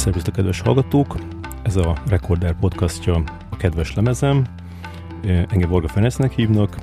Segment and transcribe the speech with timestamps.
[0.00, 1.16] Szervusztok, kedves hallgatók!
[1.62, 4.44] Ez a Recorder podcastja a kedves lemezem.
[5.22, 6.76] Engem Varga Fenesznek hívnak,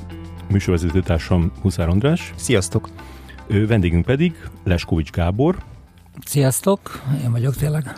[0.49, 2.33] műsorvezetőtársam Huszár András.
[2.35, 2.89] Sziasztok!
[3.47, 5.57] Vendégünk pedig Leskovics Gábor.
[6.25, 7.95] Sziasztok, én vagyok tényleg.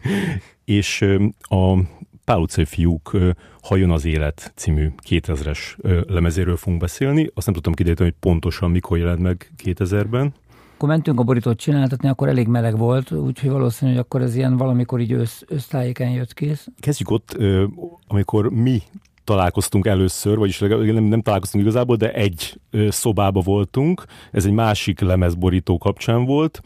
[0.64, 1.04] és
[1.40, 1.78] a
[2.24, 3.16] Pál utcai fiúk
[3.62, 5.58] Hajon az élet című 2000-es
[6.08, 7.30] lemezéről fogunk beszélni.
[7.34, 10.32] Azt nem tudtam kideríteni, hogy pontosan mikor jelent meg 2000-ben.
[10.78, 14.56] Akkor mentünk a borítót csináltatni, akkor elég meleg volt, úgyhogy valószínű, hogy akkor ez ilyen
[14.56, 16.68] valamikor így össz, össztájéken jött kész.
[16.80, 17.36] Kezdjük ott,
[18.06, 18.82] amikor mi
[19.24, 24.04] találkoztunk először, vagyis nem, nem találkoztunk igazából, de egy szobába voltunk.
[24.32, 26.60] Ez egy másik lemezborító kapcsán volt.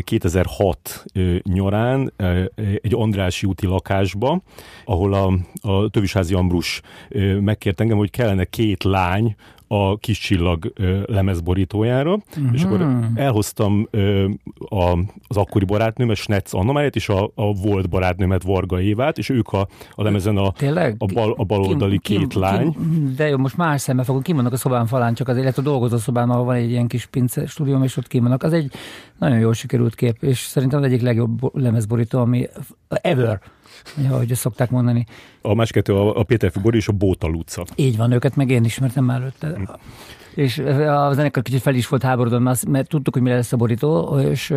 [0.00, 1.04] 2006
[1.42, 2.12] nyarán
[2.80, 4.42] egy Andrási úti lakásba,
[4.84, 6.80] ahol a, a Tövisházi Ambrus
[7.40, 9.34] megkért engem, hogy kellene két lány,
[9.74, 10.72] a kis csillag
[11.06, 12.52] lemezborítójára, uh-huh.
[12.52, 13.02] és akkor mhm.
[13.14, 13.88] elhoztam
[14.68, 19.48] a, az akkori barátnőmet, Snetz Anna és a, a volt barátnőmet, Varga Évát, és ők
[19.52, 20.52] a, a lemezen a,
[20.98, 22.72] a, bal, a baloldali kim, két kim, lány.
[22.72, 25.64] Kim, de jó, most más szemben fogok, kimonnak a szobán falán, csak az illetve a
[25.64, 28.42] dolgozó szobán, ahol van egy ilyen kis pince stúdióm, és ott kimonnak.
[28.42, 28.72] Az egy
[29.18, 32.48] nagyon jól sikerült kép, és szerintem az egyik legjobb lemezborító, ami
[32.88, 33.40] ever
[34.10, 35.06] ahogy ezt szokták mondani.
[35.42, 37.64] A más kettő a, a Péter Fibori és a Bóta Luca.
[37.74, 39.46] Így van, őket meg én ismertem már előtte.
[39.46, 39.62] Hm.
[40.34, 44.18] És a zenekar kicsit fel is volt háborodva, mert, tudtuk, hogy mi lesz a borító,
[44.18, 44.48] és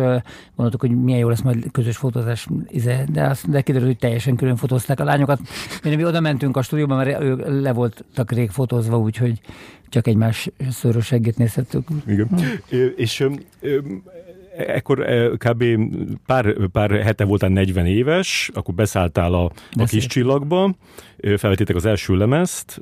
[0.54, 4.36] gondoltuk, hogy milyen jó lesz majd közös fotózás, izé, de, azt, de kiderült, hogy teljesen
[4.36, 5.40] külön fotózták a lányokat.
[5.82, 9.40] Mi, mi oda mentünk a stúdióba, mert ők le voltak rég fotózva, úgyhogy
[9.88, 11.88] csak egymás szőrös seggét nézhettük.
[12.06, 12.28] Igen.
[12.28, 12.76] Hm.
[12.96, 13.26] És
[14.66, 15.64] ekkor eh, kb.
[16.26, 20.74] pár, pár hete voltál 40 éves, akkor beszálltál a, a kis csillagba,
[21.36, 22.80] felvettétek az első lemezt.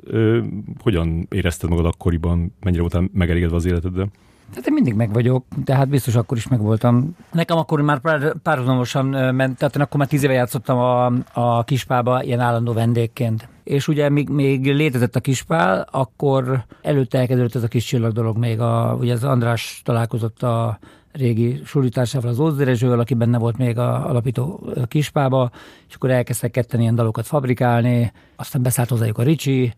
[0.79, 2.53] Hogyan érezted magad akkoriban?
[2.59, 4.09] Mennyire voltál megelégedve az életeddel?
[4.49, 7.15] Tehát én mindig meg vagyok, tehát biztos akkor is meg voltam.
[7.31, 11.63] Nekem akkor már pár, párhuzamosan ment, tehát én akkor már tíz éve játszottam a, a
[11.63, 13.47] kispába ilyen állandó vendégként.
[13.63, 18.37] És ugye még, még létezett a kispál, akkor előtte elkezdődött ez a kis csillag dolog
[18.37, 18.59] még.
[18.59, 20.79] A, ugye az András találkozott a
[21.17, 25.51] régi sulitársával, az Ózdérezsővel, aki benne volt még a alapító kispába,
[25.87, 29.73] és akkor elkezdtek ketten ilyen dalokat fabrikálni, aztán beszállt hozzájuk a Ricsi,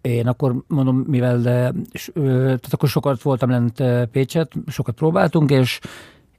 [0.00, 1.72] én akkor mondom, mivel de,
[2.14, 5.80] tehát akkor sokat voltam lent Pécset, sokat próbáltunk, és,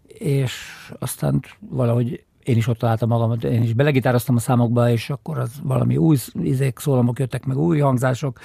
[0.07, 0.53] és
[1.00, 5.51] aztán valahogy én is ott találtam magam, én is belegitároztam a számokba, és akkor az
[5.63, 8.40] valami új izék, szólamok jöttek, meg új hangzások,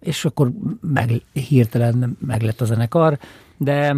[0.00, 3.18] és akkor meg, hirtelen meg lett a zenekar,
[3.56, 3.96] de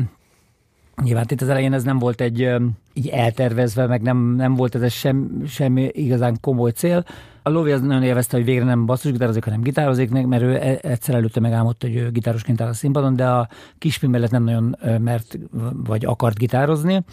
[1.03, 2.49] Nyilván itt az elején ez nem volt egy
[2.93, 7.05] így eltervezve, meg nem, nem volt ez sem, semmi igazán komoly cél.
[7.43, 11.15] A Lovi az nagyon élvezte, hogy végre nem basszusgitározik, hanem gitározik, mert ő e, egyszer
[11.15, 13.49] előtte megálmodta, hogy ő gitárosként áll a színpadon, de a
[13.79, 15.39] kispin mellett nem nagyon mert
[15.73, 17.05] vagy akart gitározni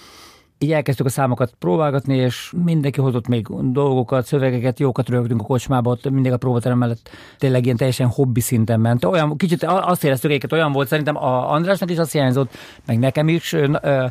[0.59, 5.89] így elkezdtük a számokat próbálgatni, és mindenki hozott még dolgokat, szövegeket, jókat rögtünk a kocsmába,
[5.89, 9.05] ott mindig a próbaterem mellett tényleg ilyen teljesen hobbi szinten ment.
[9.05, 12.53] Olyan, kicsit azt éreztük, hogy olyan volt, szerintem a Andrásnak is azt hiányzott,
[12.85, 14.05] meg nekem is, ö, ö,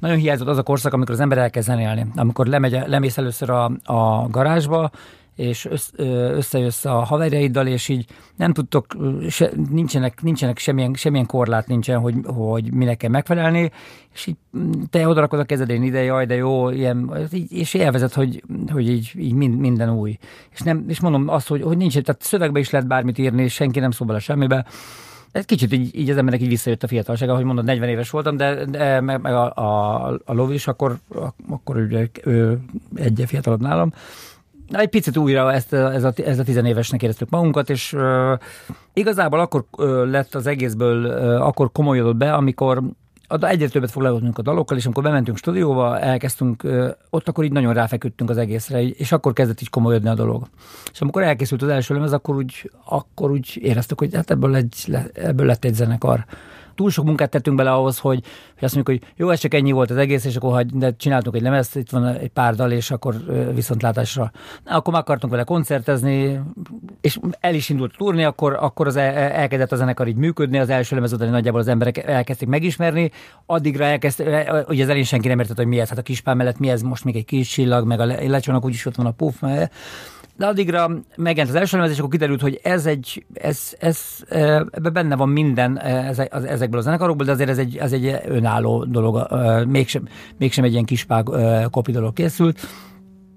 [0.00, 2.06] nagyon hiányzott az a korszak, amikor az ember elkezd zenélni.
[2.16, 4.90] Amikor lemegy, lemész először a, a garázsba,
[5.34, 8.06] és összejössz a haverjaiddal, és így
[8.36, 8.96] nem tudtok,
[9.28, 13.70] se, nincsenek, nincsenek semmilyen, semmilyen korlát nincsen, hogy, hogy minek kell megfelelni,
[14.12, 18.42] és így mm, te odarakod a kezedén ide, jaj, de jó, ilyen, és élvezed, hogy,
[18.72, 20.18] hogy így, így minden új.
[20.52, 23.52] És, nem, és mondom azt, hogy, hogy nincs, tehát szövegbe is lehet bármit írni, és
[23.52, 24.66] senki nem szól bele semmibe,
[25.34, 28.36] ez kicsit így, így az embernek így visszajött a fiatalság, ahogy mondod, 40 éves voltam,
[28.36, 30.98] de, de meg, meg a, a, a Lovi is, akkor,
[31.48, 32.60] akkor ő, ő
[32.94, 33.92] egy fiatalabb nálam,
[34.80, 38.38] egy picit újra ezt, ez, a, ez a tizenévesnek éreztük magunkat, és uh,
[38.92, 42.82] igazából akkor uh, lett az egészből, uh, akkor komolyodott be, amikor
[43.40, 46.62] egyre többet foglalkoztunk a dalokkal, és amikor bementünk stúdióba, elkezdtünk,
[47.10, 50.46] ott akkor így nagyon ráfeküdtünk az egészre, és akkor kezdett így komolyodni a dolog.
[50.92, 54.96] És amikor elkészült az első lemez, akkor úgy, akkor úgy éreztük, hogy hát ebből, egy,
[55.12, 56.24] ebből lett egy zenekar
[56.74, 58.22] túl sok munkát tettünk bele ahhoz, hogy,
[58.54, 60.96] hogy azt mondjuk, hogy jó, ez csak ennyi volt az egész, és akkor hagy, de
[60.96, 63.14] csináltunk egy lemezt, itt van egy pár dal, és akkor
[63.54, 64.30] viszontlátásra.
[64.64, 66.40] Na, akkor meg akartunk vele koncertezni,
[67.00, 70.68] és el is indult turni, akkor, akkor az el, elkezdett a zenekar így működni, az
[70.68, 73.10] első lemez után nagyjából az emberek elkezdték megismerni,
[73.46, 74.20] addigra elkezd,
[74.68, 76.82] ugye az elén senki nem értett, hogy mi ez, hát a kispál mellett mi ez,
[76.82, 79.42] most még egy kis csillag, meg a lecsónak úgyis ott van a puff,
[80.36, 83.98] de addigra megjelent az első lemez, és akkor kiderült, hogy ez egy, ez, ez,
[84.28, 85.80] ebben benne van minden
[86.30, 89.28] ezekből a zenekarokból, de azért ez egy, ez egy önálló dolog,
[89.68, 90.08] mégsem,
[90.38, 91.28] mégsem egy ilyen kispág
[91.70, 92.60] kopi dolog készült.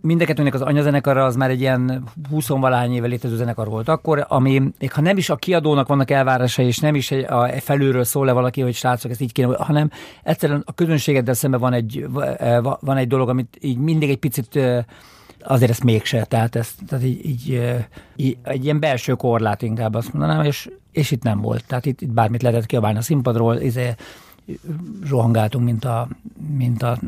[0.01, 4.61] Mindkettőnek az anyazenekara az már egy ilyen 20 valány éve létező zenekar volt akkor, ami
[4.79, 8.31] még ha nem is a kiadónak vannak elvárásai, és nem is a felülről szól le
[8.31, 9.89] valaki, hogy srácok, ezt így kéne, hanem
[10.23, 12.07] egyszerűen a közönségeddel szemben van egy,
[12.79, 14.59] van egy dolog, amit így mindig egy picit
[15.47, 17.61] azért ezt mégse, tehát, ez, tehát így, így,
[18.15, 21.65] így, egy ilyen belső korlát inkább azt mondanám, és, és itt nem volt.
[21.67, 23.95] Tehát itt, itt bármit lehetett kiabálni a színpadról, izé,
[25.09, 26.07] rohangáltunk, mint a,
[26.57, 26.99] mint a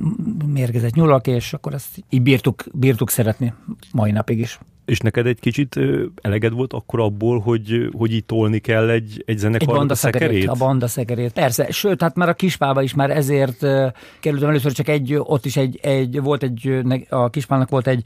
[0.46, 3.54] mérgezett nyulak, és akkor ezt így bírtuk, bírtuk szeretni
[3.92, 4.60] mai napig is.
[4.90, 5.80] És neked egy kicsit
[6.22, 10.48] eleged volt akkor abból, hogy, hogy itt tolni kell egy, egy zenekar egy banda szekerét?
[10.48, 11.72] A banda szekerét, persze.
[11.72, 13.66] Sőt, hát már a Kispába is már ezért
[14.20, 18.04] kerültem először csak egy, ott is egy, egy volt egy, a Kispának volt egy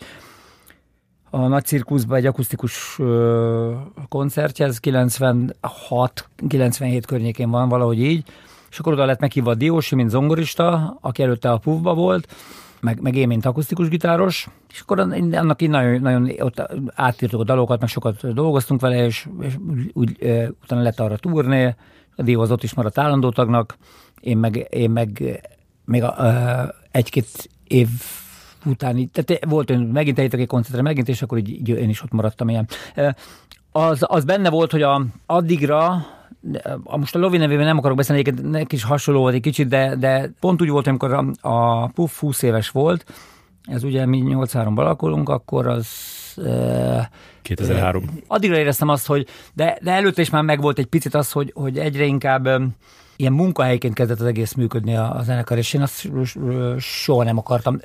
[1.30, 3.00] a nagy cirkuszban egy akusztikus
[4.09, 8.24] koncertje, ez 96-97 környékén van, valahogy így,
[8.69, 12.27] és akkor oda lett meghívva a Diósi, mint zongorista, aki előtte a Pufba volt,
[12.83, 16.62] meg, meg én, mint akusztikus gitáros, és akkor annak így nagyon, nagyon ott
[16.95, 20.18] átírtuk a dalokat, meg sokat dolgoztunk vele, és, és úgy, úgy
[20.63, 21.75] utána lett arra turné,
[22.15, 23.77] a Dió az ott is maradt állandó tagnak,
[24.19, 25.41] én meg, én meg
[25.85, 27.88] még a, e, egy-két év
[28.65, 32.03] után, tehát volt ön megint eljöttek egy koncertre, megint, és akkor így, így én is
[32.03, 32.68] ott maradtam ilyen.
[33.71, 36.06] Az, az benne volt, hogy a, addigra
[36.83, 39.95] most a Lovi nevében nem akarok beszélni, egyébként neki is hasonló volt egy kicsit, de,
[39.95, 43.06] de pont úgy volt, amikor a, a Puff 20 éves volt,
[43.63, 45.88] ez ugye mi 83-ban alakulunk, akkor az
[47.41, 48.03] 2003.
[48.27, 51.80] Addigra éreztem azt, hogy, de, de előtte is már megvolt egy picit az, hogy, hogy
[51.80, 52.50] egyre inkább
[53.24, 56.12] ilyen munkahelyként kezdett az egész működni a, a zenekar, és én azt
[56.78, 57.80] soha nem akartam.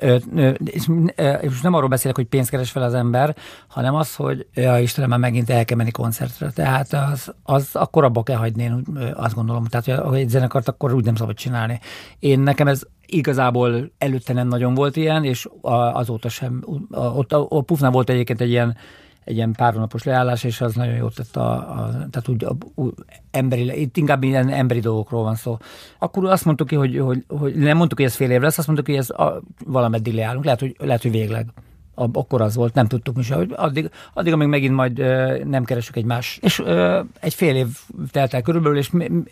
[0.59, 3.35] És nem arról beszélek, hogy pénzt keres fel az ember,
[3.67, 6.49] hanem az, hogy ja, Istenem, már megint el kell menni koncertre.
[6.51, 8.83] Tehát az, az akkor abba kell hagyni, én
[9.13, 9.65] azt gondolom.
[9.65, 11.79] Tehát, hogy egy zenekart akkor úgy nem szabad csinálni.
[12.19, 16.63] Én nekem ez igazából előtte nem nagyon volt ilyen, és azóta sem.
[16.91, 18.77] Ott a, a Pufnál volt egyébként egy ilyen
[19.29, 22.93] egy ilyen pár leállás, és az nagyon jót tett a, a tehát úgy, a, úgy
[23.31, 25.57] emberi, itt inkább ilyen emberi dolgokról van szó.
[25.99, 28.67] Akkor azt mondtuk ki, hogy, hogy, hogy nem mondtuk, hogy ez fél év lesz, azt
[28.67, 31.45] mondtuk, hogy ez a, valameddig leállunk, lehet, hogy, lehet, hogy végleg
[32.13, 34.97] akkor az volt, nem tudtuk mi se, hogy addig, addig amíg megint majd
[35.47, 36.39] nem keresünk egymás.
[36.41, 36.63] És
[37.19, 37.67] egy fél év
[38.11, 38.91] telt el körülbelül, és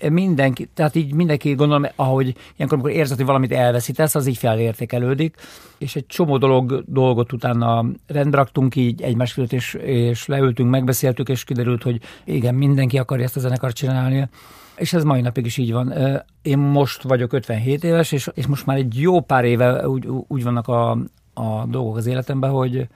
[0.09, 5.35] mindenki, tehát így mindenki gondolom, ahogy ilyenkor, amikor érzed, hogy valamit elveszítesz, az így felértékelődik,
[5.77, 11.29] és egy csomó dolog, dolgot utána rendbe raktunk így egymás között, és, és leültünk, megbeszéltük,
[11.29, 14.27] és kiderült, hogy igen, mindenki akarja ezt a zenekart csinálni.
[14.75, 15.93] És ez mai napig is így van.
[16.41, 20.43] Én most vagyok 57 éves, és, és most már egy jó pár éve úgy, úgy
[20.43, 20.97] vannak a,
[21.37, 22.87] a dolgok az életemben, hogy,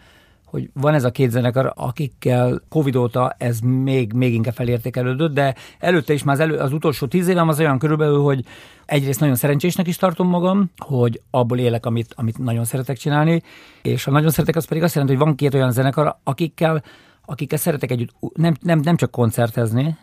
[0.45, 5.55] hogy van ez a két zenekar, akikkel Covid óta ez még, még inkább felértékelődött, de
[5.79, 8.45] előtte is már az, elő, az utolsó tíz évem az olyan körülbelül, hogy
[8.85, 13.41] egyrészt nagyon szerencsésnek is tartom magam, hogy abból élek, amit, amit nagyon szeretek csinálni,
[13.81, 16.83] és ha nagyon szeretek, az pedig azt jelenti, hogy van két olyan zenekar, akikkel,
[17.25, 19.97] akikkel szeretek együtt nem, nem, nem csak koncertezni,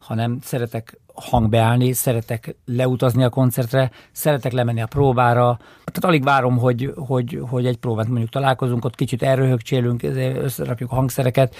[0.00, 5.58] hanem szeretek hangbeállni, szeretek leutazni a koncertre, szeretek lemenni a próbára.
[5.84, 10.94] Tehát alig várom, hogy, hogy, hogy egy próbát mondjuk találkozunk, ott kicsit elröhögcsélünk, összerakjuk a
[10.94, 11.54] hangszereket.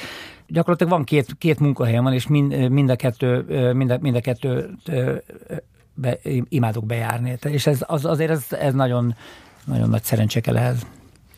[0.46, 4.20] Gyakorlatilag van két, két munkahelyem van, és mind, mind a kettő, mind a, mind a
[4.20, 4.70] kettő
[5.94, 7.38] be, imádok bejárni.
[7.42, 9.14] És ez, az, azért ez, ez nagyon,
[9.64, 10.87] nagyon nagy szerencse kell ehhez.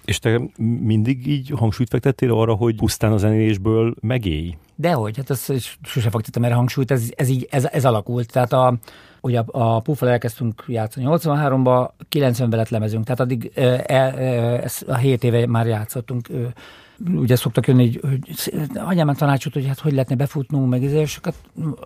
[0.05, 0.41] És te
[0.81, 4.57] mindig így hangsúlyt fektettél arra, hogy pusztán a zenélésből megélj?
[4.75, 5.53] Dehogy, hát ezt
[5.83, 8.33] sose fektettem erre hangsúlyt, ez, ez így, ez, ez alakult.
[8.33, 8.75] Tehát a,
[9.21, 14.97] ugye a, a Puffal elkezdtünk játszani 83-ba, 90-ben lett lemezünk, tehát addig e, e, a
[14.97, 16.29] 7 éve már játszottunk.
[17.15, 18.19] Ugye szoktak jönni, hogy,
[18.75, 21.35] hogy már tanácsot, hogy hát hogy lehetne befutnunk, meg ezért, és hát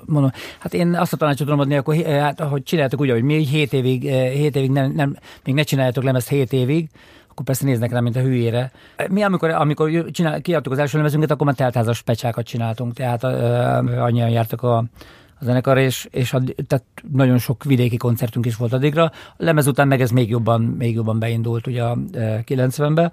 [0.04, 3.34] mondom, hát én azt a tanácsot tudom adni, akkor hát, hogy csináljátok úgy, hogy mi
[3.34, 6.88] 7 évig, 7 évig nem, nem, még ne csináljátok lemezt 7 évig,
[7.36, 8.70] akkor persze néznek rá, mint a hülyére.
[9.08, 14.02] Mi amikor, amikor csinál, kiadtuk az első lemezünket, akkor már teltházas pecsákat csináltunk, tehát uh,
[14.02, 18.72] annyian jártak a, a zenekar, és, és a, tehát nagyon sok vidéki koncertünk is volt
[18.72, 19.04] addigra.
[19.04, 23.12] A lemez után meg ez még jobban, még jobban beindult ugye a 90-ben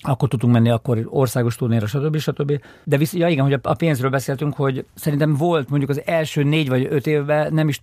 [0.00, 2.16] akkor tudtunk menni akkor országos turnéra, stb.
[2.16, 2.60] stb.
[2.84, 6.68] De visz, ja igen, hogy a pénzről beszéltünk, hogy szerintem volt mondjuk az első négy
[6.68, 7.82] vagy öt évben nem is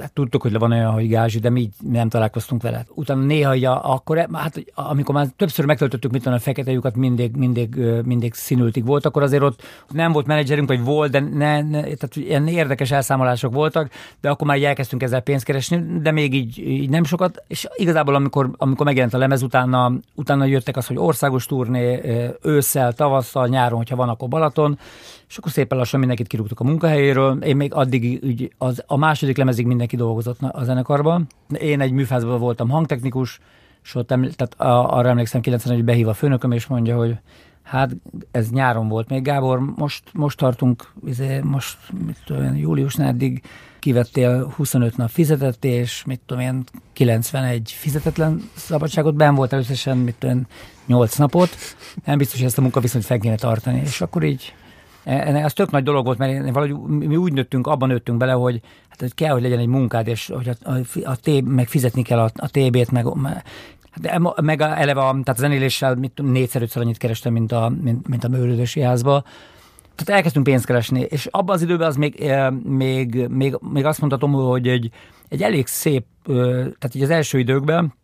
[0.00, 2.84] hát tudtuk, hogy le van olyan, hogy gázsi, de mi így nem találkoztunk vele.
[2.94, 7.74] Utána néha, ja, akkor, hát amikor már többször megtöltöttük, mit a fekete lyukat, mindig, mindig,
[8.04, 12.16] mindig színültig volt, akkor azért ott nem volt menedzserünk, vagy volt, de ne, ne, tehát
[12.16, 16.90] ilyen érdekes elszámolások voltak, de akkor már elkezdtünk ezzel pénzt keresni, de még így, így
[16.90, 21.43] nem sokat, és igazából amikor, amikor megjelent a lemez, utána, utána jöttek az, hogy országos
[21.46, 22.00] turné,
[22.42, 24.78] ősszel, tavasszal, nyáron, hogyha van, akkor Balaton,
[25.28, 27.42] és akkor szépen lassan mindenkit kirúgtuk a munkahelyéről.
[27.42, 31.26] Én még addig úgy, az, a második lemezig mindenki dolgozott a zenekarban.
[31.58, 33.40] Én egy műfázban voltam hangtechnikus,
[33.84, 34.54] és ott eml- tehát
[34.90, 37.18] arra emlékszem 90 hogy behív a főnököm, és mondja, hogy
[37.62, 37.90] hát
[38.30, 43.42] ez nyáron volt még, Gábor, most, most tartunk, izé, most mit tudom én, július eddig
[43.78, 50.14] kivettél 25 nap fizetett, és mit tudom én, 91 fizetetlen szabadságot, ben volt összesen, mit
[50.18, 50.46] tudom én,
[50.86, 51.56] 8 napot,
[52.04, 54.54] nem biztos, hogy ezt a munkaviszonyt fel kéne tartani, és akkor így
[55.04, 59.00] ez tök nagy dolog volt, mert valahogy mi úgy nőttünk, abban nőttünk bele, hogy, hát,
[59.00, 62.18] hogy kell, hogy legyen egy munkád, és hogy a, a, a TB, meg fizetni kell
[62.18, 63.06] a, a TB-t, meg,
[64.00, 68.08] de meg eleve, a, tehát a zenéléssel mit, négyszer, ötször annyit kerestem, mint a, mint,
[68.08, 69.22] mint a művelődési házba.
[69.94, 74.00] Tehát elkezdtünk pénzt keresni, és abban az időben az még, eh, még, még, még azt
[74.00, 74.90] mondhatom, hogy egy,
[75.28, 77.94] egy elég szép, tehát így az első időkben,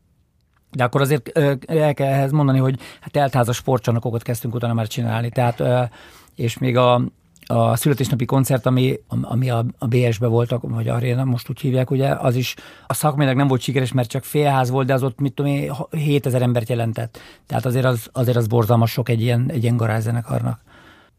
[0.70, 5.30] de akkor azért el kell ehhez mondani, hogy hát eltházas sportcsarnokokat kezdtünk utána már csinálni,
[5.30, 5.90] tehát
[6.34, 7.02] és még a,
[7.46, 12.08] a születésnapi koncert, ami, ami a, a BS-be voltak, vagy Arena, most úgy hívják, ugye,
[12.08, 12.54] az is
[12.86, 15.72] a szakmailag nem volt sikeres, mert csak félház volt, de az ott, mit tudom én,
[15.90, 17.18] 7000 embert jelentett.
[17.46, 20.60] Tehát azért az, azért az borzalmas sok egy ilyen, egy ilyen garázzenekarnak.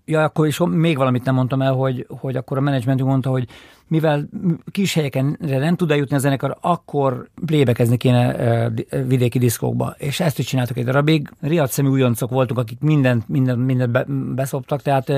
[0.05, 3.48] Ja, akkor is még valamit nem mondtam el, hogy, hogy akkor a menedzsmentünk mondta, hogy
[3.88, 4.29] mivel
[4.72, 8.70] kis helyeken nem tud eljutni a zenekar, akkor plébekezni kéne
[9.08, 9.96] vidéki diszkókba.
[9.98, 11.29] És ezt is csináltuk egy darabig.
[11.41, 14.05] Riad szemű újoncok voltunk, akik mindent, mindent, mindent be,
[14.36, 15.12] beszoptak, tehát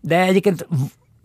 [0.00, 0.68] de egyébként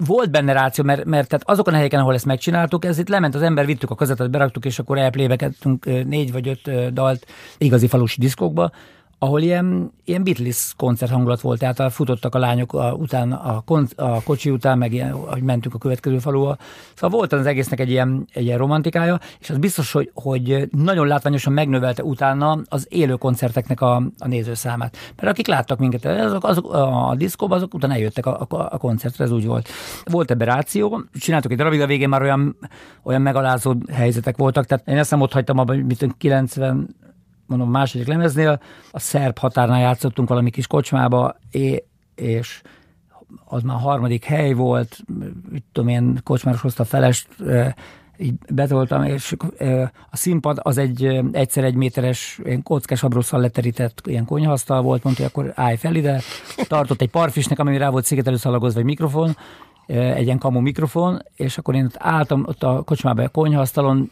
[0.06, 3.36] volt benne ráció, mert, mert tehát azokon a helyeken, ahol ezt megcsináltuk, ez itt lement
[3.36, 7.26] az ember, vittük a kazetet, beraktuk, és akkor elplébekedtünk négy vagy öt dalt
[7.58, 8.72] igazi falusi diszkokba,
[9.24, 13.88] ahol ilyen, ilyen Beatles koncert hangulat volt, tehát futottak a lányok a, után, a, kon,
[13.96, 16.58] a kocsi után, meg ilyen, ahogy mentünk a következő faluba.
[16.94, 21.08] Szóval volt az egésznek egy ilyen, egy ilyen romantikája, és az biztos, hogy, hogy nagyon
[21.08, 24.98] látványosan megnövelte utána az élő koncerteknek a, a nézőszámát.
[25.16, 29.24] Mert akik láttak minket azok, azok a diszkóban, azok utána eljöttek a, a, a koncertre,
[29.24, 29.70] ez úgy volt.
[30.04, 32.58] Volt ebbe ráció, csináltuk egy darabig, a végén már olyan,
[33.04, 37.00] olyan megalázó helyzetek voltak, tehát én ezt nem ott hagytam abban, hogy 90
[37.52, 41.36] mondom, a második lemeznél, a szerb határnál játszottunk valami kis kocsmába,
[42.16, 42.62] és
[43.46, 44.98] az már a harmadik hely volt,
[45.50, 47.28] mit tudom én, kocsmáros hozta a felest,
[48.18, 49.36] így betoltam, és
[50.10, 55.22] a színpad az egy egyszer egy méteres ilyen kockás abrosszal leterített ilyen konyhasztal volt, mondta,
[55.22, 56.22] hogy akkor állj fel ide,
[56.68, 59.38] tartott egy parfisnek, ami rá volt szigetelőszalagozva egy mikrofon,
[59.88, 64.12] egy ilyen kamu mikrofon, és akkor én ott álltam ott a kocsmában a konyhasztalon,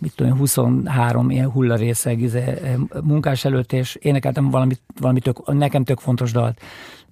[0.00, 5.98] mit tudom, 23 ilyen hullarészeg izé, munkás előtt, és énekeltem valamit, valamit tök, nekem tök
[5.98, 6.60] fontos dalt.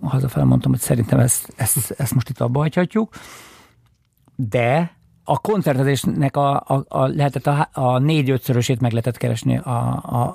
[0.00, 3.14] Hazafel mondtam, hogy szerintem ezt, ezt, ezt most itt abba hagyhatjuk.
[4.36, 9.78] De a koncertezésnek a, a, a lehetett a, a négy-ötszörösét meg lehetett keresni a,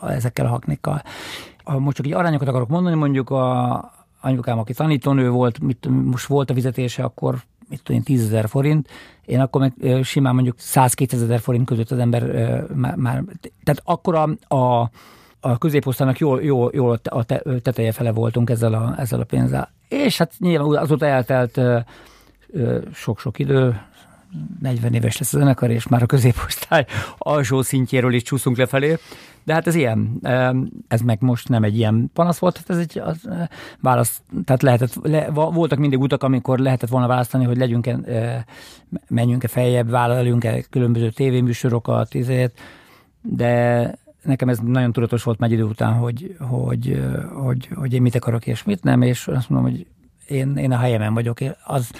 [0.02, 1.02] a, ezekkel a haknikkal.
[1.64, 3.92] Ha most csak egy arányokat akarok mondani, mondjuk a
[4.22, 8.48] anyukám, aki tanítónő volt, mit, most volt a fizetése, akkor mit tudom én, 10 ezer
[8.48, 8.90] forint,
[9.26, 12.24] én akkor meg simán mondjuk 100-200 ezer forint között az ember
[12.76, 13.24] már, már
[13.64, 14.90] tehát akkor a, a
[15.46, 17.24] a középosztának jól, jól, jól a
[17.62, 19.72] teteje fele voltunk ezzel a, ezzel a pénzzel.
[19.88, 21.62] És hát nyilván azóta eltelt
[22.94, 23.82] sok-sok idő,
[24.60, 26.86] 40 éves lesz a zenekar, és már a középosztály
[27.18, 28.98] alsó szintjéről is csúszunk lefelé.
[29.44, 30.20] De hát ez ilyen,
[30.88, 33.30] ez meg most nem egy ilyen panasz volt, hát ez egy az,
[33.80, 38.46] válasz, tehát lehetett, le, voltak mindig utak, amikor lehetett volna választani, hogy legyünk-e,
[39.08, 42.60] menjünk-e feljebb, vállaljunk-e különböző tévéműsorokat, izét,
[43.22, 43.92] de
[44.24, 48.48] nekem ez nagyon tudatos volt egy idő után, hogy, hogy, hogy, hogy én mit akarok
[48.48, 49.88] és mit nem, és azt mondom, hogy
[50.28, 51.38] én, én a helyemen vagyok.
[51.64, 51.92] Az,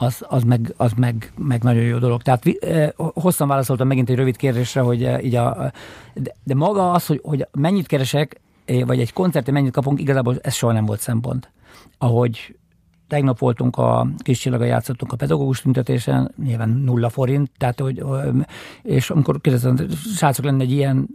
[0.00, 2.22] az, az, meg, az meg, meg nagyon jó dolog.
[2.22, 5.72] Tehát eh, hosszan válaszoltam megint egy rövid kérdésre, hogy eh, így a,
[6.14, 10.38] de, de maga az, hogy, hogy mennyit keresek, eh, vagy egy koncerten mennyit kapunk, igazából
[10.42, 11.50] ez soha nem volt szempont.
[11.98, 12.57] Ahogy
[13.08, 18.04] tegnap voltunk a kis csillaga játszottunk a pedagógus tüntetésen, nyilván nulla forint, tehát hogy,
[18.82, 19.76] és amikor kérdezem,
[20.16, 21.08] srácok lenne egy ilyen,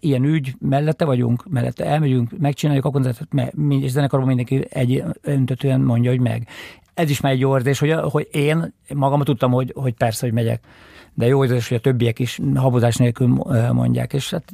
[0.00, 3.28] ilyen ügy, mellette vagyunk, mellette elmegyünk, megcsináljuk a koncertet,
[3.68, 6.48] és zenekarban mindenki egy öntötően mondja, hogy meg
[6.94, 10.34] ez is már egy jó érzés, hogy, hogy én magam tudtam, hogy, hogy persze, hogy
[10.34, 10.64] megyek.
[11.14, 13.28] De jó érzés, hogy a többiek is habozás nélkül
[13.72, 14.12] mondják.
[14.12, 14.44] És hát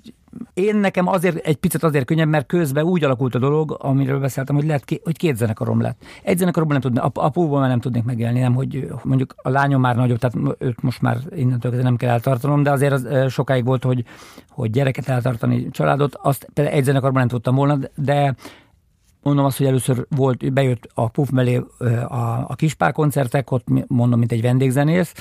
[0.54, 4.54] én nekem azért egy picit azért könnyebb, mert közben úgy alakult a dolog, amiről beszéltem,
[4.54, 6.02] hogy lehet, hogy két zenekarom lett.
[6.22, 9.96] Egy zenekaromban nem tudnék, apóban már nem tudnék megélni, nem, hogy mondjuk a lányom már
[9.96, 13.84] nagyobb, tehát őt most már innentől kezdve nem kell eltartanom, de azért az sokáig volt,
[13.84, 14.04] hogy,
[14.48, 18.34] hogy gyereket eltartani, családot, azt egy zenekarban nem tudtam volna, de
[19.22, 21.62] Mondom azt, hogy először volt, bejött a Puff mellé
[22.08, 25.12] a, a Kispál koncertek, ott mondom, mint egy vendégzenész,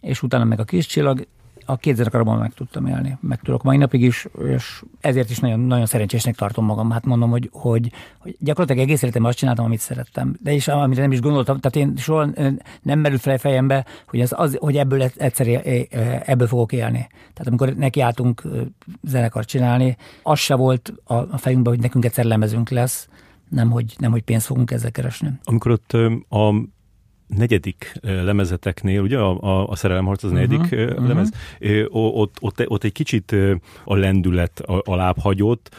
[0.00, 1.26] és utána meg a Kis Csillag,
[1.66, 3.18] a két zenekarban meg tudtam élni.
[3.20, 6.90] Meg tudok mai napig is, és ezért is nagyon, nagyon szerencsésnek tartom magam.
[6.90, 10.36] Hát mondom, hogy, hogy, hogy gyakorlatilag egész életemben azt csináltam, amit szerettem.
[10.42, 12.28] De is, amire nem is gondoltam, tehát én soha
[12.82, 15.46] nem merült fel a fejembe, hogy, az, az, hogy ebből egyszer
[16.24, 17.06] ebből fogok élni.
[17.08, 18.42] Tehát amikor nekiálltunk
[19.02, 23.08] zenekart csinálni, az se volt a fejünkben, hogy nekünk egyszer lemezünk lesz,
[23.48, 25.32] nem hogy, nem, hogy pénzt fogunk ezzel keresni.
[25.44, 25.92] Amikor ott
[26.28, 26.54] a
[27.26, 31.30] negyedik lemezeteknél, ugye a, a, a Szerelemharc az negyedik uh-huh, lemez,
[31.60, 32.16] uh-huh.
[32.18, 33.36] ott, ott, ott egy kicsit
[33.84, 35.74] a lendület alább hagyott,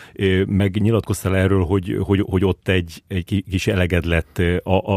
[0.45, 4.41] meg nyilatkoztál erről, hogy, hogy, hogy ott egy, egy kis eleged lett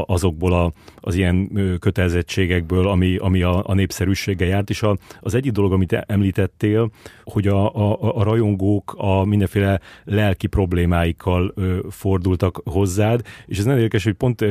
[0.07, 5.52] azokból a, az ilyen kötelezettségekből, ami, ami a, a népszerűséggel járt, és a, az egyik
[5.52, 6.90] dolog, amit említettél,
[7.25, 11.54] hogy a, a, a rajongók a mindenféle lelki problémáikkal
[11.90, 14.45] fordultak hozzád, és ez nagyon érdekes, hogy pont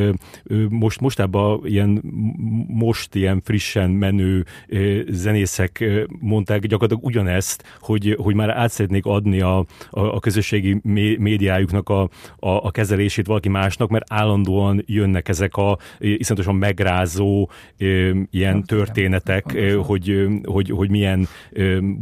[0.70, 2.02] most, mostában ilyen ilyen
[2.68, 4.46] most ilyen frissen menő
[5.08, 5.84] zenészek
[6.20, 9.58] mondták gyakorlatilag ugyanezt, hogy, hogy már át szeretnék adni a,
[9.90, 10.80] a, a közösségi
[11.18, 17.50] médiájuknak a, a, a kezelését valaki másnak, mert állandóan jönnek ezek a iszonyatosan megrázó
[18.30, 21.28] ilyen történetek, hogy, hogy, hogy milyen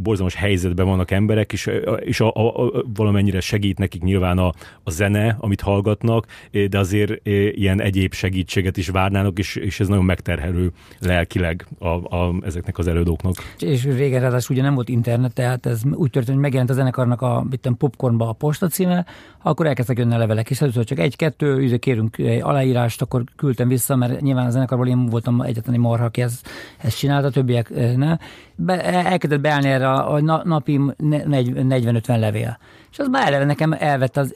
[0.02, 4.52] borzalmas helyzetben vannak emberek, és, és a, a, a, valamennyire segít nekik nyilván a,
[4.82, 6.26] a zene, amit hallgatnak,
[6.68, 7.26] de azért
[7.56, 12.78] ilyen egyéb segítséget is várnának, és, és és ez nagyon megterhelő lelkileg a, a, ezeknek
[12.78, 13.34] az előadóknak.
[13.58, 17.22] És régen ráadásul ugye nem volt internet, tehát ez úgy történt, hogy megjelent a zenekarnak
[17.22, 19.06] a bitten popcornba a posta címe,
[19.42, 23.96] akkor elkezdtek jönni a levelek, és először csak egy-kettő, ugye kérünk aláírást, akkor küldtem vissza,
[23.96, 28.16] mert nyilván a zenekarból én voltam egyetlen marha, aki ezt, ezt csinálta, többiek eh, ne.
[28.54, 32.58] Be, elkezdett beállni erre a napi 40-50 levél.
[32.90, 34.34] És az már eleve nekem elvett az,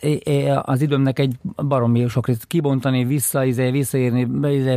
[0.63, 4.77] az időmnek egy baromi sok részt kibontani, vissza, izé, visszaírni, izé,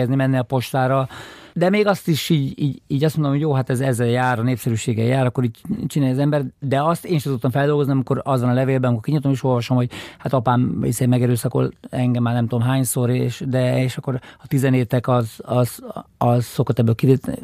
[0.00, 1.08] felbélyegezni, menni a postára,
[1.52, 4.38] de még azt is így, így, így azt mondom, hogy jó, hát ez ezzel jár,
[4.38, 8.20] a népszerűséggel jár, akkor így csinálja az ember, de azt én sem tudtam feldolgozni, amikor
[8.24, 12.46] azon a levélben, amikor kinyitom és olvasom, hogy hát apám hiszen megerőszakol engem már nem
[12.46, 15.82] tudom hányszor, és, de és akkor a tizenétek az, az,
[16.18, 17.38] az szokott ebből kivíteni.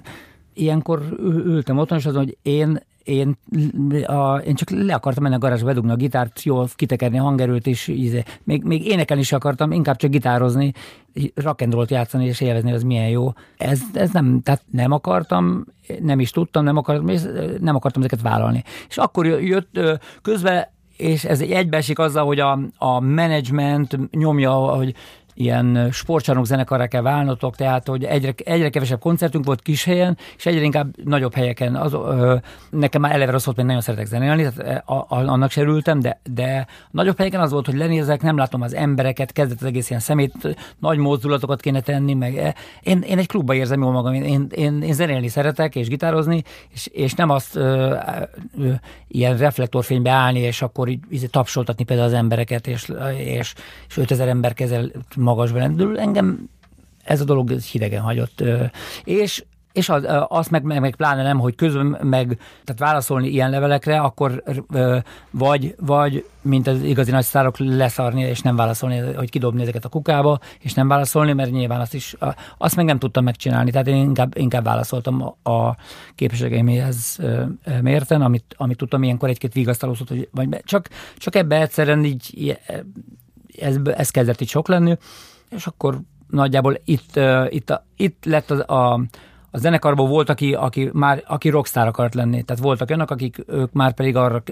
[0.55, 1.03] Ilyenkor
[1.45, 3.39] ültem otthon, és azon, hogy én én,
[4.07, 7.67] a, én csak le akartam menni a garázsba, bedugni a gitárt, jól kitekerni a hangerőt,
[7.67, 8.25] és íze.
[8.45, 10.73] Még, még énekelni is akartam, inkább csak gitározni,
[11.35, 13.33] rock'n'rollt játszani és élvezni, az milyen jó.
[13.57, 15.65] Ez, ez nem, tehát nem akartam,
[16.01, 17.16] nem is tudtam, nem akartam,
[17.61, 18.62] nem akartam ezeket vállalni.
[18.88, 19.81] És akkor jött
[20.23, 24.95] közben és ez egybeesik azzal, hogy a, a menedzsment nyomja, hogy
[25.37, 30.46] ilyen sportcsarnok zenekarra kell válnotok, tehát hogy egyre, egyre kevesebb koncertünk volt kis helyen, és
[30.46, 31.75] egyre inkább nagyobb helyeken.
[31.75, 32.37] Az, ö,
[32.70, 36.01] nekem már eleve rossz volt, mert nagyon szeretek zenélni, tehát a, a, annak se örültem,
[36.01, 39.88] de, de nagyobb helyeken az volt, hogy lenézek, nem látom az embereket, kezdett az egész
[39.88, 44.14] ilyen szemét, nagy mozdulatokat kéne tenni, meg e, én, én egy klubba érzem jól magam,
[44.14, 47.96] én, én, én zenélni szeretek, és gitározni, és, és nem azt ö,
[48.59, 48.70] ö,
[49.09, 53.55] ilyen reflektorfénybe állni, és akkor így, így tapsoltatni például az embereket, és, és,
[53.88, 54.90] és 5000 ember kezel
[55.27, 55.99] magasba lendül.
[55.99, 56.49] Engem
[57.05, 58.43] ez a dolog hidegen hagyott.
[59.05, 59.45] És
[59.77, 64.01] és az, azt meg, meg, meg pláne nem, hogy közben meg, tehát válaszolni ilyen levelekre,
[64.01, 64.43] akkor
[65.31, 69.89] vagy, vagy mint az igazi nagy sztárok leszarni, és nem válaszolni, hogy kidobni ezeket a
[69.89, 72.17] kukába, és nem válaszolni, mert nyilván azt is,
[72.59, 75.75] azt meg nem tudtam megcsinálni, tehát én inkább, inkább válaszoltam a
[76.15, 77.19] képességeimhez
[77.81, 82.59] mérten, amit, amit tudtam ilyenkor egy-két vigasztalózót, hogy vagy csak, csak ebbe egyszerűen így
[83.61, 84.97] ez, ez kezdett itt sok lenni,
[85.51, 89.01] és akkor nagyjából itt, itt, itt lett az, a,
[89.51, 92.42] a zenekarban volt, aki, aki már aki rockstar akart lenni.
[92.42, 94.42] Tehát voltak önök, akik ők már pedig arra,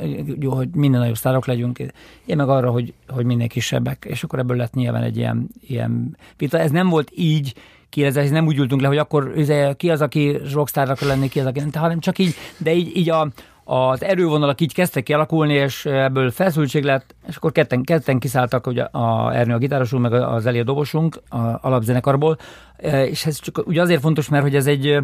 [0.44, 1.78] hogy minden nagyobb sztárok legyünk,
[2.24, 4.04] én meg arra, hogy, hogy minél kisebbek.
[4.08, 6.58] És akkor ebből lett nyilván egy ilyen, ilyen vita.
[6.58, 7.54] Ez nem volt így
[7.88, 9.32] kérdezés, nem úgy ültünk le, hogy akkor
[9.76, 12.96] ki az, aki rockstar akar lenni, ki az, aki nem, hanem csak így, de így,
[12.96, 13.28] így a,
[13.64, 18.82] az erővonalak így kezdtek kialakulni, és ebből feszültség lett, és akkor ketten, ketten kiszálltak ugye
[18.82, 22.36] a Ernő a gitárosunk, meg az Eli a dobosunk a alapzenekarból,
[22.76, 24.98] e, és ez csak ugye azért fontos, mert hogy ez egy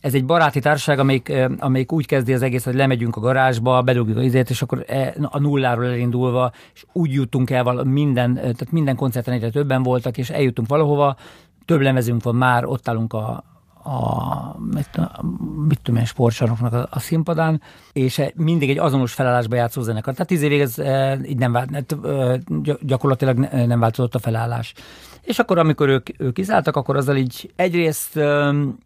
[0.00, 3.82] ez egy baráti társaság, amelyik, e, amelyik úgy kezdi az egész, hogy lemegyünk a garázsba,
[3.82, 8.34] bedugjuk az izét, és akkor e, a nulláról elindulva, és úgy jutunk el vala, minden,
[8.34, 11.16] tehát minden koncerten egyre többen voltak, és eljutunk valahova,
[11.64, 13.44] több lemezünk van már, ott állunk a,
[13.84, 15.00] a, mit,
[15.66, 20.12] mit tudom én, sportsarnoknak a, a színpadán, és mindig egy azonos felállásba játszó zenekar.
[20.12, 22.40] Tehát tíz évig ez e, így nem vált, e,
[22.80, 24.74] gyakorlatilag nem változott a felállás.
[25.22, 28.20] És akkor, amikor ők, ők kiszálltak, akkor azzal így egyrészt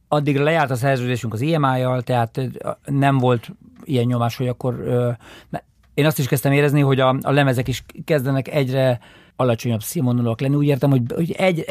[0.09, 2.41] addigra lejárt a szerződésünk az IMI-jal, tehát
[2.85, 3.51] nem volt
[3.85, 4.85] ilyen nyomás, hogy akkor
[5.95, 9.01] én azt is kezdtem érezni, hogy a, a lemezek is kezdenek egyre
[9.41, 10.55] alacsonyabb színvonalak lenni.
[10.55, 11.65] Úgy értem, hogy, hogy egy,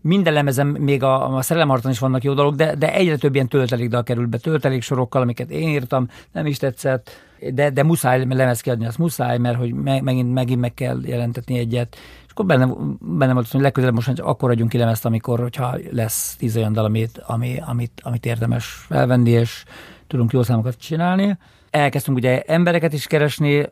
[0.00, 3.48] minden lemezem, még a, a szerelemharton is vannak jó dolgok, de, de egyre több ilyen
[3.48, 7.10] töltelékdal kerül be, tölteléksorokkal, amiket én írtam, nem is tetszett,
[7.52, 11.96] de, de muszáj lemez kiadni, azt muszáj, mert hogy megint, megint meg kell jelentetni egyet.
[12.24, 16.36] És akkor benne, benne volt, hogy legközelebb most akkor adjunk ki lemezt, amikor, hogyha lesz
[16.36, 19.64] tíz olyan dal, amit, ami, amit, amit érdemes felvenni, és
[20.06, 21.38] tudunk jó számokat csinálni.
[21.70, 23.66] Elkezdtünk ugye embereket is keresni,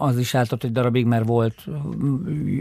[0.00, 1.64] az is eltart egy darabig, mert volt,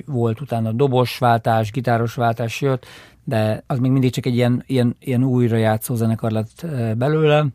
[0.05, 2.85] volt utána dobosváltás, gitárosváltás jött,
[3.23, 7.45] de az még mindig csak egy ilyen, ilyen, ilyen újrajátszó zenekar lett eh, belőle.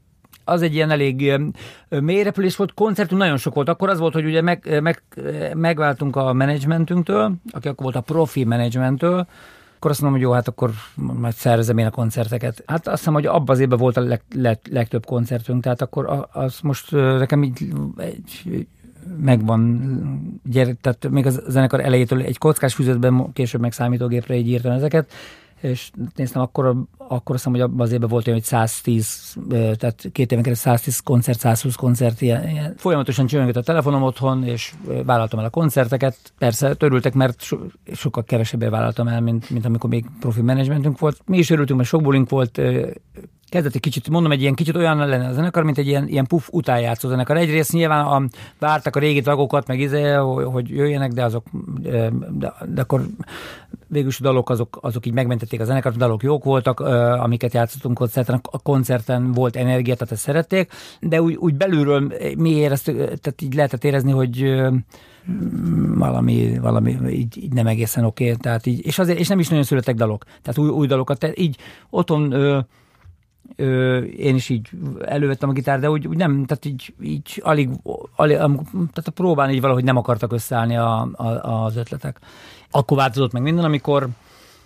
[0.45, 1.41] Az egy ilyen elég eh,
[1.89, 3.69] mélyrepülés volt, koncertünk nagyon sok volt.
[3.69, 5.03] Akkor az volt, hogy ugye meg, eh, meg,
[5.55, 9.27] megváltunk a menedzsmentünktől, aki akkor volt a profi menedzsmenttől,
[9.77, 12.63] akkor azt mondom, hogy jó, hát akkor majd szervezem én a koncerteket.
[12.67, 16.29] Hát azt hiszem, hogy abban az évben volt a leg, leg, legtöbb koncertünk, tehát akkor
[16.33, 18.67] az most nekem így egy
[19.21, 24.73] megvan, gyere, tehát még a zenekar elejétől egy kockás füzetben, később meg számítógépre így írtam
[24.73, 25.13] ezeket,
[25.65, 30.33] és néztem, akkor, akkor azt hiszem, hogy az évben volt olyan, hogy 110, tehát két
[30.33, 32.75] éven keresztül 110 koncert, 120 koncert, ilyen, ilyen.
[32.77, 36.17] folyamatosan csörögött a telefonom otthon, és vállaltam el a koncerteket.
[36.39, 37.57] Persze törültek, mert so,
[37.93, 41.21] sokkal kevesebbé vállaltam el, mint, mint amikor még profi menedzsmentünk volt.
[41.27, 42.61] Mi is örültünk, mert sok bulink volt,
[43.55, 46.27] kezdett egy kicsit, mondom, egy ilyen kicsit olyan lenne a zenekar, mint egy ilyen, ilyen
[46.27, 47.37] puff utánjátszó zenekar.
[47.37, 48.23] Egyrészt nyilván a,
[48.59, 50.13] vártak a régi tagokat, meg izé,
[50.53, 51.47] hogy jöjjenek, de azok,
[52.31, 53.07] de, de akkor
[53.87, 56.81] végülis a dalok azok, azok így megmentették a zenekart, a dalok jók voltak,
[57.21, 62.51] amiket játszottunk koncerten, a koncerten volt energia, tehát ezt szerették, de úgy, úgy belülről mi
[62.51, 64.63] éreztük, tehát így lehetett érezni, hogy
[65.95, 69.49] valami, valami így, így nem egészen oké, okay, tehát így, és, azért, és nem is
[69.49, 71.57] nagyon születtek dalok, tehát új, új dalokat, tehát így
[71.91, 72.35] otthon
[73.57, 74.69] ö, én is így
[75.05, 77.69] elővettem a gitár, de úgy, úgy nem, tehát így, így alig,
[78.17, 82.19] alig tehát a próbán így valahogy nem akartak összeállni a, a, az ötletek.
[82.71, 84.09] Akkor változott meg minden, amikor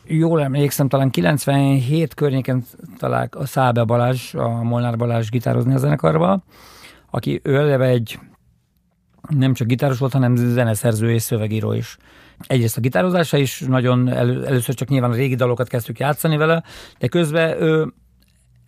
[0.04, 2.64] jól emlékszem, talán 97 környéken
[2.98, 6.42] talál a Szábe Balázs, a Molnár Balázs gitározni a zenekarba,
[7.10, 8.18] aki ő egy
[9.28, 11.96] nem csak gitáros volt, hanem zeneszerző és szövegíró is.
[12.46, 16.62] Egyrészt a gitározása is nagyon elő, először csak nyilván a régi dalokat kezdtük játszani vele,
[16.98, 17.92] de közben ő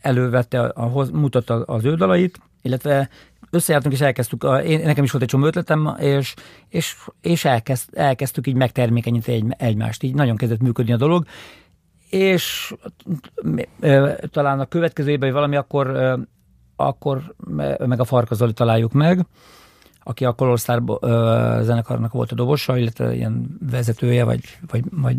[0.00, 3.08] elővette, a, mutatta az ő dalait, illetve
[3.50, 6.34] összejártunk és elkezdtük, a, én, nekem is volt egy csomó ötletem, és,
[6.68, 11.24] és, és elkezd, elkezdtük így megtermékenyíteni egy, egymást, így nagyon kezdett működni a dolog,
[12.10, 12.74] és
[13.80, 16.18] e, talán a következő évben valami akkor, e,
[16.76, 17.34] akkor
[17.78, 19.26] meg a Farkazoli találjuk meg,
[20.11, 20.59] aki a Color
[21.62, 25.16] zenekarnak volt a dobosa, illetve ilyen vezetője, vagy, vagy, vagy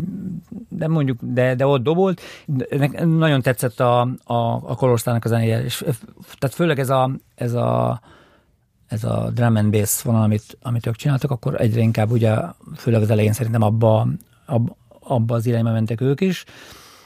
[0.68, 2.20] de mondjuk, de, de ott dobolt.
[2.70, 5.84] Nek nagyon tetszett a, a, a Color Starnak a zenéje, és
[6.38, 8.00] tehát főleg ez a, ez a
[8.86, 12.36] ez a drum and bass vonal, amit, amit ők csináltak, akkor egyre inkább ugye,
[12.76, 14.06] főleg az elején szerintem abba,
[14.46, 16.44] abba, abba az irányba mentek ők is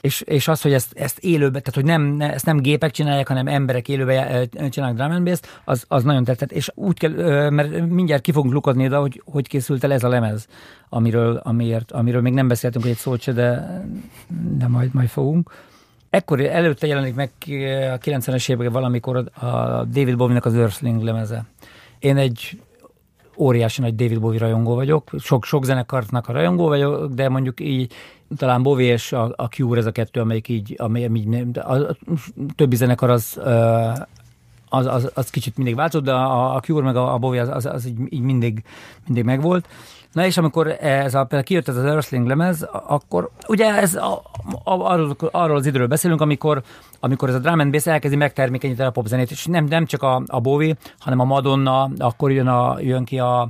[0.07, 3.29] és, és az, hogy ezt, ezt élőben, tehát hogy nem, ne, ezt nem gépek csinálják,
[3.29, 7.88] hanem emberek élőben csinálnak drum and bass, az, az nagyon tetszett, és úgy kell, mert
[7.88, 10.47] mindjárt ki fogunk lukodni oda, hogy hogy készült el ez a lemez,
[10.88, 13.81] amiről, amiért, amiről még nem beszéltünk, egy szót se, de,
[14.59, 15.51] de majd, majd fogunk.
[16.11, 17.31] Ekkor előtte jelenik meg
[17.92, 19.47] a 90-es években valamikor a
[19.85, 21.45] David Bowie-nek az Earthling lemeze.
[21.99, 22.61] Én egy
[23.37, 27.92] óriási nagy David Bowie rajongó vagyok, sok, sok zenekartnak a rajongó vagyok, de mondjuk így
[28.37, 31.96] talán Bowie és a, a Cure ez a kettő, amelyik így, amely, így a, a,
[32.57, 33.40] többi zenekar az,
[34.68, 37.49] az, az, az kicsit mindig változott, de a, a Cure meg a, a Bowie az,
[37.49, 38.62] az, az így, így mindig,
[39.07, 39.68] mindig megvolt.
[40.16, 44.22] Na és amikor ez a, például kijött ez az Earthling lemez, akkor ugye ez a,
[44.64, 46.62] a, arról, arról az időről beszélünk, amikor,
[47.00, 50.22] amikor ez a drum and bass elkezdi megtermékenyíteni a popzenét, és nem, nem csak a,
[50.26, 53.48] a Bowie, hanem a Madonna, akkor jön, a, jön ki a,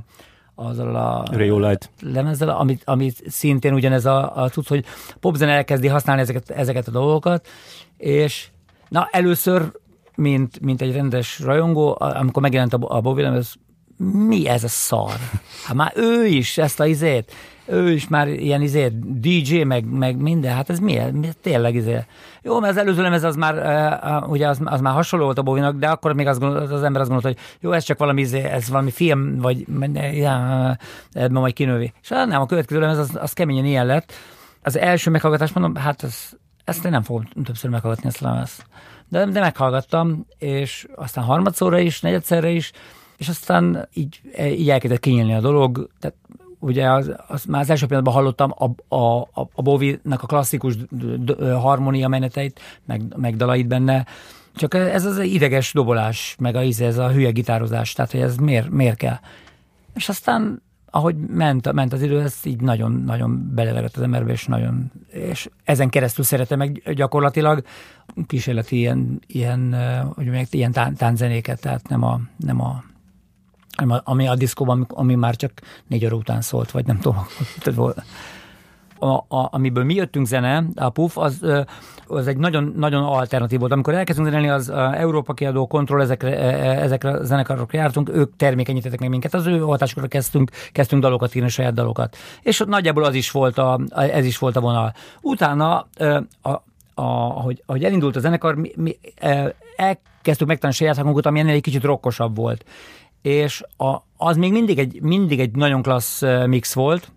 [0.55, 4.85] azzal a Rayolight lemezzel, amit, amit szintén ugyanez a, a tudsz, hogy
[5.19, 7.47] popzen elkezdi használni ezeket, ezeket a dolgokat,
[7.97, 8.47] és
[8.89, 9.71] na először,
[10.15, 13.55] mint, mint egy rendes rajongó, amikor megjelent a, a Bowie lemez,
[13.97, 15.17] mi ez a szar?
[15.65, 17.33] Hát már ő is ezt a izét,
[17.67, 20.99] ő is már ilyen izét, DJ, meg, meg minden, hát ez mi?
[21.13, 22.05] mi tényleg izé.
[22.41, 23.55] Jó, mert az előző lemez az már,
[24.23, 26.83] uh, ugye az, az, már hasonló volt a Bovinak, de akkor még az, gondolt, az
[26.83, 29.65] ember azt gondolta, hogy jó, ez csak valami, izé, ez valami film, vagy
[30.13, 30.77] ja,
[31.11, 31.93] ebben majd kinővi.
[32.01, 34.13] És hát nem, a következő lemez az, az keményen ilyen lett.
[34.63, 36.29] Az első meghallgatás mondom, hát ez,
[36.63, 38.65] ezt én nem fogom többször meghallgatni ezt a lemezt.
[39.09, 42.71] De, de meghallgattam, és aztán harmadszorra is, negyedszerre is,
[43.17, 46.15] és aztán így, így elkezdett kinyílni a dolog, tehát
[46.59, 50.75] ugye az, az már az első pillanatban hallottam a, a, a, a Bowie-nak a klasszikus
[51.37, 54.05] harmónia meneteit, meg, meg dalait benne,
[54.55, 58.69] csak ez az ideges dobolás, meg a, ez a hülye gitározás, tehát hogy ez miért,
[58.69, 59.19] miért kell.
[59.93, 64.91] És aztán ahogy ment, ment az idő, ez így nagyon-nagyon belelevett az emberbe, és nagyon,
[65.11, 67.63] és ezen keresztül szeretem meg gyakorlatilag
[68.27, 69.75] kísérleti ilyen, ilyen,
[70.15, 72.83] hogy mondják, ilyen tán, tánzenéket, tehát nem a, nem a
[74.03, 75.51] ami a diszkóban, ami már csak
[75.87, 77.27] négy óra után szólt, vagy nem tudom.
[78.99, 81.45] A, a, amiből mi jöttünk zene, a PUF, az,
[82.07, 83.71] az egy nagyon, nagyon alternatív volt.
[83.71, 86.37] Amikor elkezdtünk zenélni, az Európa kiadó kontroll, ezekre,
[86.81, 91.49] ezekre a zenekarokra jártunk, ők termékenyítettek meg minket, az ő hatásokra kezdtünk, kezdtünk dalokat írni,
[91.49, 92.17] saját dalokat.
[92.41, 94.93] És nagyjából az is volt a, ez is volt a vonal.
[95.21, 95.87] Utána,
[96.41, 96.61] a, a,
[96.95, 98.97] ahogy, ahogy elindult a zenekar, mi, mi
[99.75, 102.65] elkezdtük megtanulni saját hangunkat, ami ennél egy kicsit rokkosabb volt
[103.21, 107.11] és a, az még mindig egy, mindig egy nagyon klassz mix volt,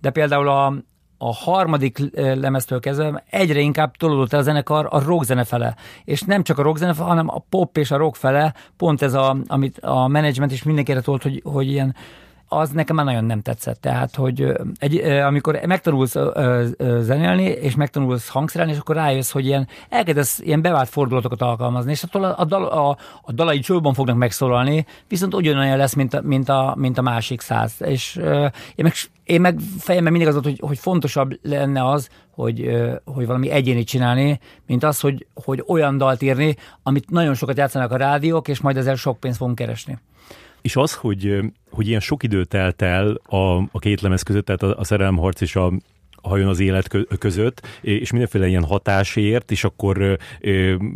[0.00, 0.74] de például a,
[1.18, 5.76] a harmadik lemeztől kezdve egyre inkább tolódott el a zenekar a rockzene fele.
[6.04, 9.14] És nem csak a rockzene fele, hanem a pop és a rock fele, pont ez
[9.14, 11.94] a, amit a menedzsment is mindenkire tolt, hogy, hogy ilyen
[12.52, 13.80] az nekem már nagyon nem tetszett.
[13.80, 16.16] Tehát, hogy egy, amikor megtanulsz
[17.00, 22.02] zenélni, és megtanulsz hangszerelni, és akkor rájössz, hogy ilyen, elkezdesz ilyen bevált fordulatokat alkalmazni, és
[22.02, 26.20] attól a, a, dal, a, a dalai csőben fognak megszólalni, viszont ugyanolyan lesz, mint a,
[26.22, 27.74] mint a, mint a másik száz.
[27.78, 28.16] És
[28.74, 28.92] én meg,
[29.24, 32.70] én meg fejemben mindig az volt, hogy, hogy fontosabb lenne az, hogy,
[33.04, 37.92] hogy valami egyénit csinálni, mint az, hogy, hogy olyan dalt írni, amit nagyon sokat játszanak
[37.92, 39.98] a rádiók, és majd ezzel sok pénzt fogunk keresni.
[40.62, 41.38] És az, hogy,
[41.70, 45.40] hogy ilyen sok idő telt el a, a két lemez között, tehát a, a szerelemharc
[45.40, 45.72] és a,
[46.22, 50.18] hajón az élet között, és mindenféle ilyen hatásért, és akkor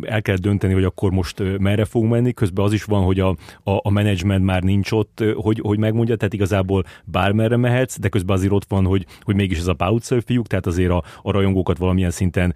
[0.01, 3.29] el kell dönteni, hogy akkor most merre fogunk menni, közben az is van, hogy a,
[3.63, 8.35] a, a menedzsment már nincs ott, hogy, hogy megmondja, tehát igazából bármerre mehetsz, de közben
[8.35, 11.77] azért ott van, hogy, hogy mégis ez a Pautzer fiúk, tehát azért a, a rajongókat
[11.77, 12.55] valamilyen szinten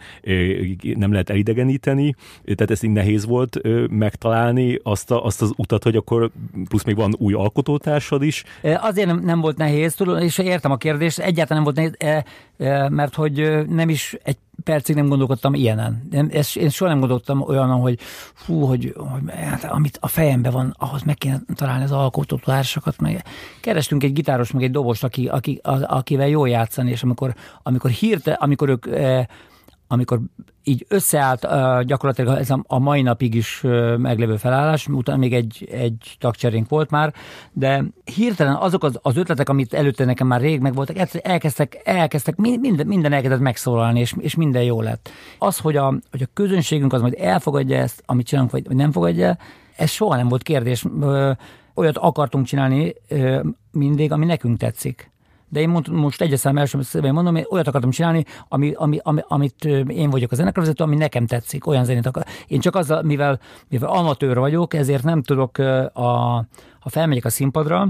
[0.81, 5.95] nem lehet elidegeníteni, tehát ezt így nehéz volt megtalálni azt, a, azt az utat, hogy
[5.95, 6.31] akkor
[6.67, 8.43] plusz még van új alkotótársad is.
[8.61, 12.23] Azért nem, nem volt nehéz, tudom, és értem a kérdést, egyáltalán nem volt nehéz
[12.89, 16.07] mert hogy nem is egy percig nem gondolkodtam ilyenen.
[16.31, 17.99] Ezt, én soha nem gondoltam olyan, hogy
[18.33, 22.99] fú, hogy, hogy hát, amit a fejemben van, ahhoz meg kéne találni az alkotótársakat.
[22.99, 23.23] Meg
[23.61, 28.31] kerestünk egy gitáros, meg egy dobost, aki, aki, akivel jól játszani, és amikor, amikor hírte,
[28.31, 28.85] amikor ők
[29.91, 30.19] amikor
[30.69, 35.33] így összeállt uh, gyakorlatilag ez a, a mai napig is uh, meglévő felállás, utána még
[35.33, 37.13] egy, egy tagcserénk volt már,
[37.51, 37.83] de
[38.15, 43.13] hirtelen azok az, az ötletek, amit előtte nekem már rég megvoltak, elkezdtek, elkezdtek minden, minden
[43.13, 45.09] elkezdett megszólalni, és, és minden jó lett.
[45.37, 49.37] Az, hogy a, hogy a közönségünk az majd elfogadja ezt, amit csinálunk, vagy nem fogadja,
[49.75, 50.85] ez soha nem volt kérdés.
[51.73, 52.93] Olyat akartunk csinálni
[53.71, 55.11] mindig, ami nekünk tetszik
[55.49, 59.65] de én most egyeszem első szívén mondom, én olyat akartam csinálni, ami, ami, ami, amit
[59.87, 62.25] én vagyok a zenekarvezető, ami nekem tetszik, olyan zenét akar.
[62.47, 65.57] Én csak azzal, mivel, mivel amatőr vagyok, ezért nem tudok,
[65.93, 66.45] a,
[66.79, 67.87] ha felmegyek a színpadra,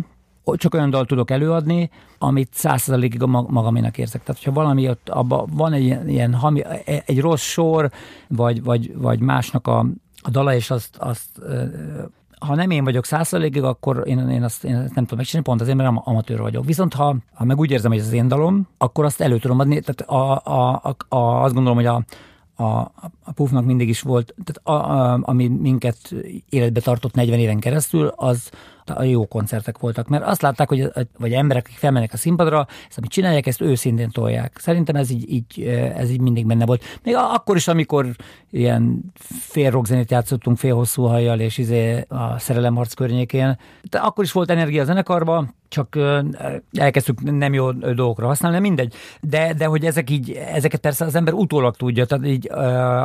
[0.53, 4.23] csak olyan dal tudok előadni, amit százszerzalékig magaménak érzek.
[4.23, 7.91] Tehát, hogyha valami ott abban van egy ilyen, ilyen hami, e, egy rossz sor,
[8.27, 9.85] vagy, vagy, vagy másnak a,
[10.21, 11.41] a dala, és azt, azt
[12.39, 15.61] ha nem én vagyok százszerzalékig, akkor én, én, azt, én ezt nem tudom megcsinálni, pont
[15.61, 16.65] azért, mert amatőr vagyok.
[16.65, 19.59] Viszont ha, ha meg úgy érzem, hogy ez az én dalom, akkor azt elő tudom
[19.59, 19.81] adni.
[19.81, 22.03] Tehát a, a, a, a, azt gondolom, hogy a,
[22.63, 22.91] a,
[23.23, 25.97] a Puffnak mindig is volt, tehát a, a, ami minket
[26.49, 28.49] életbe tartott 40 éven keresztül, az
[28.89, 32.97] a jó koncertek voltak, mert azt látták, hogy vagy emberek, akik felmennek a színpadra, ezt
[32.97, 34.57] amit csinálják, ezt őszintén tolják.
[34.59, 35.61] Szerintem ez így, így,
[35.95, 36.83] ez így mindig benne volt.
[37.03, 38.05] Még akkor is, amikor
[38.51, 43.57] ilyen fél rockzenét játszottunk fél hosszú hajjal, és izé a szerelemharc környékén,
[43.89, 45.97] de akkor is volt energia a zenekarban, csak
[46.71, 48.93] elkezdtük nem jó dolgokra használni, mindegy.
[49.21, 52.49] De, de hogy ezek így, ezeket persze az ember utólag tudja, tehát így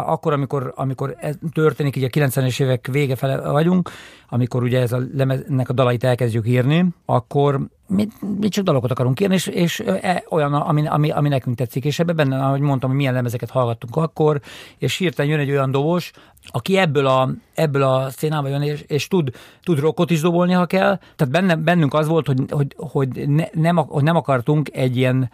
[0.07, 3.91] akkor, amikor, amikor ez történik, így a 90-es évek vége fele vagyunk,
[4.29, 9.21] amikor ugye ez a lemeznek a dalait elkezdjük írni, akkor mi, mi csak dalokat akarunk
[9.21, 11.85] írni, és, és e, olyan, ami, ami, ami nekünk tetszik.
[11.85, 14.41] És ebben benne, ahogy mondtam, hogy milyen lemezeket hallgattunk akkor,
[14.79, 16.11] és hirtelen jön egy olyan dobos,
[16.47, 19.31] aki ebből a, ebből a szénába jön, és, és tud,
[19.63, 20.99] tud rockot is dobolni, ha kell.
[21.17, 25.31] Tehát benne, bennünk az volt, hogy, hogy, hogy, ne, nem, hogy nem akartunk egy ilyen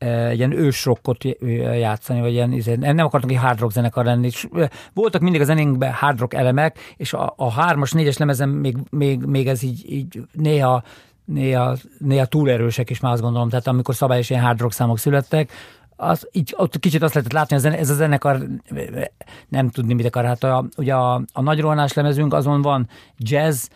[0.00, 1.24] egy ilyen ősrockot
[1.78, 4.30] játszani, vagy ilyen, izé, nem akartunk egy hard rock zenekar lenni.
[4.94, 9.24] Voltak mindig a zenénkben hard rock elemek, és a, a hármas, négyes lemezen még, még,
[9.24, 10.82] még ez így, így néha,
[11.32, 13.48] néha, néha túl erősek is már azt gondolom.
[13.48, 15.52] Tehát amikor szabályos ilyen hard rock számok születtek,
[15.96, 18.46] az, így, ott kicsit azt lehetett látni, hogy ez a zenekar
[19.48, 20.24] nem tudni, mit akar.
[20.24, 21.60] Hát a, ugye a, a nagy
[21.94, 23.66] lemezünk, azon van jazz,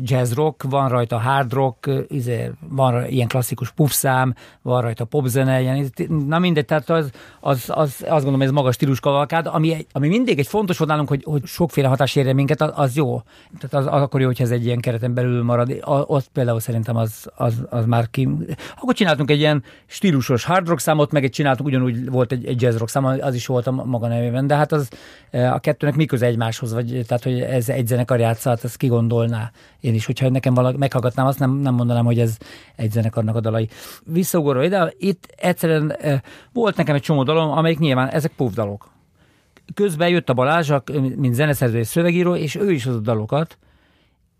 [0.00, 5.90] jazz rock, van rajta hard rock, izé, van ilyen klasszikus puffszám, van rajta popzene, ilyen,
[6.26, 10.38] na mindegy, tehát az, az, az, azt gondolom, ez magas stílus kavalkád, ami, ami mindig
[10.38, 13.22] egy fontos volt nálunk, hogy, hogy sokféle hatás érje minket, az, jó.
[13.58, 15.76] Tehát az, az akkor jó, hogyha ez egy ilyen kereten belül marad.
[15.84, 18.28] Ott például szerintem az, az, az már ki...
[18.80, 22.62] Akkor csináltunk egy ilyen stílusos hard rock számot, meg egy csináltunk, ugyanúgy volt egy, egy
[22.62, 24.88] jazz rock szám, az is volt a maga nevében, de hát az
[25.30, 29.50] a kettőnek mi köze egymáshoz, vagy tehát, hogy ez egy zenekar játszat, ezt kigondolná.
[29.80, 32.36] Én is, hogyha nekem valaki meghallgatnám, azt nem, nem mondanám, hogy ez
[32.76, 33.68] egy zenekarnak a dalai.
[34.04, 35.96] Visszaugorva ide, itt egyszerűen
[36.52, 38.88] volt nekem egy csomó dalom, amelyik nyilván ezek puff dalok.
[39.74, 40.72] Közben jött a Balázs,
[41.16, 43.58] mint zeneszerző és szövegíró, és ő is hozott dalokat,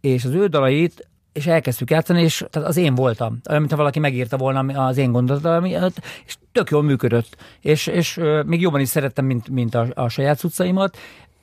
[0.00, 3.38] és az ő dalait és elkezdtük játszani, és tehát az én voltam.
[3.48, 7.36] Olyan, mintha valaki megírta volna az én gondolatot, és tök jól működött.
[7.60, 10.96] És, és még jobban is szerettem, mint, mint a, a saját cuccaimat.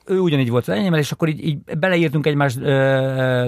[0.06, 2.56] Ő ugyanígy volt az enyémmel, és akkor így, így beleírtunk egymás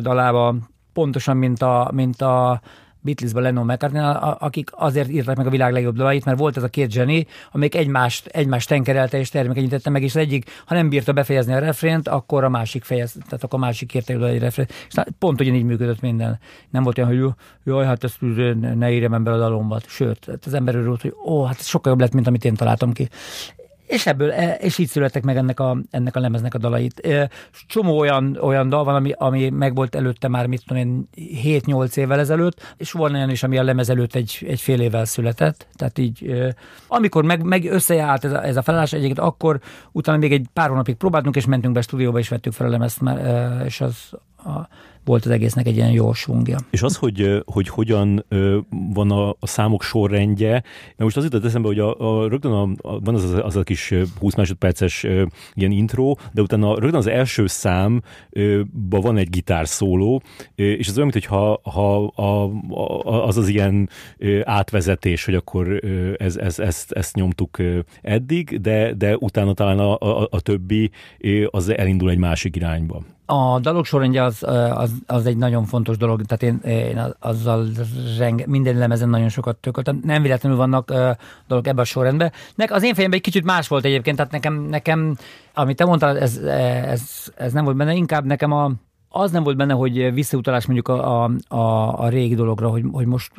[0.01, 0.55] dalába,
[0.93, 2.61] pontosan, mint a, mint a
[3.07, 4.01] Beatlesben Lennon mccartney
[4.39, 7.75] akik azért írták meg a világ legjobb dalait, mert volt ez a két zseni, amelyik
[7.75, 12.07] egymást, egymást tenkerelte és termékenyítette meg, és az egyik, ha nem bírta befejezni a refrént,
[12.07, 14.73] akkor a másik fejez, tehát akkor a másik kérte egy refrént.
[14.89, 16.39] És pont ugyanígy működött minden.
[16.69, 18.17] Nem volt olyan, hogy jaj, hát ezt
[18.75, 19.85] ne írjam ember a dalombat.
[19.87, 22.91] Sőt, az ember örült, hogy ó, hát ez sokkal jobb lett, mint amit én találtam
[22.91, 23.09] ki
[23.87, 26.99] és ebből, e, és így születtek meg ennek a, ennek a lemeznek a dalait.
[26.99, 27.29] E,
[27.67, 31.09] csomó olyan, olyan dal van, ami, ami megvolt előtte már, mit tudom én,
[31.43, 35.05] 7-8 évvel ezelőtt, és van olyan is, ami a lemez előtt egy, egy fél évvel
[35.05, 35.67] született.
[35.73, 36.55] Tehát így, e,
[36.87, 39.59] amikor meg, meg összeállt ez a, ez a felállás egyébként, akkor
[39.91, 42.69] utána még egy pár hónapig próbáltunk, és mentünk be a stúdióba, és vettük fel a
[42.69, 43.01] lemezt,
[43.65, 43.95] és az
[44.37, 44.67] a,
[45.07, 46.57] volt az egésznek egy ilyen jó svungja.
[46.69, 48.25] És az, hogy, hogy hogyan
[48.69, 52.61] van a, a számok sorrendje, mert most az jutott eszembe, hogy a, a, rögtön a,
[52.61, 55.03] a, van az, az, a kis 20 másodperces
[55.53, 58.01] ilyen intro, de utána rögtön az első számban
[59.01, 60.21] van egy gitárszóló,
[60.55, 63.89] és az olyan, mintha ha, a, a, az az ilyen
[64.43, 65.83] átvezetés, hogy akkor
[66.17, 67.57] ez, ez, ezt, ezt nyomtuk
[68.01, 70.91] eddig, de, de utána talán a, a, a többi
[71.49, 73.03] az elindul egy másik irányba.
[73.29, 77.67] A dalok sorrendje az, az, az, egy nagyon fontos dolog, tehát én, én azzal
[78.17, 79.99] renge, minden lemezen nagyon sokat tököltem.
[80.03, 80.87] Nem véletlenül vannak
[81.47, 82.31] dolgok ebben a sorrendben.
[82.55, 85.17] Nek, az én fejemben egy kicsit más volt egyébként, tehát nekem, nekem
[85.53, 88.71] amit te mondtál, ez, ez, ez nem volt benne, inkább nekem a,
[89.09, 93.05] az nem volt benne, hogy visszautalás mondjuk a, a, a, a régi dologra, hogy, hogy
[93.05, 93.31] most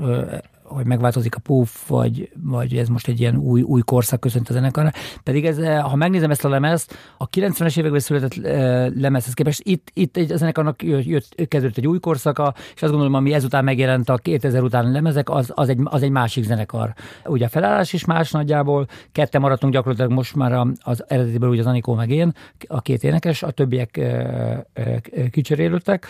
[0.69, 4.53] hogy megváltozik a puff, vagy, vagy ez most egy ilyen új, új korszak köszönt a
[4.53, 4.91] zenekarra.
[5.23, 9.61] Pedig ez, eh, ha megnézem ezt a lemezt, a 90-es években született eh, lemezhez képest
[9.65, 13.65] itt, itt egy, a zenekarnak jött, kezdődött egy új korszaka, és azt gondolom, ami ezután
[13.65, 16.93] megjelent a 2000 utáni lemezek, az, az, egy, az egy másik zenekar.
[17.25, 21.67] Ugye a felállás is más nagyjából, ketten maradtunk gyakorlatilag most már az eredetiből, ugye az
[21.67, 22.33] Anikó meg én,
[22.67, 25.01] a két énekes, a többiek e, e,
[25.31, 26.07] kicserélődtek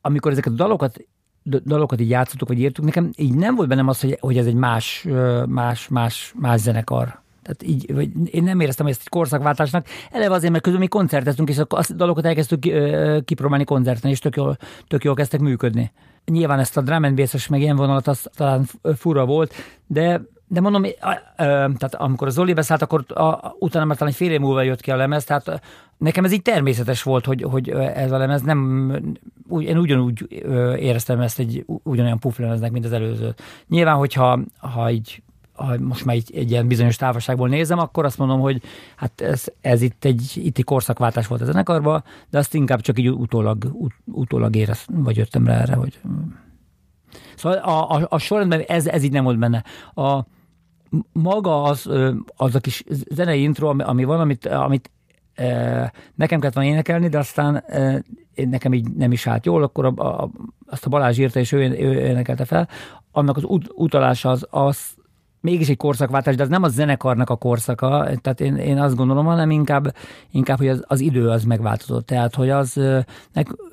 [0.00, 0.98] amikor ezeket a dalokat
[1.48, 4.54] dalokat így játszottuk, vagy írtuk, nekem így nem volt bennem az, hogy, hogy ez egy
[4.54, 5.06] más,
[5.46, 7.20] más, más, más zenekar.
[7.42, 9.86] Tehát így, vagy én nem éreztem ezt egy korszakváltásnak.
[10.10, 12.60] Eleve azért, mert közben mi koncerteztünk, és a dalokat elkezdtük
[13.24, 14.56] kipróbálni koncerten, és tök jól,
[14.88, 15.92] tök jól kezdtek működni.
[16.24, 19.54] Nyilván ezt a drum and bass meg ilyen vonalat, az talán fura volt,
[19.86, 20.84] de de mondom,
[21.36, 24.80] tehát amikor az Zoli beszállt, akkor a, utána már talán egy fél év múlva jött
[24.80, 25.60] ki a lemez, tehát
[25.96, 28.92] nekem ez így természetes volt, hogy, hogy ez a lemez nem,
[29.48, 30.26] úgy, én ugyanúgy
[30.78, 33.34] éreztem ezt egy ugyanolyan puflemeznek, mint az előző.
[33.68, 35.22] Nyilván, hogyha ha így
[35.58, 38.62] ha most már egy, egy ilyen bizonyos távolságból nézem, akkor azt mondom, hogy
[38.96, 43.08] hát ez, ez itt egy itt korszakváltás volt a zenekarban, de azt inkább csak így
[43.08, 46.00] utólag, ut, utólag érez, vagy jöttem rá erre, hogy...
[47.36, 49.64] Szóval a, a, a sorrendben ez, ez így nem volt benne.
[49.94, 50.24] A,
[51.12, 51.90] maga az,
[52.36, 54.90] az a kis zenei intro, ami, ami van, amit, amit
[56.14, 57.64] nekem kellett volna énekelni, de aztán
[58.34, 60.30] nekem így nem is állt jól, akkor a, a,
[60.66, 62.68] azt a Balázs írta, és ő, ő énekelte fel.
[63.12, 64.96] Annak az ut, utalása az, az
[65.40, 69.26] mégis egy korszakváltás, de az nem a zenekarnak a korszaka, tehát én, én azt gondolom,
[69.26, 69.94] hanem inkább,
[70.30, 72.06] inkább hogy az, az idő az megváltozott.
[72.06, 72.80] Tehát, hogy az,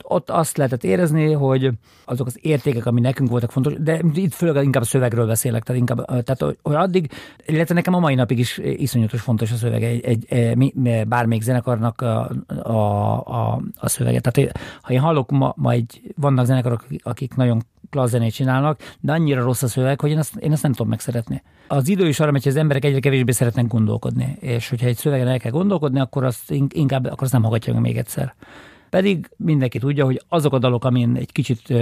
[0.02, 1.72] ott azt lehetett érezni, hogy
[2.06, 5.82] azok az értékek, ami nekünk voltak fontos, de itt főleg inkább a szövegről beszélek, tehát
[5.82, 7.12] inkább, tehát hogy addig,
[7.46, 12.02] illetve nekem a mai napig is iszonyatos fontos a szövege, egy, egy, egy bármelyik zenekarnak
[12.02, 12.32] a,
[12.64, 12.72] a,
[13.18, 14.20] a, a szövege.
[14.20, 19.12] Tehát ha én hallok ma, ma egy, vannak zenekarok, akik nagyon klassz zenét csinálnak, de
[19.12, 21.44] annyira rossz a szöveg, hogy én azt, én azt nem tudom megszeretni.
[21.68, 24.98] Az idő is arra megy, hogy az emberek egyre kevésbé szeretnek gondolkodni, és hogyha egy
[24.98, 28.34] szövegen el kell gondolkodni, akkor azt inkább akkor azt nem hallgatja még egyszer.
[28.90, 31.74] Pedig mindenki tudja, hogy azok a dalok, amin egy kicsit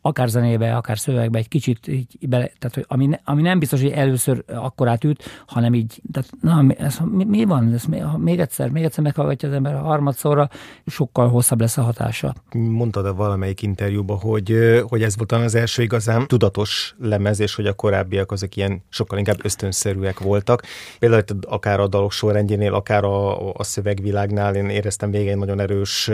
[0.00, 3.90] akár zenébe, akár szövegbe egy kicsit így bele, tehát hogy ami, ami nem biztos, hogy
[3.90, 7.84] először akkor átüt, hanem így, tehát na, ez, mi, mi van, ez
[8.16, 10.48] még egyszer, még egyszer meghallgatja az ember a harmadszorra,
[10.86, 12.34] sokkal hosszabb lesz a hatása.
[12.52, 17.66] Mondtad a valamelyik interjúban, hogy, hogy ez volt az első igazán tudatos lemez, és hogy
[17.66, 20.62] a korábbiak azok ilyen sokkal inkább ösztönszerűek voltak.
[20.98, 26.10] Például akár a dalok sorrendjénél, akár a, a szövegvilágnál én éreztem végén nagyon erős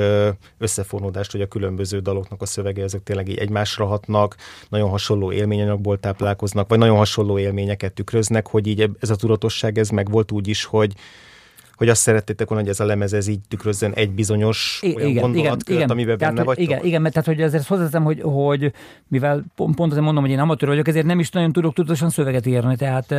[0.58, 4.36] összefonódást, hogy a különböző daloknak a szövege ezek tényleg így egymásra hatnak,
[4.68, 9.88] nagyon hasonló élményanyagból táplálkoznak, vagy nagyon hasonló élményeket tükröznek, hogy így ez a tudatosság ez
[9.88, 10.92] meg volt úgy is, hogy
[11.76, 15.08] hogy azt szerettétek volna, hogy ez a lemez ez így tükrözzen egy bizonyos I- olyan
[15.08, 16.64] igen, gondolatkört, igen, amiben tehát, benne vagytok?
[16.64, 18.72] Igen, igen, mert tehát, hogy azért hozzáteszem, hogy, hogy
[19.08, 22.10] mivel pont, pont azért mondom, hogy én amatőr vagyok, ezért nem is nagyon tudok tudatosan
[22.10, 23.10] szöveget írni, tehát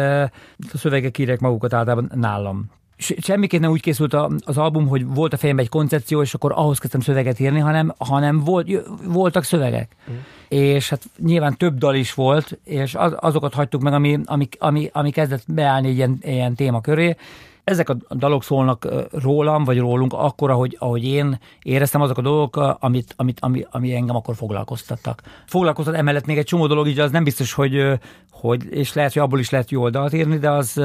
[0.73, 4.13] a szövegek írják magukat általában nálam semmiképp nem úgy készült
[4.45, 7.93] az album, hogy volt a fejemben egy koncepció, és akkor ahhoz kezdtem szöveget írni, hanem,
[7.97, 8.69] hanem volt,
[9.05, 9.95] voltak szövegek.
[10.11, 10.15] Mm.
[10.47, 14.89] És hát nyilván több dal is volt, és az, azokat hagytuk meg, ami, ami, ami,
[14.93, 17.15] ami kezdett beállni ilyen, ilyen téma köré.
[17.63, 22.77] Ezek a dalok szólnak rólam, vagy rólunk akkor, ahogy, ahogy én éreztem azok a dolgok,
[22.79, 25.21] amit, amit, ami, ami engem akkor foglalkoztattak.
[25.45, 27.99] Foglalkoztat emellett még egy csomó dolog, így az nem biztos, hogy,
[28.31, 30.81] hogy és lehet, hogy abból is lehet jó oldalt írni, de az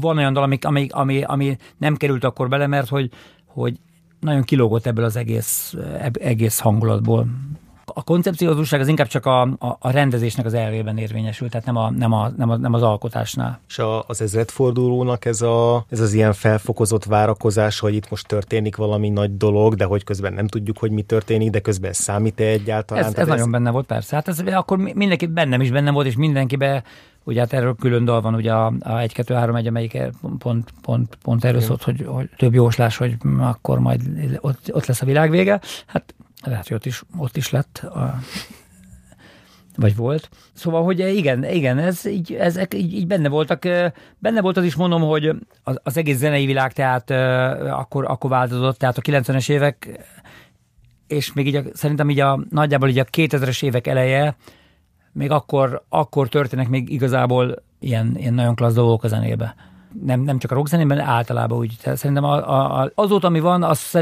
[0.00, 3.10] van olyan dal, ami, ami, ami, ami nem került akkor bele, mert hogy,
[3.46, 3.76] hogy
[4.20, 5.74] nagyon kilógott ebből az egész,
[6.12, 7.26] egész hangulatból.
[7.94, 11.90] A koncepciózusság az inkább csak a, a, a rendezésnek az elvében érvényesül, tehát nem, a,
[11.90, 13.60] nem, a, nem, a, nem az alkotásnál.
[13.68, 18.76] És a, az ezredfordulónak ez, a, ez az ilyen felfokozott várakozás, hogy itt most történik
[18.76, 23.04] valami nagy dolog, de hogy közben nem tudjuk, hogy mi történik, de közben számít-e egyáltalán?
[23.04, 24.14] Ez, ez, ez nagyon benne volt, persze.
[24.14, 26.82] Hát ez akkor mindenki bennem is benne volt, és mindenkibe
[27.24, 29.98] Ugye hát erről külön dal van, ugye a, a 1 2 3 1 amelyik
[30.38, 34.00] pont, pont, pont erről szólt, hogy, hogy több jóslás, hogy akkor majd
[34.40, 35.60] ott, ott lesz a világ vége.
[35.86, 36.14] Hát
[36.44, 37.78] lehet, hogy ott is, ott is lett.
[37.78, 38.18] A,
[39.76, 40.28] vagy volt.
[40.52, 43.62] Szóval, hogy igen, igen, ez így, ezek így, így benne voltak.
[44.18, 45.32] Benne volt az is mondom, hogy
[45.62, 47.10] az, az egész zenei világ tehát
[47.70, 50.06] akkor, akkor változott, tehát a 90-es évek,
[51.06, 54.36] és még így a, szerintem így a, nagyjából így a 2000-es évek eleje,
[55.12, 59.54] még akkor, akkor történnek még igazából ilyen, ilyen nagyon klassz dolgok a zenébe.
[60.04, 61.76] Nem, nem csak a rockzenében, általában úgy.
[61.82, 63.98] Tehát szerintem a, a, azóta, ami van, az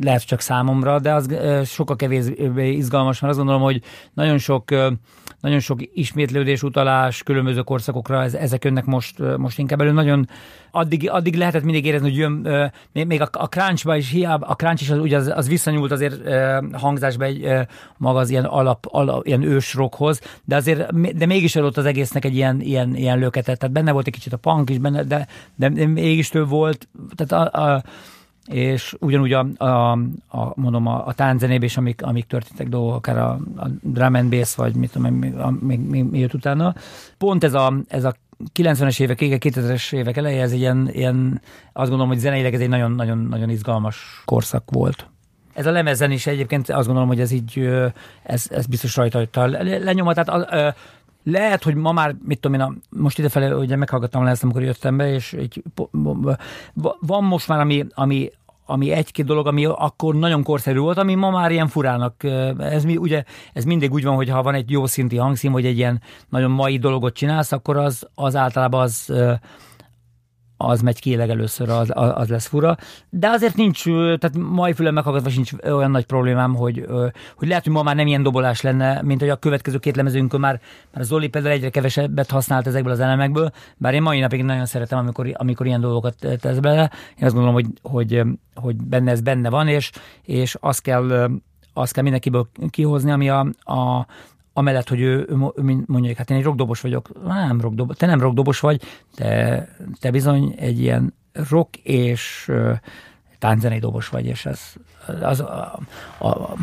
[0.00, 1.28] lehet csak számomra, de az
[1.64, 3.82] sokkal kevésbé izgalmas, mert azt gondolom, hogy
[4.14, 4.64] nagyon sok
[5.40, 9.92] nagyon sok ismétlődés, utalás különböző korszakokra, ez, ezek jönnek most, most inkább elő.
[9.92, 10.28] Nagyon
[10.70, 12.48] addig, addig lehetett mindig érezni, hogy jön,
[12.92, 16.34] még a, a crunchba is hiába, a crunch is az, ugye az, az visszanyúlt azért
[16.72, 17.48] hangzásba egy
[17.96, 22.34] maga az ilyen alap, alap ilyen ősrokhoz, de azért, de mégis adott az egésznek egy
[22.34, 25.68] ilyen, ilyen, ilyen löketet, tehát benne volt egy kicsit a punk is benne, de, de
[25.86, 27.82] mégis több volt, tehát a, a
[28.46, 29.90] és ugyanúgy a, a,
[30.28, 34.30] a mondom, a, a tánczenében is, amik, amik történtek dolgok, akár a, a drum and
[34.30, 36.74] bass, vagy mit tudom, még, még, még, még jött utána.
[37.18, 38.14] Pont ez a, ez a
[38.54, 41.40] 90-es évek, 2000-es évek eleje, ez ilyen, ilyen,
[41.72, 45.06] azt gondolom, hogy zeneileg ez egy nagyon, nagyon, nagyon izgalmas korszak volt.
[45.54, 47.68] Ez a lemezen is egyébként azt gondolom, hogy ez így,
[48.22, 49.46] ez, ez biztos rajta hagyta
[49.78, 50.14] lenyomat.
[50.14, 50.76] Tehát
[51.28, 54.96] lehet, hogy ma már, mit tudom én, most idefelé ugye meghallgattam le ezt, amikor jöttem
[54.96, 55.62] be, és egy,
[57.00, 58.30] van most már, ami, ami,
[58.66, 62.24] ami egy-két dolog, ami akkor nagyon korszerű volt, ami ma már ilyen furának.
[62.58, 65.66] Ez, mi, ugye, ez mindig úgy van, hogy ha van egy jó szinti hangszín, vagy
[65.66, 69.12] egy ilyen nagyon mai dolgot csinálsz, akkor az, az általában az
[70.56, 72.76] az megy ki legelőször, az, az lesz fura.
[73.10, 76.86] De azért nincs, tehát mai fülem meghallgatva sincs olyan nagy problémám, hogy,
[77.36, 80.40] hogy lehet, hogy ma már nem ilyen dobolás lenne, mint hogy a következő két lemezünkön
[80.40, 80.60] már,
[80.94, 84.98] már Zoli például egyre kevesebbet használt ezekből az elemekből, bár én mai napig nagyon szeretem,
[84.98, 86.90] amikor, amikor ilyen dolgokat tesz bele.
[87.18, 88.22] Én azt gondolom, hogy, hogy,
[88.54, 89.90] hogy benne ez benne van, és,
[90.22, 91.28] és azt kell
[91.78, 94.06] azt kell mindenkiből kihozni, ami a, a,
[94.56, 95.34] amellett, hogy ő, ő
[95.64, 98.82] mondja, hogy hát én egy rockdobos vagyok, nem rockdobos, te nem rockdobos vagy,
[99.14, 99.68] te,
[100.00, 101.14] te bizony egy ilyen
[101.50, 102.52] rock és
[103.38, 104.60] tánczenei dobos vagy, és ez
[105.22, 105.80] az, a,
[106.18, 106.54] a,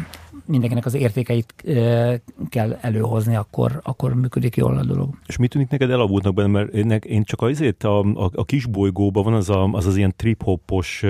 [0.45, 5.09] mindenkinek az értékeit e, kell előhozni, akkor, akkor működik jól a dolog.
[5.25, 6.47] És mit tűnik neked elavultnak benne?
[6.47, 9.97] Mert én, én csak azért a, a, a kis bolygóban van az a, az, az
[9.97, 11.05] ilyen trip-hoppos,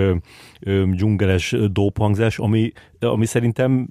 [0.91, 2.71] dzsungeles dóphangzás, ami,
[3.11, 3.87] ami szerintem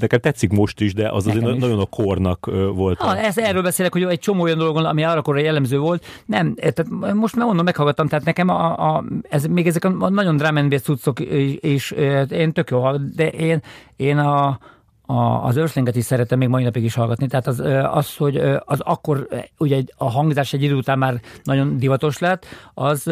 [0.00, 2.98] nekem tetszik most is, de az azért nagyon a kornak volt.
[2.98, 6.04] Ha, ez, erről beszélek, hogy egy csomó olyan dolog, ami arra korra jellemző volt.
[6.26, 10.36] Nem, tehát most már mondom, meghallgattam, tehát nekem a, a, ez, még ezek a nagyon
[10.36, 11.90] drum and cuccok, és, és
[12.30, 13.62] én tök jó, de én,
[13.96, 14.58] én a,
[15.06, 17.62] a, az őrslinget is szeretem még mai napig is hallgatni, tehát az,
[17.92, 19.28] az hogy az akkor
[19.58, 23.10] ugye a hangzás egy idő után már nagyon divatos lett, az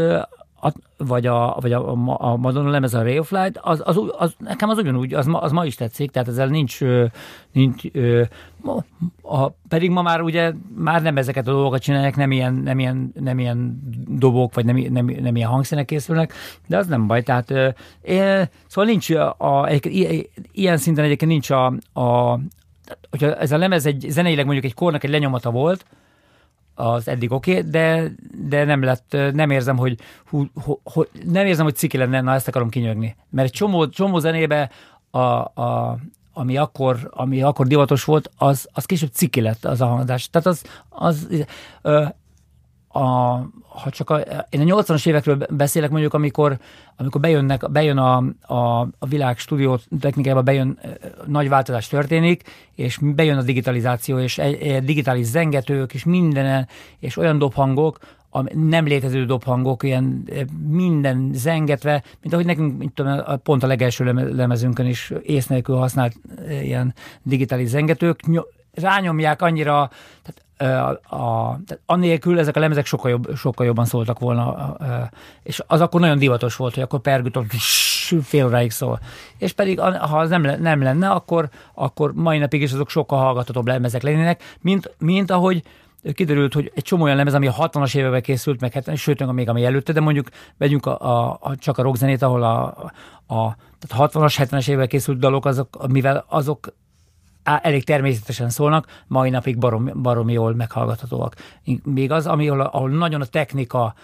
[0.65, 4.35] a, vagy a, vagy a, a Madonna lemez, a Ray of Light, az, az, az,
[4.39, 6.81] nekem az ugyanúgy, az ma, az ma is tetszik, tehát ezzel nincs,
[7.53, 7.83] nincs
[8.65, 8.85] a,
[9.37, 13.13] a, pedig ma már ugye már nem ezeket a dolgokat csinálják, nem ilyen, nem ilyen,
[13.21, 16.33] nem ilyen dobok, vagy nem, nem, nem ilyen hangszínek készülnek,
[16.67, 17.51] de az nem baj, tehát
[18.03, 21.67] é, szóval nincs a, a, egy, ilyen szinten egyébként nincs a,
[22.01, 22.39] a
[23.11, 25.85] hogyha ez a lemez egy zeneileg mondjuk egy kornak egy lenyomata volt,
[26.83, 28.13] az eddig oké, okay, de,
[28.49, 32.49] de nem lett, nem érzem, hogy hú, hú, nem érzem, hogy ciki lenne, na ezt
[32.49, 33.17] akarom kinyögni.
[33.31, 34.71] Mert egy csomó, csomó zenébe
[35.11, 35.99] a, a,
[36.33, 40.31] ami akkor, ami akkor divatos volt, az, az később ciki lett az a hangzás.
[40.31, 41.29] Tehát az, az
[41.83, 42.05] ö,
[42.93, 43.01] a,
[43.69, 44.19] ha csak a,
[44.51, 46.59] én a 80-as évekről beszélek mondjuk, amikor,
[46.97, 50.79] amikor bejönnek, bejön a, a, a világ stúdió technikába, bejön
[51.27, 52.43] nagy változás történik,
[52.75, 56.69] és bejön a digitalizáció, és egy, egy digitális zengetők, és minden,
[56.99, 57.99] és olyan dobhangok,
[58.35, 60.29] a nem létező dobhangok, ilyen
[60.69, 66.15] minden zengetve, mint ahogy nekünk mint tudom, pont a legelső lemezünkön is ész nélkül használt
[66.49, 68.21] ilyen digitális zengetők,
[68.75, 69.91] rányomják annyira,
[70.23, 74.77] tehát a, a, tehát annélkül ezek a lemezek sokkal, jobb, sokkal jobban szóltak volna,
[75.43, 77.47] és az akkor nagyon divatos volt, hogy akkor pergütön
[78.23, 79.01] fél óráig szól.
[79.39, 83.67] És pedig ha az nem, nem lenne, akkor, akkor mai napig is azok sokkal hallgatatóbb
[83.67, 85.63] lemezek lennének, mint, mint ahogy
[86.15, 89.49] kiderült, hogy egy csomó olyan lemez, ami a 60-as években készült, meg 70, sőt, még
[89.49, 92.65] ami előtte, de mondjuk vegyünk a, a, a, csak a rockzenét, ahol a,
[93.35, 96.75] a tehát 60-as, 70-es években készült dalok, azok, mivel azok
[97.43, 101.35] elég természetesen szólnak, mai napig barom, barom jól meghallgathatóak.
[101.85, 103.95] Még az, ami, ahol, nagyon a technika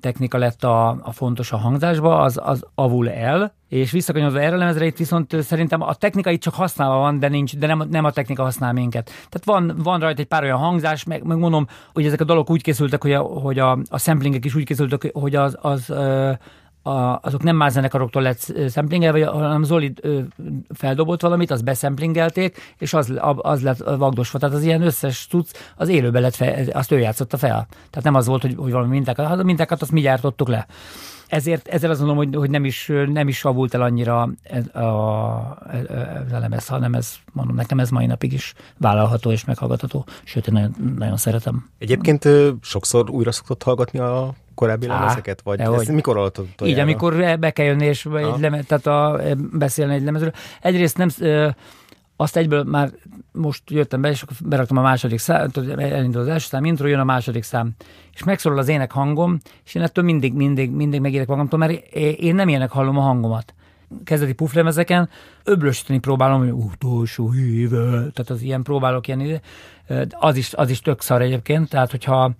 [0.00, 4.58] technika lett a, a fontos a hangzásba, az, az avul el, és visszakanyolva erre a
[4.58, 8.04] lemezre, itt viszont szerintem a technika itt csak használva van, de, nincs, de nem, nem
[8.04, 9.04] a technika használ minket.
[9.04, 12.50] Tehát van, van rajta egy pár olyan hangzás, meg, meg mondom, hogy ezek a dalok
[12.50, 15.92] úgy készültek, hogy a, hogy a, a samplingek is úgy készültek, hogy az, az
[16.86, 19.94] a, azok nem más zenekaroktól lett szemplingelve, hanem Zoli
[20.74, 24.38] feldobott valamit, azt beszemplingelték, és az, az lett vagdosva.
[24.38, 27.66] Tehát az ilyen összes tudsz, az élőben lett fel, azt ő játszotta fel.
[27.90, 30.66] Tehát nem az volt, hogy, hogy valami mintákat, hát a mintákat azt mi gyártottuk le.
[31.34, 35.58] Ezért ezzel azt mondom, hogy, hogy nem is, nem is savult el annyira ez a,
[36.26, 40.46] ez a lemez, hanem ez, mondom, nekem ez mai napig is vállalható és meghallgatható, sőt,
[40.46, 41.70] én nagyon, nagyon szeretem.
[41.78, 42.28] Egyébként
[42.60, 45.40] sokszor újra szoktott hallgatni a korábbi Á, lemezeket?
[45.42, 45.94] Vagy ezt hogy?
[45.94, 49.20] mikor alatt Így, amikor be kell jönni, és egy lemez, tehát a,
[49.52, 50.32] beszélni egy lemezről.
[50.60, 51.08] Egyrészt nem,
[52.16, 52.90] azt egyből már
[53.34, 57.00] most jöttem be, és akkor beraktam a második szám, elindul az első szám, intro, jön
[57.00, 57.70] a második szám,
[58.12, 62.34] és megszólal az ének hangom, és én ettől mindig, mindig, mindig megérek magamtól, mert én
[62.34, 63.54] nem ilyenek hallom a hangomat.
[64.04, 65.08] Kezdeti puflemezeken
[65.44, 69.40] öblösíteni próbálom, hogy utolsó híve, tehát az ilyen próbálok ilyen,
[70.10, 72.32] az is, az is tök szar egyébként, tehát hogyha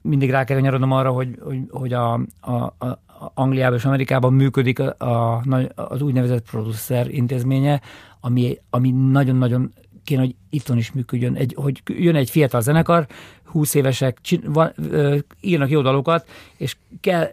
[0.00, 3.00] mindig rá kell nyarodnom arra, hogy, hogy, hogy a, a, a
[3.34, 5.42] Angliában és Amerikában működik a, a,
[5.74, 7.80] az úgynevezett producer intézménye,
[8.20, 9.72] ami, ami nagyon-nagyon
[10.04, 11.34] kéne, hogy itthon is működjön.
[11.34, 13.06] Egy, hogy jön egy fiatal zenekar,
[13.44, 17.30] 20 évesek, van, ö, írnak jó dalokat, és kell,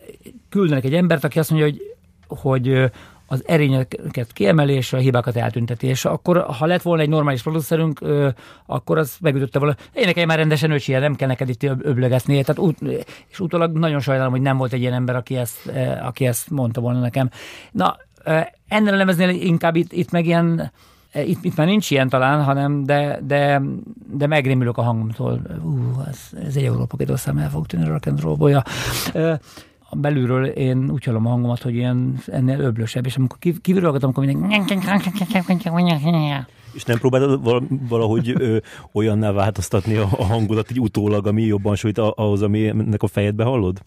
[0.49, 1.81] küldenek egy embert, aki azt mondja, hogy,
[2.27, 2.91] hogy
[3.31, 5.87] az erényeket kiemeli, és a hibákat eltünteti.
[5.87, 7.99] És akkor, ha lett volna egy normális producerünk,
[8.65, 9.75] akkor az megütötte volna.
[9.93, 12.41] Énekelj már rendesen, őcsi, nem kell neked itt öblögetni.
[12.41, 12.77] Tehát, út,
[13.27, 16.81] és utólag nagyon sajnálom, hogy nem volt egy ilyen ember, aki ezt, aki ezt mondta
[16.81, 17.29] volna nekem.
[17.71, 17.97] Na,
[18.67, 20.71] ennél a lemeznél inkább itt, itt meg ilyen,
[21.13, 23.61] itt, itt már nincs ilyen talán, hanem de, de,
[24.13, 25.41] de megrémülök a hangomtól.
[25.63, 28.37] Ú, ez, ez egy Európa két el fog tűnni a rock and roll
[29.91, 34.25] belülről én úgy hallom a hangomat, hogy ilyen ennél öblösebb, és amikor kívülről hallgatom, akkor
[34.25, 34.55] mindenki...
[36.73, 37.39] És nem próbáltad
[37.89, 38.57] valahogy ö,
[38.91, 43.43] olyanná változtatni a, a hangodat így utólag, ami jobban sújt ahhoz, ami ennek a fejedbe
[43.43, 43.81] hallod?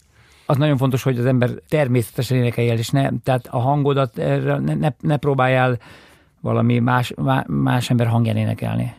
[0.45, 4.89] Az nagyon fontos, hogy az ember természetesen énekeljen, és ne, tehát a hangodat ne, ne,
[4.99, 5.79] ne próbáljál
[6.43, 7.13] valami más,
[7.47, 8.93] más ember hangján énekelni.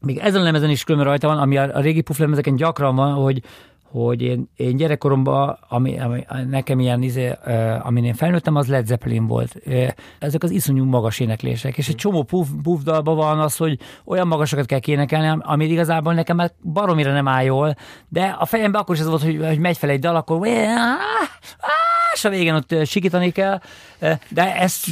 [0.00, 3.14] Még ezen a lemezen is különben rajta van, ami a, a régi puflemezeken gyakran van,
[3.14, 3.42] hogy
[3.90, 8.86] hogy én, én gyerekkoromban, ami, ami nekem ilyen, izé, uh, amin én felnőttem, az Led
[8.86, 9.54] Zeppelin volt.
[9.66, 9.88] Uh,
[10.18, 14.26] ezek az iszonyú magas éneklések, és egy csomó puff, puff dalban van az, hogy olyan
[14.26, 17.74] magasokat kell kénekelni, ami igazából nekem már baromira nem áll jól,
[18.08, 20.38] de a fejemben akkor is ez volt, hogy, hogy megy fel egy dal, akkor
[22.24, 23.60] a végén ott sikítani kell,
[24.28, 24.86] de ezt,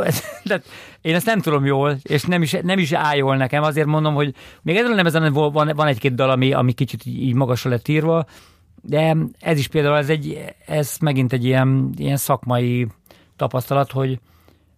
[0.44, 0.62] de
[1.00, 4.14] én ezt nem tudom jól, és nem is, nem is áll jól nekem, azért mondom,
[4.14, 7.88] hogy még ezen nem ezen van, van egy-két dal, ami, ami kicsit így magasra lett
[7.88, 8.26] írva,
[8.82, 12.86] de ez is például, ez, egy, ez megint egy ilyen, ilyen szakmai
[13.36, 14.18] tapasztalat, hogy,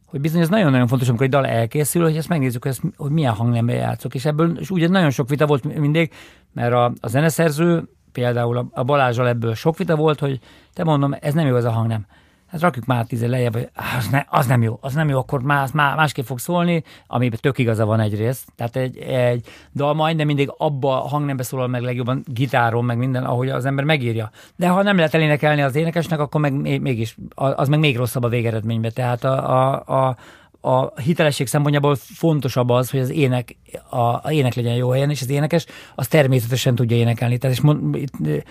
[0.06, 3.10] hogy bizony ez nagyon-nagyon fontos, amikor egy dal elkészül, hogy ezt megnézzük, hogy, ezt, hogy
[3.10, 4.14] milyen hangnemben játszok.
[4.14, 6.12] És ebből és ugye nagyon sok vita volt mindig,
[6.52, 10.40] mert a, a zeneszerző például a Balázsal ebből sok vita volt, hogy
[10.72, 12.06] te mondom, ez nem jó az a hang, nem
[12.54, 15.42] hát rakjuk már tíze lejjebb, hogy az, ne, az nem jó, az nem jó, akkor
[15.42, 18.48] más, más, másképp fog szólni, amiben tök igaza van egyrészt.
[18.56, 23.24] Tehát egy, egy dal majdnem mindig abba a hangnembe szólal meg legjobban gitáron, meg minden,
[23.24, 24.30] ahogy az ember megírja.
[24.56, 28.28] De ha nem lehet elénekelni az énekesnek, akkor meg mégis, az meg még rosszabb a
[28.28, 28.90] végeredménybe.
[28.90, 30.16] Tehát a, a, a
[30.64, 33.56] a hitelesség szempontjából fontosabb az, hogy az ének,
[33.90, 37.38] a, a ének legyen jó helyen, és az énekes az természetesen tudja énekelni.
[37.38, 38.44] Tehát és mond, itt,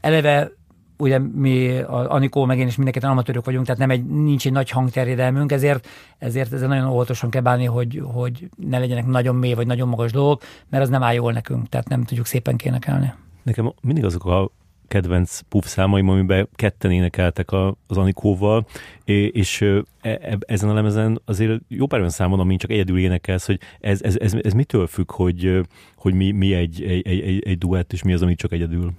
[0.00, 0.50] eleve
[0.98, 4.52] ugye mi, a Anikó meg én is mindenketten amatőrök vagyunk, tehát nem egy, nincs egy
[4.52, 9.54] nagy hangterjedelmünk, ezért, ezért ezzel nagyon óvatosan kell bánni, hogy, hogy ne legyenek nagyon mély
[9.54, 13.12] vagy nagyon magas dolgok, mert az nem áll jól nekünk, tehát nem tudjuk szépen kénekelni.
[13.42, 14.50] Nekem mindig azok a
[14.88, 17.52] kedvenc puff számaim, amiben ketten énekeltek
[17.86, 18.66] az Anikóval,
[19.04, 23.46] és e, e, ezen a lemezen azért jó pár olyan számon, amin csak egyedül énekelsz,
[23.46, 25.60] hogy ez, ez, ez, ez mitől függ, hogy,
[25.96, 28.92] hogy mi, mi egy, egy, egy, egy duett, és mi az, ami csak egyedül?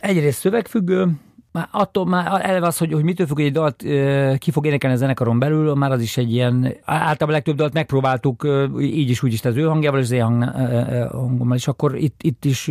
[0.00, 1.08] Egyrészt szövegfüggő,
[1.52, 3.84] már attól már eleve az, hogy, hogy mitől függ, hogy egy dalt
[4.38, 8.46] ki fog énekelni a zenekaron belül, már az is egy ilyen, általában legtöbb dalt megpróbáltuk
[8.80, 10.44] így is, úgy is, az ő hangjával, és az én hang,
[11.10, 12.70] hangommal, és akkor itt, itt is,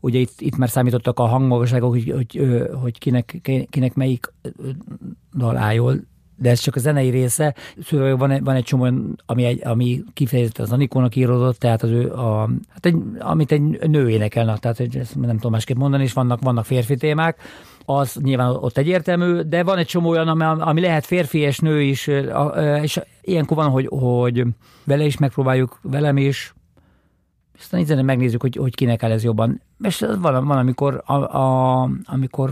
[0.00, 2.40] ugye itt, itt már számítottak a hangmagasságok, hogy, hogy,
[2.82, 4.32] hogy kinek, kinek melyik
[5.32, 5.96] dal áll
[6.36, 7.54] de ez csak a zenei része.
[7.82, 8.90] Szóval van, van egy csomó,
[9.26, 13.88] ami, egy, ami kifejezetten az Anikónak íródott, tehát az ő, a, hát egy, amit egy
[13.88, 17.40] nő énekelne, tehát ezt nem tudom másképp mondani, és vannak, vannak férfi témák,
[17.84, 21.82] az nyilván ott egyértelmű, de van egy csomó olyan, ami, ami lehet férfi és nő
[21.82, 22.10] is,
[22.82, 24.44] és ilyenkor van, hogy, hogy
[24.84, 26.54] vele is megpróbáljuk, velem is,
[27.58, 29.62] aztán így megnézzük, hogy, hogy kinek el ez jobban.
[29.82, 32.50] És van, van amikor, a, a, amikor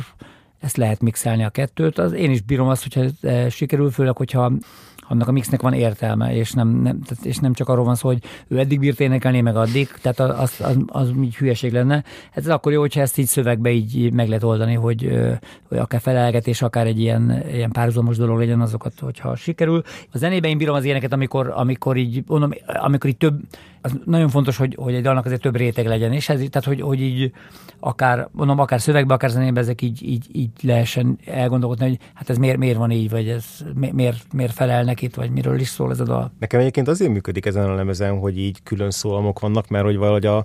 [0.60, 1.98] ezt lehet mixelni a kettőt.
[1.98, 4.52] Az én is bírom azt, hogyha sikerül, főleg, hogyha
[5.08, 8.08] annak a mixnek van értelme, és nem, nem, tehát, és nem csak arról van szó,
[8.08, 12.04] hogy ő eddig bírt énekelni, meg addig, tehát az, az, az így hülyeség lenne.
[12.32, 15.10] Ez akkor jó, hogyha ezt így szövegbe így meg lehet oldani, hogy,
[15.68, 19.82] hogy akár felelgetés, akár egy ilyen, ilyen párhuzamos dolog legyen azokat, hogyha sikerül.
[20.12, 23.40] A zenében én bírom az éneket, amikor, amikor így, mondom, amikor így több,
[23.82, 26.80] az nagyon fontos, hogy, hogy egy dalnak azért több réteg legyen, és ez, tehát hogy,
[26.80, 27.32] hogy így
[27.80, 32.36] akár, mondom, akár szövegbe, akár zenébe ezek így, így, így lehessen elgondolkodni, hogy hát ez
[32.36, 36.00] miért, miért van így, vagy ez miért, miért felel neki, vagy miről is szól ez
[36.00, 36.32] a dal.
[36.38, 40.26] Nekem egyébként azért működik ezen a lemezen, hogy így külön szólamok vannak, mert hogy valahogy
[40.26, 40.44] a,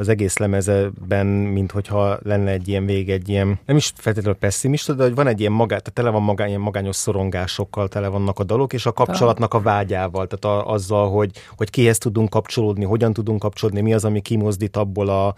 [0.00, 4.92] az egész lemezeben, mint hogyha lenne egy ilyen vég, egy ilyen, nem is feltétlenül pessimista,
[4.92, 8.38] de hogy van egy ilyen magát, tehát tele van magány, ilyen magányos szorongásokkal, tele vannak
[8.38, 12.84] a dalok, és a kapcsolatnak a vágyával, tehát a, azzal, hogy, hogy kihez tudunk kapcsolódni,
[12.84, 15.34] hogyan tudunk kapcsolódni, mi az, ami kimozdít abból a,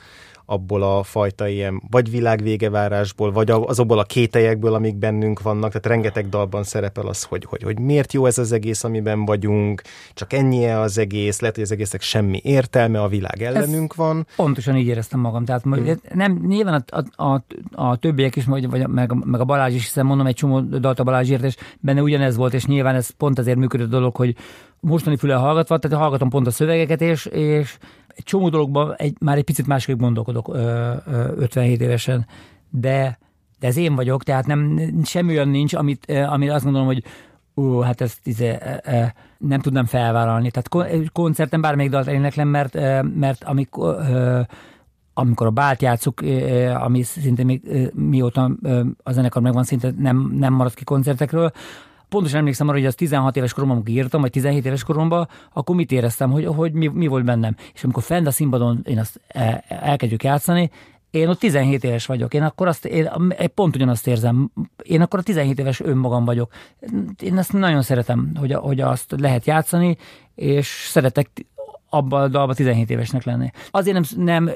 [0.51, 5.69] abból a fajta ilyen vagy világvégevárásból, vagy azokból a kételyekből, amik bennünk vannak.
[5.69, 9.83] Tehát rengeteg dalban szerepel az, hogy, hogy, hogy miért jó ez az egész, amiben vagyunk,
[10.15, 14.27] csak ennyi az egész, lehet, hogy az egésznek semmi értelme, a világ ellenünk ez van.
[14.37, 15.45] Pontosan így éreztem magam.
[15.45, 16.01] Tehát hmm.
[16.15, 17.43] nem, nyilván a, a, a,
[17.73, 20.99] a többiek is, vagy, vagy meg, meg, a Balázs is, hiszen mondom, egy csomó dalt
[20.99, 24.17] a Balázs írt, és benne ugyanez volt, és nyilván ez pont azért működött a dolog,
[24.17, 24.37] hogy
[24.81, 27.79] mostani füle hallgatva, tehát hallgatom pont a szövegeket, és, és
[28.15, 32.27] egy csomó dologban egy, már egy picit másképp gondolkodok ö, ö, 57 évesen,
[32.71, 33.19] de,
[33.59, 37.05] de ez én vagyok, tehát nem, semmi olyan nincs, amit, amit azt gondolom, hogy
[37.57, 38.49] ó, hát ezt izé,
[38.83, 40.51] e, nem tudnám felvállalni.
[40.51, 42.75] Tehát koncerten bármelyik dalt éneklem, mert,
[43.15, 43.97] mert amikor,
[45.15, 46.21] amikor a bált játszuk,
[46.75, 48.51] ami szinte még mióta
[49.03, 51.53] a zenekar megvan, szinte nem, nem maradt ki koncertekről,
[52.11, 55.77] pontosan emlékszem arra, hogy az 16 éves koromban, amikor írtam, vagy 17 éves koromban, akkor
[55.77, 57.57] mit éreztem, hogy, hogy mi, mi volt bennem.
[57.75, 60.71] És amikor fent a színpadon én azt el, elkezdjük játszani,
[61.11, 63.11] én ott 17 éves vagyok, én akkor azt, én
[63.55, 64.51] pont ugyanazt érzem,
[64.83, 66.53] én akkor a 17 éves önmagam vagyok.
[67.21, 69.97] Én ezt nagyon szeretem, hogy, hogy azt lehet játszani,
[70.35, 71.47] és szeretek
[71.89, 73.51] abban a dalban 17 évesnek lenni.
[73.71, 74.51] Azért nem, nem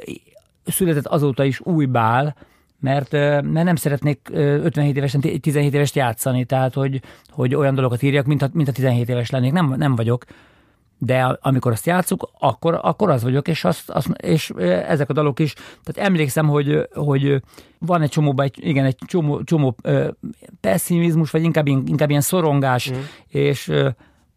[0.64, 2.36] született azóta is új bál,
[2.84, 8.26] mert, mert nem szeretnék 57 évesen 17 évest játszani, tehát hogy, hogy olyan dolgokat írjak,
[8.26, 9.52] mint a, mint a 17 éves lennék.
[9.52, 10.24] Nem, nem vagyok.
[10.98, 14.50] De amikor azt játszuk, akkor, akkor az vagyok, és, azt, azt, és
[14.86, 15.52] ezek a dalok is.
[15.54, 17.42] Tehát emlékszem, hogy, hogy
[17.78, 19.76] van egy csomó, egy, igen, egy csomó, csomó
[20.60, 22.94] pessimizmus, vagy inkább, inkább ilyen szorongás, mm.
[23.28, 23.72] és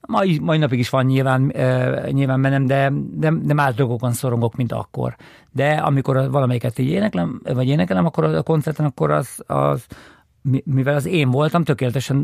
[0.07, 4.55] mai, mai napig is van nyilván, e, nyilván bennem, de, de, de más dolgokon szorongok,
[4.55, 5.15] mint akkor.
[5.51, 9.85] De amikor valamelyiket így éneklem, vagy énekelem, akkor a koncerten, akkor az, az
[10.63, 12.17] mivel az én voltam, tökéletesen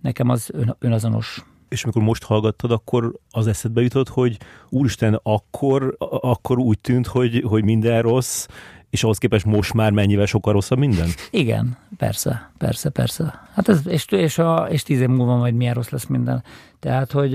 [0.00, 1.44] nekem az ön, önazonos.
[1.68, 4.36] És amikor most hallgattad, akkor az eszedbe jutott, hogy
[4.68, 8.46] úristen, akkor, akkor úgy tűnt, hogy, hogy minden rossz,
[8.90, 11.08] és ahhoz képest most már mennyivel sokkal rosszabb minden?
[11.30, 13.48] Igen, persze, persze, persze.
[13.52, 16.44] Hát ez, és, és, a, és tíz év múlva majd milyen rossz lesz minden.
[16.80, 17.32] Tehát, hogy,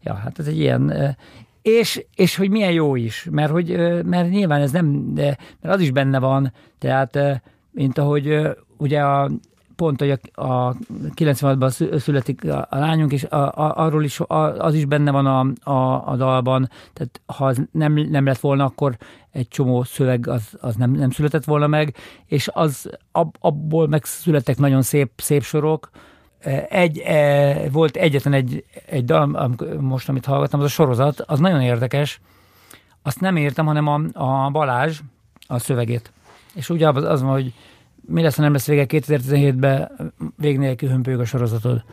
[0.00, 1.16] ja, hát ez egy ilyen,
[1.62, 3.68] és, és hogy milyen jó is, mert, hogy,
[4.04, 7.18] mert nyilván ez nem, de, mert az is benne van, tehát
[7.70, 8.38] mint ahogy
[8.76, 9.30] ugye a
[9.76, 10.76] pont, hogy a, a
[11.14, 15.26] 96-ban születik a, a lányunk, és a, a, arról is a, az is benne van
[15.26, 18.96] a, a, a dalban, tehát ha az nem, nem lett volna, akkor
[19.32, 21.96] egy csomó szöveg az, az nem, nem született volna meg,
[22.26, 25.90] és az ab, abból megszülettek nagyon szép, szép sorok,
[26.68, 31.60] egy, e, volt egyetlen egy, egy dal, most amit hallgattam, az a sorozat, az nagyon
[31.60, 32.20] érdekes.
[33.02, 35.00] Azt nem értem, hanem a, a Balázs,
[35.46, 36.12] a szövegét.
[36.54, 37.52] És ugye az, az van, hogy
[38.08, 41.84] mi lesz, ha nem lesz vége 2017-ben, vég nélkül hömpölyög a sorozatod.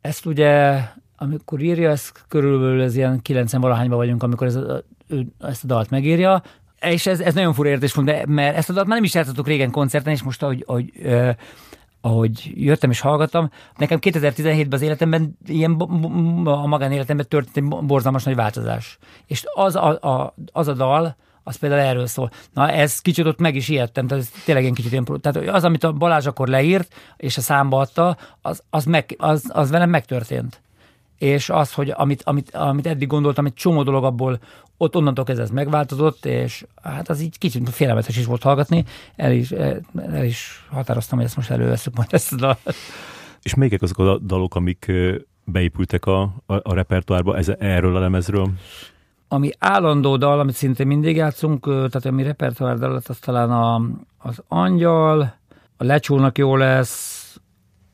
[0.00, 0.80] Ezt ugye,
[1.16, 4.58] amikor írja, ez körülbelül ez ilyen 90 valahányban vagyunk, amikor ez,
[5.06, 6.42] ő ezt a dalt megírja,
[6.80, 9.70] és ez, ez nagyon fura de, mert ezt a dalt már nem is játszottuk régen
[9.70, 10.92] koncerten, és most ahogy, ahogy
[12.04, 15.72] ahogy jöttem és hallgattam, nekem 2017-ben az életemben, ilyen
[16.44, 18.98] a magánéletemben történt egy borzalmas nagy változás.
[19.26, 22.30] És az a, a, az a dal, az például erről szól.
[22.52, 25.64] Na, ez kicsit ott meg is ijedtem, tehát ez tényleg egy kicsit ilyen, tehát az,
[25.64, 29.90] amit a Balázs akkor leírt, és a számba adta, az, az, meg, az, az velem
[29.90, 30.60] megtörtént.
[31.18, 34.38] És az, hogy amit, amit, amit eddig gondoltam, egy csomó dolog abból
[34.76, 38.84] ott onnantól kezdve ez megváltozott, és hát az így kicsit félelmetes is volt hallgatni,
[39.16, 39.50] el is,
[39.96, 42.58] el is határoztam, hogy ezt most előveszünk majd ezt a dal.
[43.42, 44.92] És még azok a dalok, amik
[45.44, 48.50] beépültek a, a, a repertoárba ez, erről a lemezről?
[49.28, 53.82] Ami állandó dal, amit szintén mindig játszunk, tehát ami repertoár dal, az talán a,
[54.18, 55.20] az Angyal,
[55.76, 57.40] a Lecsónak jó lesz,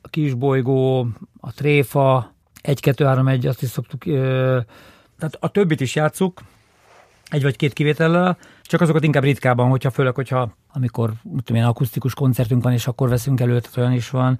[0.01, 1.07] a Kisbolygó,
[1.39, 6.41] a Tréfa, 1-2-3-1, azt is szoktuk, tehát a többit is játszuk,
[7.31, 11.11] egy vagy két kivétellel, csak azokat inkább ritkában, hogyha főleg, hogyha amikor
[11.43, 14.39] tudom én, akusztikus koncertünk van, és akkor veszünk elő, tehát olyan is van.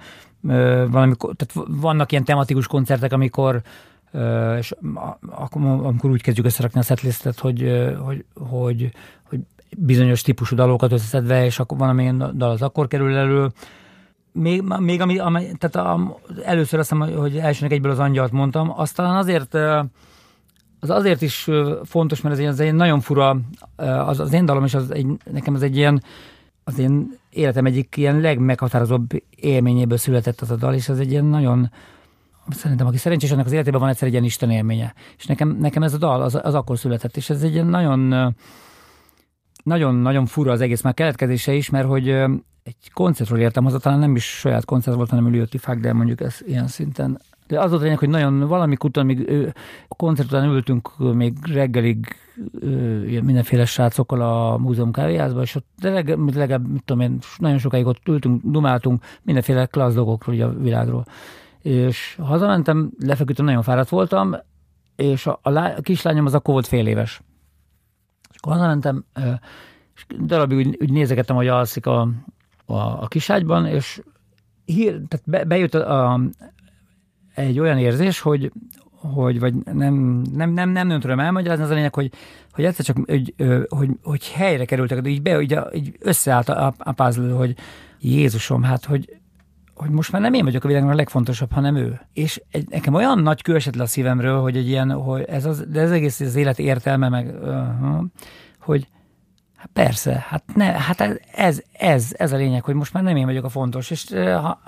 [0.92, 3.62] Valamikor, tehát vannak ilyen tematikus koncertek, amikor
[4.58, 4.74] és
[5.30, 8.92] akkor, amikor úgy kezdjük összerakni a setlistet, hogy, hogy, hogy,
[9.24, 9.40] hogy
[9.78, 13.52] bizonyos típusú dalokat összeszedve, és akkor van, amilyen dal az akkor kerül elő.
[14.32, 18.74] Még, még ami, ami tehát a, először azt hiszem, hogy elsőnek egyből az angyalt mondtam,
[18.76, 19.58] aztán azért
[20.82, 21.50] az azért is
[21.84, 23.40] fontos, mert ez egy, ez egy nagyon fura,
[23.76, 26.04] az, az én dalom is, az egy, nekem az egy ilyen,
[26.64, 31.26] az én életem egyik ilyen legmeghatározóbb élményéből született az a dal, és az egy ilyen
[31.26, 31.72] nagyon,
[32.50, 34.94] szerintem aki szerencsés, annak az életében van egyszer egy ilyen Isten élménye.
[35.18, 38.34] És nekem, nekem ez a dal az, az akkor született, és ez egy ilyen nagyon,
[39.64, 42.10] nagyon, nagyon fura az egész már keletkezése is, mert hogy
[42.64, 46.22] egy koncertről értem haza, talán nem is saját koncert volt, hanem ülőtti fák, de mondjuk
[46.22, 47.22] ez ilyen szinten
[47.52, 49.54] de az volt lényeg, hogy nagyon valami után, még
[49.88, 52.16] a koncert után ültünk még reggelig
[53.22, 57.86] mindenféle srácokkal a múzeum kávéházban, és ott de legalább, legalább mit tudom én, nagyon sokáig
[57.86, 61.06] ott ültünk, dumáltunk mindenféle klassz dolgokról a világról.
[61.62, 64.36] És hazamentem, lefeküdtem, nagyon fáradt voltam,
[64.96, 67.22] és a, a, lá, a kislányom az akkor volt fél éves.
[68.30, 69.06] És akkor hazamentem,
[69.96, 72.02] és darabig úgy, úgy nézegettem, hogy alszik a,
[72.66, 74.02] a, a kiságyban, és
[74.66, 76.20] hír, tehát be, bejött a, a,
[77.34, 78.52] egy olyan érzés, hogy,
[78.92, 79.94] hogy vagy nem,
[80.34, 82.12] nem, nem, nem, nem tudom elmagyarázni, az a lényeg, hogy,
[82.52, 83.34] hogy egyszer csak, hogy,
[83.70, 87.56] hogy, hogy helyre kerültek, így, be, így, így összeállt a, a puzzle, hogy
[88.00, 89.22] Jézusom, hát, hogy,
[89.76, 92.02] hogy most már nem én vagyok a világon a legfontosabb, hanem ő.
[92.14, 95.46] És egy, nekem olyan nagy kő esett le a szívemről, hogy egy ilyen, hogy ez
[95.46, 97.58] az, de ez egész az élet értelme, meg, uh,
[98.60, 98.88] hogy
[99.56, 103.26] hát persze, hát, ne, hát ez, ez, ez a lényeg, hogy most már nem én
[103.26, 104.60] vagyok a fontos, és ha,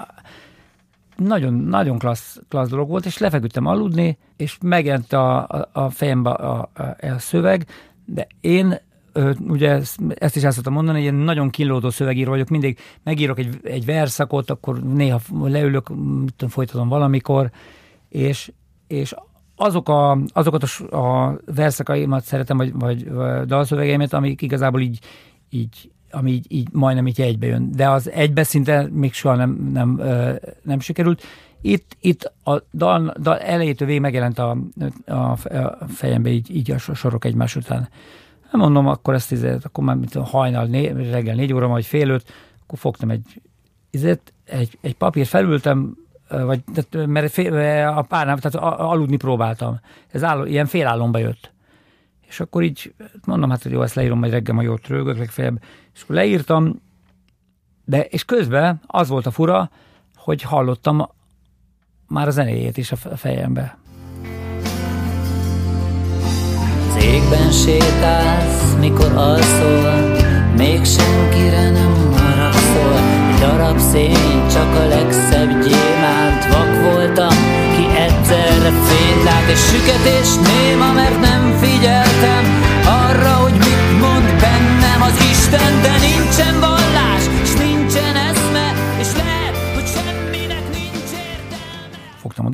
[1.24, 6.30] nagyon, nagyon klassz, klassz dolog volt, és lefeküdtem aludni, és megjelent a, a, a fejembe
[6.30, 7.66] a, a, a szöveg,
[8.06, 8.80] de én
[9.48, 9.82] ugye
[10.16, 13.86] ezt is el szoktam mondani, hogy én nagyon kínlódó szövegíró vagyok, mindig megírok egy, egy
[13.86, 17.52] verszakot, akkor néha leülök, tudom, folytatom valamikor,
[18.10, 18.52] és,
[18.88, 19.14] és
[19.56, 23.10] azok a, azokat a, a verszakaimat szeretem, vagy, vagy,
[23.46, 25.00] dalszövegeimet, amik igazából így,
[25.50, 30.02] így ami így, így majdnem így egybe De az egybe szinte még soha nem, nem,
[30.62, 31.24] nem sikerült.
[31.62, 34.58] Itt, itt a dal, dal elejétől végig megjelent a,
[35.06, 35.38] a
[35.88, 37.90] fejembe így, így a sorok egymás után.
[38.52, 42.10] Nem mondom, akkor ezt izet, akkor már mint hajnal, né, reggel négy óra, vagy fél
[42.10, 42.34] öt,
[42.64, 43.42] akkor fogtam egy,
[43.90, 45.98] izet, egy, egy papír, felültem,
[46.30, 49.80] vagy, tehát, mert fél, a párnám, tehát aludni próbáltam.
[50.12, 51.53] Ez áll, ilyen félálomba jött.
[52.34, 52.94] És akkor így
[53.26, 55.62] mondom, hát hogy jó, ezt leírom, majd reggel majd jót rögök legfeljebb.
[55.94, 56.82] És akkor leírtam,
[57.86, 59.70] de és közben az volt a fura,
[60.16, 61.10] hogy hallottam
[62.08, 63.78] már a zenéjét is a fejembe.
[66.90, 70.18] Az Égben sétálsz, mikor alszol,
[70.58, 73.00] még senkire nem haragszol.
[73.40, 76.46] Darab szén, csak a legszebb gyémánt.
[76.52, 77.36] Vak voltam,
[77.76, 79.24] ki egyszerre fényt
[79.54, 80.04] és süket
[80.48, 81.33] néma, mert nem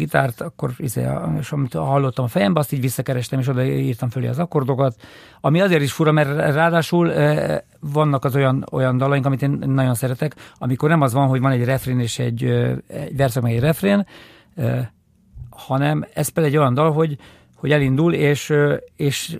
[0.09, 1.07] gitárt, akkor izé,
[1.39, 4.95] és amit hallottam a fejembe, azt így visszakerestem, és oda írtam fölé az akkordokat,
[5.41, 7.11] ami azért is fura, mert ráadásul
[7.79, 11.51] vannak az olyan, olyan dalaink, amit én nagyon szeretek, amikor nem az van, hogy van
[11.51, 12.43] egy refrén és egy,
[12.87, 14.05] egy verszak egy refrén,
[15.49, 17.17] hanem ez például egy olyan dal, hogy,
[17.55, 18.53] hogy elindul, és,
[18.95, 19.37] és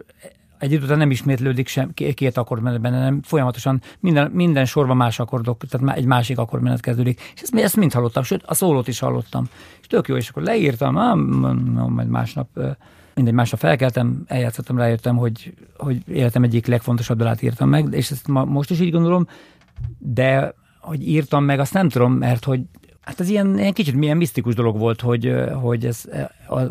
[0.60, 4.98] egy idő után nem ismétlődik sem ké- két akkordmenet benne, hanem folyamatosan minden, minden sorban
[4.98, 7.22] más akkordok, tehát egy másik akkordmenet kezdődik.
[7.36, 9.46] És ezt, ezt mind hallottam, sőt, a szólót is hallottam.
[9.82, 11.20] És tök jó, és akkor leírtam, ám,
[11.90, 12.48] majd másnap,
[13.14, 18.28] mindegy, másnap felkeltem, eljátszottam, rájöttem, hogy, hogy életem egyik legfontosabb dalát írtam meg, és ezt
[18.28, 19.28] ma, most is így gondolom,
[19.98, 22.62] de hogy írtam meg, azt nem tudom, mert hogy
[23.10, 26.04] Hát ez ilyen, ilyen kicsit milyen misztikus dolog volt, hogy, hogy ez,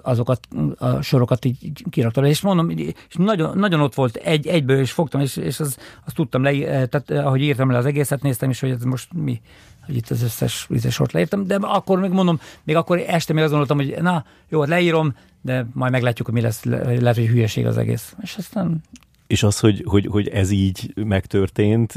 [0.03, 2.24] azokat a sorokat így kiraktam.
[2.24, 6.14] És mondom, és nagyon, nagyon ott volt egy, egyből, és fogtam, és, és az, azt
[6.14, 6.53] tudtam le,
[6.86, 9.41] tehát eh, ahogy írtam le az egészet, néztem is, hogy ez most mi,
[9.86, 13.43] hogy itt az összes vizes sort leírtam, de akkor még mondom, még akkor este még
[13.43, 17.16] azt gondoltam, hogy na, jó, hát leírom, de majd meglátjuk, hogy mi lesz, le- lehet,
[17.16, 18.14] hogy hülyeség az egész.
[18.22, 18.82] És aztán
[19.29, 21.95] És az, hogy, hogy, hogy ez így megtörtént,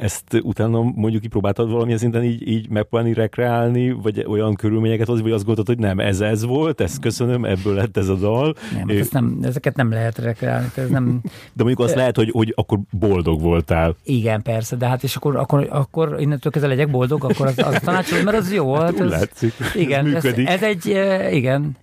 [0.00, 5.32] ezt utána mondjuk kipróbáltad valamilyen szinten így, így megpróbálni rekreálni, vagy olyan körülményeket hozni, vagy
[5.32, 8.54] azt gondoltad, hogy nem, ez ez volt, ezt köszönöm, ebből lett ez a dal.
[8.72, 11.20] nem, Ö, hát ezt nem, ezeket nem lehet rekreálni, ez nem,
[11.56, 13.96] De mondjuk azt lehet, hogy, hogy akkor boldog voltál.
[14.04, 17.80] igen, persze, de hát és akkor, akkor, akkor innentől kezdve legyek boldog, akkor az, az
[17.84, 18.74] tanácsolom, mert az jó.
[18.74, 20.48] Hát Úgy ez, látszik, igen, ez ez, működik.
[20.48, 20.86] ez egy,
[21.34, 21.76] igen,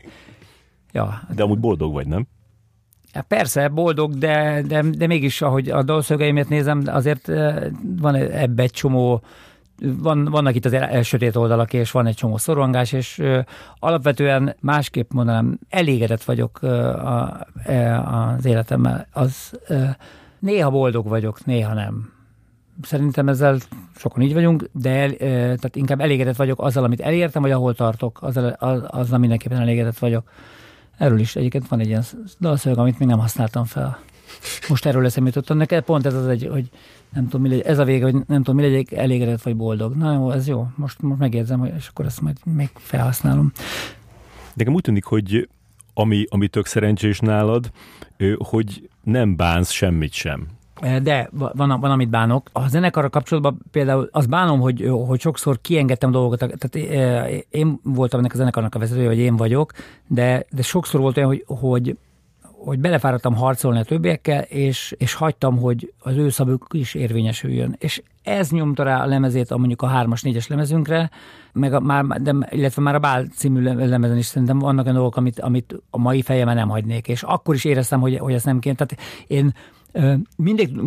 [0.91, 2.27] ja, De amúgy boldog vagy, nem?
[3.13, 7.27] Hát persze, boldog, de, de, de mégis, ahogy a dalszögeimet nézem, azért
[7.81, 9.21] van ebbe egy csomó,
[9.81, 13.39] van, vannak itt az sötét oldalak, és van egy csomó szorongás, és ö,
[13.79, 19.07] alapvetően másképp mondanám, elégedett vagyok ö, a, e, az életemmel.
[19.11, 19.83] Az, ö,
[20.39, 22.13] néha boldog vagyok, néha nem.
[22.81, 23.57] Szerintem ezzel
[23.95, 27.75] sokan így vagyunk, de el, ö, tehát inkább elégedett vagyok azzal, amit elértem, vagy ahol
[27.75, 30.29] tartok, azzal, az, azzal mindenképpen elégedett vagyok.
[30.99, 32.03] Erről is egyébként van egy ilyen
[32.39, 33.99] dalszöveg, amit még nem használtam fel.
[34.69, 35.57] Most erről eszembe jutottam.
[35.57, 36.69] Nekem pont ez az egy, hogy
[37.13, 39.95] nem tudom, mi legyen, ez a vége, hogy nem tudom, mi legyek, elégedett vagy boldog.
[39.95, 40.67] Na jó, ez jó.
[40.75, 43.51] Most, most megérzem, hogy- és akkor ezt majd még felhasználom.
[44.53, 45.49] Nekem úgy tűnik, hogy
[45.93, 47.71] ami, ami tök szerencsés nálad,
[48.37, 50.47] hogy nem bánsz semmit sem.
[50.81, 52.49] Eh, De va- van, van, amit bánok.
[52.53, 56.39] A zenekarra kapcsolatban például azt bánom, hogy, hogy sokszor kiengedtem dolgokat.
[56.57, 59.71] Tehát eh, én voltam ennek a zenekarnak a vezetője, vagy én vagyok,
[60.07, 61.97] de, de sokszor volt olyan, hogy, hogy
[62.65, 67.75] hogy belefáradtam harcolni a többiekkel, és, és hagytam, hogy az ő szabuk is érvényesüljön.
[67.79, 71.09] És ez nyomta rá a lemezét a mondjuk a hármas, négyes lemezünkre,
[71.53, 74.95] meg a, már, de, illetve már a Bál című le- lemezen is szerintem vannak olyan
[74.95, 78.45] dolgok, amit, amit a mai fejemben nem hagynék, és akkor is éreztem, hogy, hogy ezt
[78.45, 78.75] nem kéne.
[78.75, 79.53] Tehát én
[80.37, 80.79] mindig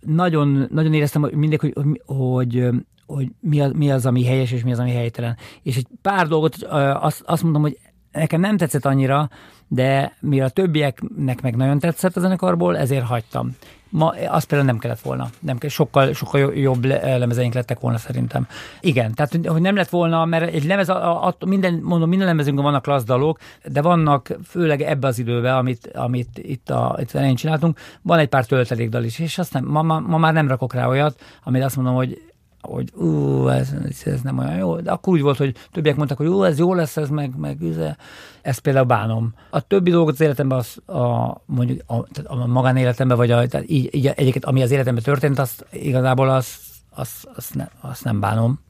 [0.00, 1.74] nagyon, nagyon éreztem mindig, hogy,
[2.06, 2.68] hogy,
[3.06, 5.36] hogy, mi, az, mi az, ami helyes, és mi az, ami helytelen.
[5.62, 6.54] És egy pár dolgot
[7.00, 7.78] azt, azt mondom, hogy
[8.12, 9.30] nekem nem tetszett annyira,
[9.68, 13.56] de mivel a többieknek meg nagyon tetszett a zenekarból, ezért hagytam.
[13.90, 15.28] Ma azt például nem kellett volna.
[15.40, 18.46] Nem sokkal, sokkal jo- jobb le- lemezeink lettek volna szerintem.
[18.80, 22.64] Igen, tehát hogy- nem lett volna, mert egy lemez, a, a, minden, mondom, minden lemezünkben
[22.64, 27.34] vannak klassz dalok, de vannak, főleg ebbe az időben, amit, amit itt, a, itt elején
[27.34, 30.74] csináltunk, van egy pár töltelékdal is, és azt nem, ma, ma, ma már nem rakok
[30.74, 32.27] rá olyat, amit azt mondom, hogy
[32.68, 36.26] hogy ú, ez, ez nem olyan jó, de akkor úgy volt, hogy többiek mondták, hogy
[36.26, 37.96] ú, ez jó lesz, ez meg, meg üze.
[38.42, 39.34] ezt például bánom.
[39.50, 43.70] A többi dolgot az életemben, az, a, mondjuk a, tehát a magánéletemben, vagy a, tehát
[43.70, 46.60] így, így, egyébként, ami az életemben történt, azt igazából azt,
[46.94, 48.60] azt, azt, ne, azt nem bánom.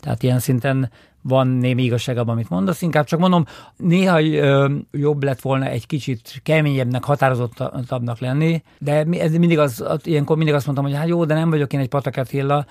[0.00, 0.90] Tehát ilyen szinten
[1.28, 3.46] van némi igazság abban, amit mondasz, inkább csak mondom,
[3.76, 4.18] néha
[4.90, 10.66] jobb lett volna egy kicsit keményebbnek, határozottabbnak lenni, de ez mindig az, ilyenkor mindig azt
[10.66, 12.66] mondtam, hogy hát jó, de nem vagyok én egy patakert hilla,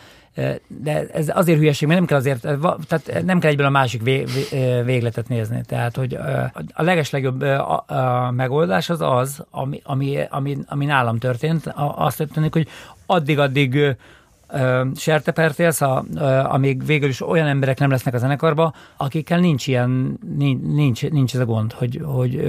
[0.68, 2.42] de ez azért hülyeség, mert nem kell azért,
[2.88, 5.62] tehát nem kell egyből a másik vé, vé, végletet nézni.
[5.66, 6.18] Tehát, hogy
[6.74, 7.86] a legeslegjobb a,
[8.32, 12.68] megoldás az az, ami, ami, ami, ami nálam történt, azt történik, hogy
[13.06, 13.96] addig-addig
[14.96, 15.82] sertepertélsz,
[16.44, 20.20] amíg végül is olyan emberek nem lesznek a zenekarba, akikkel nincs ilyen,
[20.62, 22.46] nincs, nincs, ez a gond, hogy, hogy,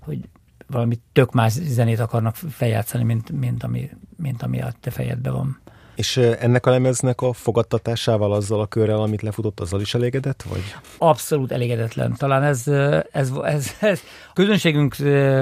[0.00, 0.18] hogy
[0.66, 5.58] valami tök más zenét akarnak feljátszani, mint, mint, ami, mint ami a te fejedben van.
[5.94, 10.42] És ennek a lemeznek a fogadtatásával, azzal a körrel, amit lefutott, azzal is elégedett?
[10.42, 10.74] Vagy?
[10.98, 12.14] Abszolút elégedetlen.
[12.18, 12.66] Talán ez,
[13.12, 14.00] ez, ez, ez
[14.32, 14.94] közönségünk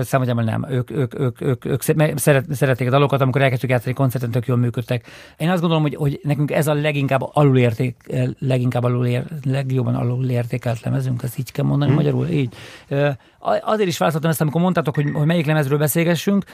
[0.02, 0.66] számomra nem.
[0.70, 4.56] Ők, ők, ők, ők, ők szeret, szerették a dalokat, amikor elkezdtük játszani koncerten, tök jól
[4.56, 5.06] működtek.
[5.36, 7.96] Én azt gondolom, hogy, hogy nekünk ez a leginkább alulérték,
[8.38, 12.00] leginkább alulér, legjobban alulértékelt lemezünk, ezt így kell mondani hmm.
[12.00, 12.54] magyarul, így.
[13.62, 16.44] Azért is választottam ezt, amikor mondtátok, hogy, hogy melyik lemezről beszélgessünk.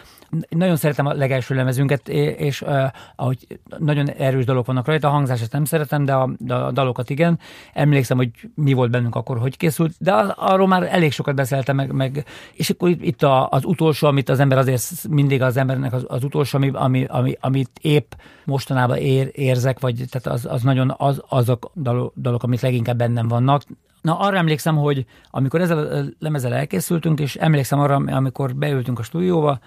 [0.48, 2.84] Nagyon szeretem a legelső lemezünket, és uh,
[3.16, 7.10] ahogy nagyon erős dalok vannak rajta, a hangzását nem szeretem, de a, de a dalokat
[7.10, 7.38] igen.
[7.72, 11.76] Emlékszem, hogy mi volt bennünk akkor, hogy készült, de az, arról már elég sokat beszéltem,
[11.76, 15.92] meg, meg és akkor itt a, az utolsó, amit az ember azért mindig az embernek
[15.92, 18.12] az, az utolsó, ami, ami, ami, amit épp
[18.44, 23.28] mostanában ér, érzek, vagy tehát az, az nagyon az, azok dalok, dalok, amit leginkább bennem
[23.28, 23.62] vannak.
[24.00, 29.02] Na, arra emlékszem, hogy amikor ezzel a lemezzel elkészültünk, és emlékszem arra, amikor beültünk a
[29.02, 29.58] stúdióba,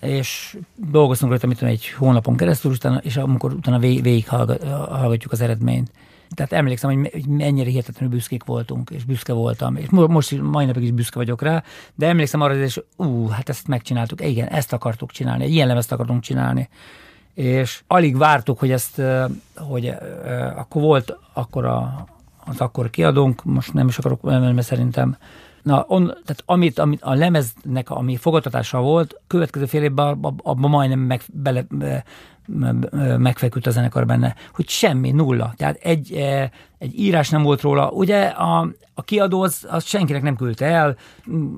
[0.00, 0.58] és
[0.90, 4.28] dolgoztunk rajta, mit egy hónapon keresztül, utána, és amikor utána vég,
[5.28, 5.90] az eredményt.
[6.34, 10.90] Tehát emlékszem, hogy mennyire hihetetlenül büszkék voltunk, és büszke voltam, és most mai napig is
[10.90, 11.62] büszke vagyok rá,
[11.94, 16.22] de emlékszem arra, hogy ú, hát ezt megcsináltuk, igen, ezt akartuk csinálni, ilyen lemezt akartunk
[16.22, 16.68] csinálni.
[17.34, 19.02] És alig vártuk, hogy ezt,
[19.56, 19.94] hogy
[20.56, 22.06] akkor volt akkor a,
[22.48, 25.16] az akkor kiadónk, most nem is akarok mert szerintem
[25.62, 30.98] Na, on, tehát amit, amit a lemeznek, ami fogadtatása volt, következő fél évben abban majdnem
[30.98, 31.64] meg, bele,
[33.18, 35.52] megfeküdt a zenekar benne, hogy semmi, nulla.
[35.56, 37.90] Tehát egy, e, egy írás nem volt róla.
[37.90, 40.96] Ugye a, a kiadó az, az senkinek nem küldte el,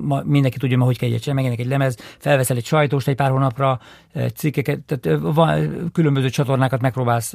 [0.00, 3.80] ma mindenki tudja, hogy kell egy csinálni, egy lemez, felveszel egy sajtóst egy pár hónapra,
[4.12, 7.32] e, cikkeket, tehát e, van, különböző csatornákat megpróbálsz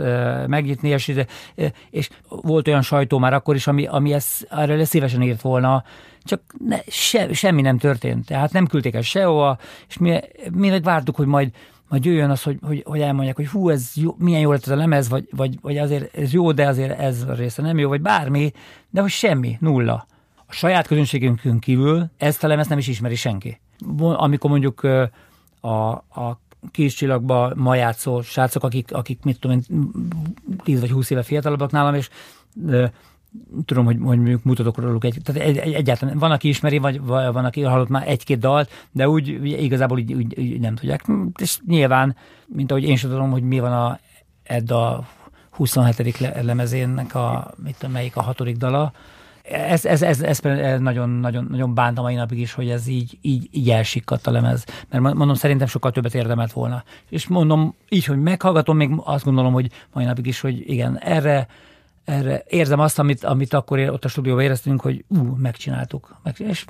[0.47, 1.13] megnyitni, és,
[1.89, 5.83] és volt olyan sajtó már akkor is, ami, ami ezt, erre szívesen írt volna,
[6.25, 8.25] csak ne, se, semmi nem történt.
[8.25, 10.19] Tehát nem küldték el sehova, és mi,
[10.51, 11.51] mi meg vártuk, hogy majd
[11.89, 14.71] majd jöjjön az, hogy, hogy, hogy elmondják, hogy hú, ez jó, milyen jó lett ez
[14.71, 17.89] a lemez, vagy, vagy, vagy azért ez jó, de azért ez a része nem jó,
[17.89, 18.51] vagy bármi,
[18.89, 20.07] de hogy semmi, nulla.
[20.45, 23.59] A saját közönségünkön kívül ezt a lemez nem is ismeri senki.
[23.97, 24.83] Amikor mondjuk
[25.61, 26.39] a, a
[26.71, 29.91] kis csillagba ma játszó srácok, akik, akik mit tudom én,
[30.63, 32.09] 10 vagy 20 éve fiatalabbak nálam, és
[33.65, 37.01] tudom, hogy, hogy mondjuk mutatok róluk egy, tehát egy, egy, egyáltalán van, aki ismeri, vagy
[37.01, 41.05] van, aki hallott már egy-két dalt, de úgy igazából így, úgy, úgy nem tudják.
[41.41, 42.15] És nyilván,
[42.45, 43.99] mint ahogy én sem tudom, hogy mi van a
[44.43, 45.07] Edda
[45.49, 46.19] 27.
[46.41, 48.93] lemezének a, mit tudom, melyik a hatodik dala,
[49.51, 52.87] ez, ez, ez, ez, ez nagyon, nagyon, nagyon bánt a mai napig is, hogy ez
[52.87, 54.65] így, így, így elsikkadt a lemez.
[54.89, 56.83] Mert mondom, szerintem sokkal többet érdemelt volna.
[57.09, 61.47] És mondom, így, hogy meghallgatom, még azt gondolom, hogy mai napig is, hogy igen, erre
[62.05, 66.15] erre érzem azt, amit, amit akkor ott a stúdióban éreztünk, hogy ú, megcsináltuk.
[66.23, 66.65] Meg, és,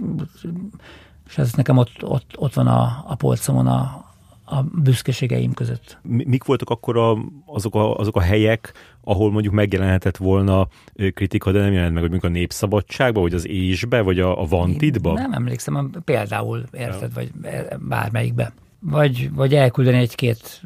[1.28, 4.06] és ez nekem ott, ott, ott van a, a polcomon a,
[4.46, 5.98] a büszkeségeim között.
[6.04, 8.74] Mik voltak akkor a, azok, a, azok a helyek,
[9.04, 10.68] ahol mondjuk megjelenhetett volna
[11.14, 14.46] kritika, de nem jelent meg, hogy mondjuk a Népszabadságba, vagy az Ésbe, vagy a, a
[14.46, 15.14] Vantidba?
[15.14, 17.22] Nem emlékszem, például érted, ja.
[17.22, 17.32] vagy
[17.80, 18.54] bármelyikbe.
[18.80, 20.62] Vagy, vagy elküldeni egy-két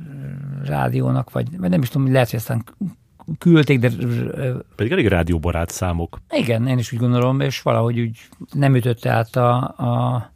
[0.66, 2.64] rádiónak, vagy, vagy nem is tudom, lehet, hogy aztán
[3.38, 3.90] küldték, de...
[4.76, 6.22] Pedig elég rádióbarát számok.
[6.30, 8.20] Igen, én is úgy gondolom, és valahogy úgy
[8.54, 10.32] nem ütötte át a, a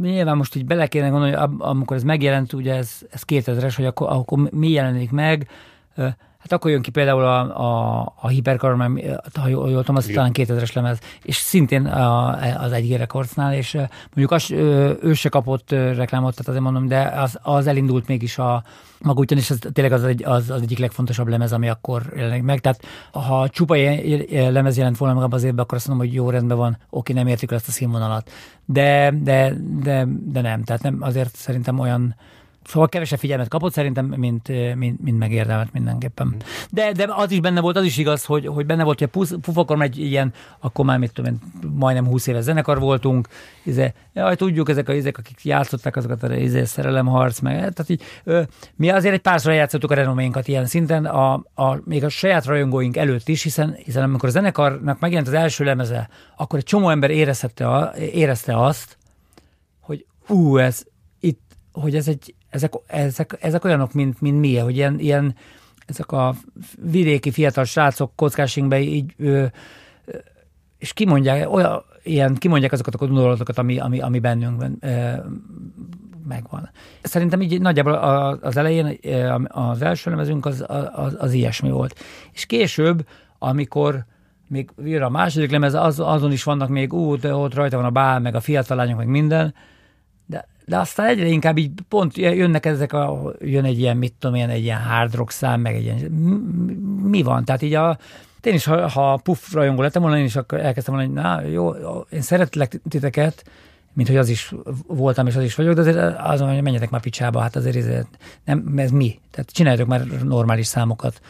[0.00, 4.08] nyilván most így bele kéne gondolni, amikor ez megjelent, ugye ez, ez 2000-es, hogy akkor,
[4.10, 5.48] akkor mi jelenik meg,
[6.38, 8.90] Hát akkor jön ki például a, a, a Hypercar,
[9.34, 13.74] ha jól, jól tudom, az talán 2000-es lemez, és szintén a, az egy rekordnál, és
[14.04, 14.50] mondjuk az,
[15.02, 18.62] ő se kapott reklámot, tehát azért mondom, de az, az elindult mégis a
[19.00, 22.60] maga ugyanis az tényleg az, egy, az, az egyik legfontosabb lemez, ami akkor jelenik meg.
[22.60, 22.82] Tehát
[23.12, 23.74] ha csupa
[24.30, 27.26] lemez jelent volna meg az évben, akkor azt mondom, hogy jó rendben van, oké, nem
[27.26, 28.30] értik el ezt a színvonalat.
[28.64, 32.14] De, de, de, de nem, tehát nem, azért szerintem olyan
[32.68, 36.36] Szóval kevesebb figyelmet kapott szerintem, mint, mint, mint megérdemelt mindenképpen.
[36.70, 39.36] De, de az is benne volt, az is igaz, hogy, hogy benne volt, hogy a
[39.40, 41.38] Pufakor egy ilyen, akkor már mit tudom
[41.74, 43.28] majdnem 20 éves zenekar voltunk,
[43.62, 48.02] izé, jaj, tudjuk, ezek a izek, akik játszották azokat a izé, szerelemharc, meg, tehát így,
[48.24, 48.42] ö,
[48.76, 52.96] mi azért egy párszor játszottuk a renoménkat ilyen szinten, a, a, még a saját rajongóink
[52.96, 57.10] előtt is, hiszen, hiszen amikor a zenekarnak megjelent az első lemeze, akkor egy csomó ember
[57.10, 58.96] érezte, a, érezte azt,
[59.80, 60.82] hogy ú, ez,
[61.20, 65.34] itt, hogy ez egy, ezek, ezek, ezek olyanok, mint, mint mi, hogy ilyen, ilyen
[65.86, 66.34] ezek a
[66.82, 69.44] vidéki fiatal srácok kockásingbe így ö,
[70.78, 75.12] és kimondják, olyan, ilyen, kimondják azokat a gondolatokat, ami, ami, ami bennünk ö,
[76.28, 76.70] megvan.
[77.02, 77.94] Szerintem így nagyjából
[78.42, 78.98] az elején
[79.48, 81.98] az első lemezünk az, az, az ilyesmi volt.
[82.32, 83.06] És később,
[83.38, 84.04] amikor
[84.48, 87.90] még jön a második lemez, az, azon is vannak még, út, ott rajta van a
[87.90, 89.54] bál, meg a fiatal lányok, meg minden,
[90.68, 94.48] de aztán egyre inkább így pont jönnek ezek a, jön egy ilyen, mit tudom én,
[94.48, 95.98] egy ilyen hard rock szám, meg egy ilyen,
[97.02, 97.44] mi van?
[97.44, 97.98] Tehát így a,
[98.42, 101.48] én is, ha, ha puff rajongó lettem volna, én is akkor elkezdtem volna, hogy na
[101.50, 101.70] jó,
[102.10, 103.44] én szeretlek titeket,
[103.92, 104.54] mint hogy az is
[104.86, 108.04] voltam, és az is vagyok, de azért azon, hogy menjetek már picsába, hát azért ez,
[108.44, 109.20] nem, ez mi?
[109.30, 111.20] Tehát csináljátok már normális számokat.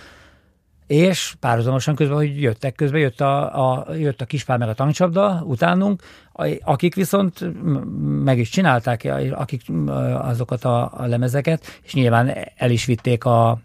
[0.87, 5.43] És párhuzamosan közben, hogy jöttek, közben jött a, a, jött a kispál meg a tankcsapda
[5.45, 6.03] utánunk,
[6.63, 7.45] akik viszont
[8.25, 9.63] meg is csinálták, akik
[10.19, 13.59] azokat a, a lemezeket, és nyilván el is vitték a,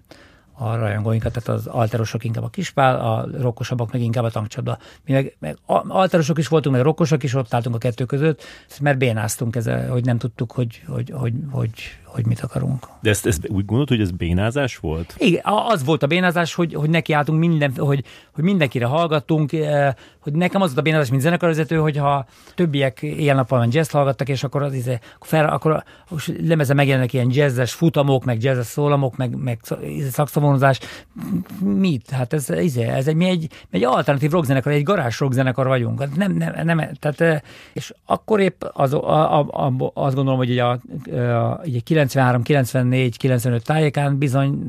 [0.54, 4.78] a rajongóinkat, tehát az alterosok inkább a kispál, a rokkosabbak meg inkább a tankcsapda.
[5.06, 8.44] Mi meg, meg alterosok is voltunk, meg rokkosok is, ott álltunk a kettő között,
[8.82, 11.72] mert bénáztunk ezzel, hogy nem tudtuk, hogy, hogy, hogy, hogy,
[12.14, 12.88] hogy mit akarunk.
[13.02, 15.16] De ezt, ezt úgy gondolod, hogy ez bénázás volt?
[15.18, 20.34] Igen, az volt a bénázás, hogy, hogy nekiálltunk minden, hogy, hogy mindenkire hallgattunk, eh, hogy
[20.34, 22.26] nekem az volt a bénázás, mint zenekarvezető, hogyha
[22.56, 25.84] többiek ilyen nappal jazz hallgattak, és akkor az izé, fel, akkor
[26.42, 30.10] lemeze megjelennek ilyen jazzes futamok, meg jazzes szólamok, meg, meg izé,
[30.58, 30.80] szakszavonozás.
[31.60, 32.10] Mit?
[32.10, 36.00] Hát ez, izé, ez egy, mi egy, egy alternatív rockzenekar, egy garázs rockzenekar vagyunk.
[36.00, 37.40] Hát nem, nem, nem, tehát, eh,
[37.74, 43.18] és akkor épp az, a, a, a, azt gondolom, hogy a, a, a, 93, 94,
[43.18, 44.60] 95 tájékán bizony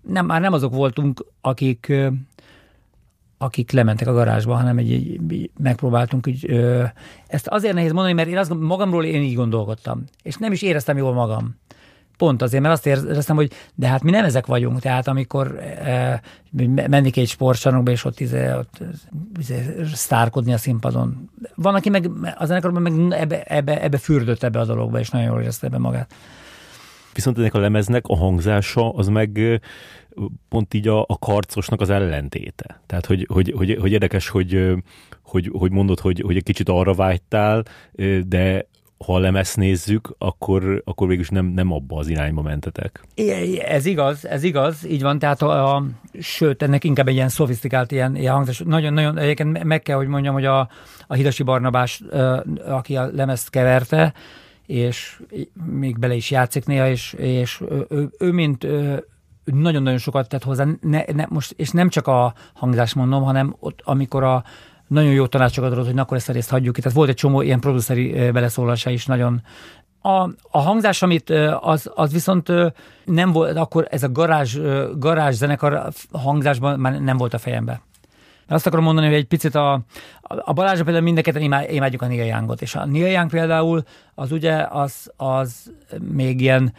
[0.00, 1.92] nem, már nem azok voltunk, akik
[3.38, 6.84] akik lementek a garázsba, hanem egy, egy, megpróbáltunk, hogy ö,
[7.26, 10.96] ezt azért nehéz mondani, mert én azt magamról én így gondolkodtam, és nem is éreztem
[10.96, 11.56] jól magam.
[12.16, 16.20] Pont azért, mert azt éreztem, hogy de hát mi nem ezek vagyunk, tehát amikor e,
[16.88, 18.78] mennék egy sportcsarnokba, és ott, izé, ott
[19.38, 21.30] izé, sztárkodni a színpadon.
[21.54, 25.26] Van, aki meg a zenekarban meg ebbe, ebbe, ebbe fürdött ebbe a dologba, és nagyon
[25.26, 26.14] jól érezte ebbe magát.
[27.14, 29.60] Viszont ennek a lemeznek a hangzása az meg
[30.48, 32.80] pont így a, a karcosnak az ellentéte.
[32.86, 34.72] Tehát, hogy, hogy, hogy, hogy érdekes, hogy,
[35.22, 37.62] hogy, hogy mondod, hogy, hogy egy kicsit arra vágytál,
[38.26, 38.66] de
[39.04, 43.04] ha a lemezt nézzük, akkor, akkor végülis nem, nem abba az irányba mentetek.
[43.66, 45.84] Ez igaz, ez igaz, így van, tehát a, a
[46.20, 48.62] sőt, ennek inkább egy ilyen szofisztikált ilyen, ilyen hangzás.
[48.64, 50.68] Nagyon-nagyon, egyébként meg kell, hogy mondjam, hogy a,
[51.06, 52.02] a Hidasi Barnabás,
[52.68, 54.12] aki a lemezt keverte,
[54.66, 55.22] és
[55.64, 58.66] még bele is játszik néha, és, és ő, ő, ő mint
[59.44, 63.80] nagyon-nagyon sokat tett hozzá, ne, ne, most, és nem csak a hangzás mondom, hanem ott,
[63.84, 64.44] amikor a
[64.92, 66.80] nagyon jó tanácsokat adott, hogy na, akkor ezt a részt hagyjuk ki.
[66.80, 69.42] Tehát volt egy csomó ilyen produceri beleszólása is nagyon,
[70.02, 71.30] a, a hangzás, amit
[71.60, 72.52] az, az viszont
[73.04, 74.58] nem volt, akkor ez a garázs,
[74.98, 77.80] garázs zenekar hangzásban már nem volt a fejembe.
[78.48, 79.80] Azt akarom mondani, hogy egy picit a,
[80.22, 83.82] a Balázsa például mindenketten imádjuk a Neil Youngot, és a Neil Young például
[84.14, 86.72] az ugye az, az még ilyen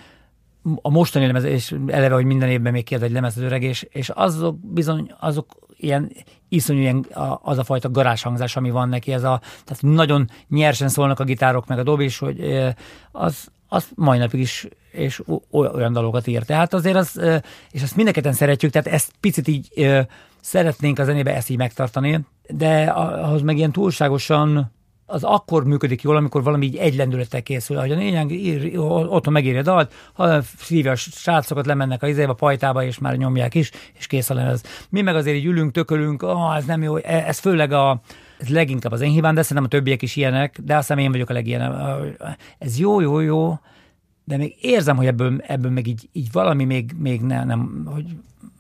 [0.82, 3.88] a mostani lemez, és eleve, hogy minden évben még kérd egy lemez az öreg, és,
[3.90, 5.46] és azok bizony, azok
[5.78, 6.12] ilyen
[6.50, 7.06] iszonyú ilyen,
[7.42, 11.68] az a fajta garázshangzás, ami van neki, ez a, tehát nagyon nyersen szólnak a gitárok,
[11.68, 12.68] meg a dob is, hogy
[13.12, 16.44] az, az mai napig is és olyan dalokat ír.
[16.44, 17.22] Tehát azért az,
[17.72, 19.96] és ezt mindenketten szeretjük, tehát ezt picit így
[20.42, 24.72] szeretnénk a zenébe ezt így megtartani, de ahhoz meg ilyen túlságosan
[25.14, 27.78] az akkor működik jól, amikor valami így egy lendülettel készül.
[27.78, 32.34] Ahogy a lényeg ír, otthon megírja a dalt, ha szívja a srácokat, lemennek a izébe,
[32.34, 34.64] pajtába, és már nyomják is, és kész a lemez.
[34.90, 38.02] Mi meg azért így ülünk, tökölünk, oh, ez nem jó, e, ez főleg a,
[38.40, 41.12] ez leginkább az én hibám, de szerintem a többiek is ilyenek, de azt hiszem én
[41.12, 41.76] vagyok a legilyen.
[42.58, 43.60] Ez jó, jó, jó,
[44.24, 48.06] de még érzem, hogy ebből, ebből még így, így valami még, még ne, nem, hogy,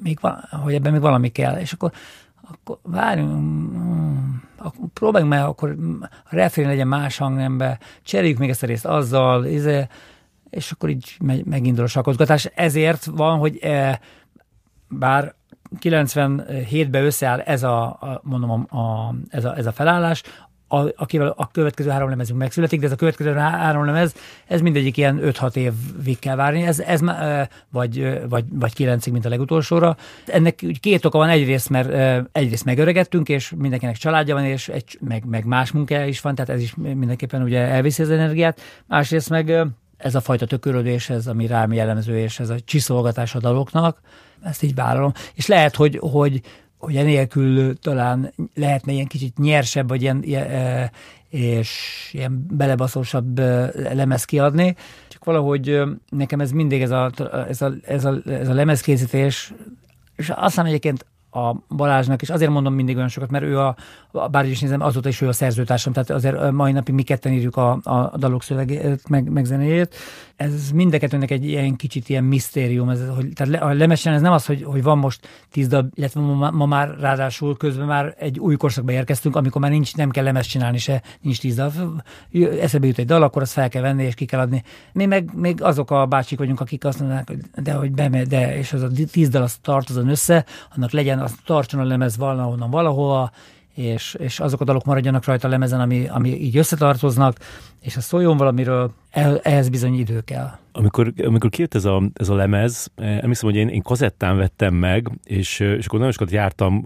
[0.04, 0.20] még,
[0.64, 1.92] hogy ebben még valami kell, és akkor
[2.52, 8.64] akkor várjunk, mm, akkor próbáljunk meg, akkor a refrén legyen más hangnembe, cseréljük még ezt
[8.64, 9.88] a részt azzal, izé,
[10.50, 12.46] és akkor így megindul a sakkozgatás.
[12.46, 14.00] Ezért van, hogy e,
[14.88, 15.36] bár
[15.80, 20.24] 97-ben összeáll ez a, a mondom, a, ez, a, ez a felállás,
[20.74, 24.14] a, akivel a következő három lemezünk megszületik, de ez a következő három lemez,
[24.48, 27.00] ez mindegyik ilyen 5-6 évig kell várni, ez, ez
[27.70, 29.98] vagy, vagy, vagy 9 mint a legutolsóra.
[30.26, 35.26] Ennek két oka van, egyrészt, mert egyrészt megöregettünk, és mindenkinek családja van, és egy, meg,
[35.26, 38.62] meg más munkája is van, tehát ez is mindenképpen ugye elviszi az energiát.
[38.88, 39.68] Másrészt meg
[39.98, 44.02] ez a fajta tökörödés, ez ami rám jellemző, és ez a csiszolgatás a daloknak,
[44.44, 45.12] ezt így vállalom.
[45.34, 46.42] És lehet, hogy, hogy
[46.84, 50.24] hogy enélkül talán lehetne ilyen kicsit nyersebb, vagy ilyen,
[51.30, 53.40] és ilyen belebaszósabb
[53.94, 54.76] lemez kiadni.
[55.08, 57.12] Csak valahogy nekem ez mindig ez a,
[57.48, 59.54] ez a, ez a, ez a lemezkészítés,
[60.16, 63.76] és azt hiszem egyébként a Balázsnak, és azért mondom mindig olyan sokat, mert ő a,
[64.32, 67.56] bár is nézem, azóta is ő a szerzőtársam, tehát azért mai napig mi ketten írjuk
[67.56, 69.96] a, a dalok szövegét, meg, meg zenéjét.
[70.36, 74.46] Ez mindkettőnek egy ilyen kicsit ilyen misztérium, ez, hogy, tehát a lemesen ez nem az,
[74.46, 78.56] hogy, hogy van most tíz dal, illetve ma, ma, már ráadásul közben már egy új
[78.56, 82.04] korszakba érkeztünk, amikor már nincs, nem kell lemez csinálni se, nincs tíz dal.
[82.62, 84.64] Eszebe jut egy dal, akkor azt fel kell venni és ki kell adni.
[84.94, 88.58] Mi meg még azok a bácsik vagyunk, akik azt mondanak, hogy de hogy bemegy, de,
[88.58, 90.46] és az a tíz dal az tartozon össze,
[90.76, 93.32] annak legyen, az tartson a lemez valahonnan valahova,
[93.74, 97.38] és, és azok a dalok maradjanak rajta a lemezen, ami, ami így összetartoznak,
[97.84, 98.94] és ha szóljon valamiről,
[99.42, 100.50] ehhez bizony idő kell.
[100.72, 104.74] Amikor, amikor kijött ez a, ez a lemez, eh, emlékszem, hogy én, én kazettán vettem
[104.74, 106.86] meg, és, eh, és akkor nagyon sokat jártam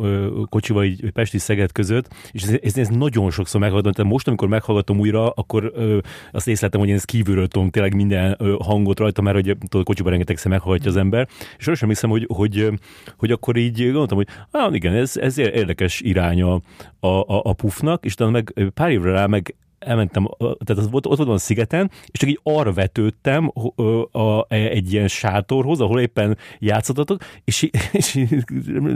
[0.49, 3.93] kocsival így Pesti Szeged között, és ez, ez, ez nagyon sokszor meghallgattam.
[3.93, 5.97] Tehát most, amikor meghallgatom újra, akkor ö,
[6.31, 9.85] azt észleltem, hogy én ezt kívülről tudom tényleg minden ö, hangot rajta, mert hogy tudod,
[9.85, 11.27] kocsiban rengetegszer meghallgatja az ember.
[11.57, 12.71] És arra sem hiszem, hogy, hogy,
[13.17, 16.61] hogy akkor így gondoltam, hogy ah, igen, ez, ez érdekes iránya
[16.99, 21.07] a, a, a pufnak, és utána meg pár évre rá meg elmentem, tehát az, ott,
[21.07, 25.99] ott voltam a szigeten, és csak így arra vetődtem a, a, egy ilyen sátorhoz, ahol
[25.99, 28.27] éppen játszottatok, és, és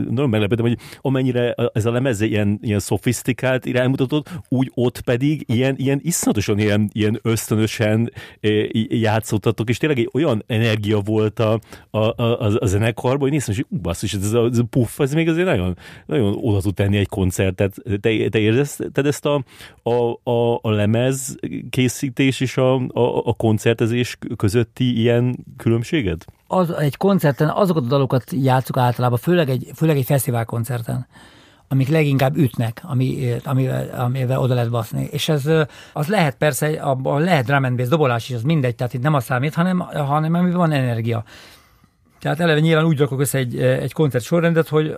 [0.09, 5.75] nagyon meglepettem, hogy amennyire ez a lemez ilyen, ilyen szofisztikált iránymutatott, úgy ott pedig ilyen,
[5.77, 8.11] ilyen iszonyatosan ilyen, ilyen ösztönösen
[8.89, 11.59] játszottatok, és tényleg egy olyan energia volt a,
[11.89, 15.13] a, a, a zenekarban, hogy néztem, hogy ú, basszus, ez a, ez a puff, ez
[15.13, 17.75] még azért nagyon, nagyon oda tud tenni egy koncertet.
[18.01, 19.43] Te, te érzed ezt a,
[19.83, 21.35] a, a, a lemez
[21.69, 26.25] készítés és a, a, a koncertezés közötti ilyen különbséget?
[26.47, 31.07] Az, egy koncerten azokat a dalokat játszuk általában, főleg egy, főleg egy fesztivál koncerten
[31.71, 35.07] amik leginkább ütnek, ami, amivel, amivel oda lehet baszni.
[35.11, 35.45] És ez
[35.93, 39.13] az lehet persze, abban lehet drum and bass, dobolás is, az mindegy, tehát itt nem
[39.13, 41.23] a számít, hanem, hanem amiben van energia.
[42.21, 44.95] Tehát eleve nyilván úgy rakok össze egy, egy koncert sorrendet, hogy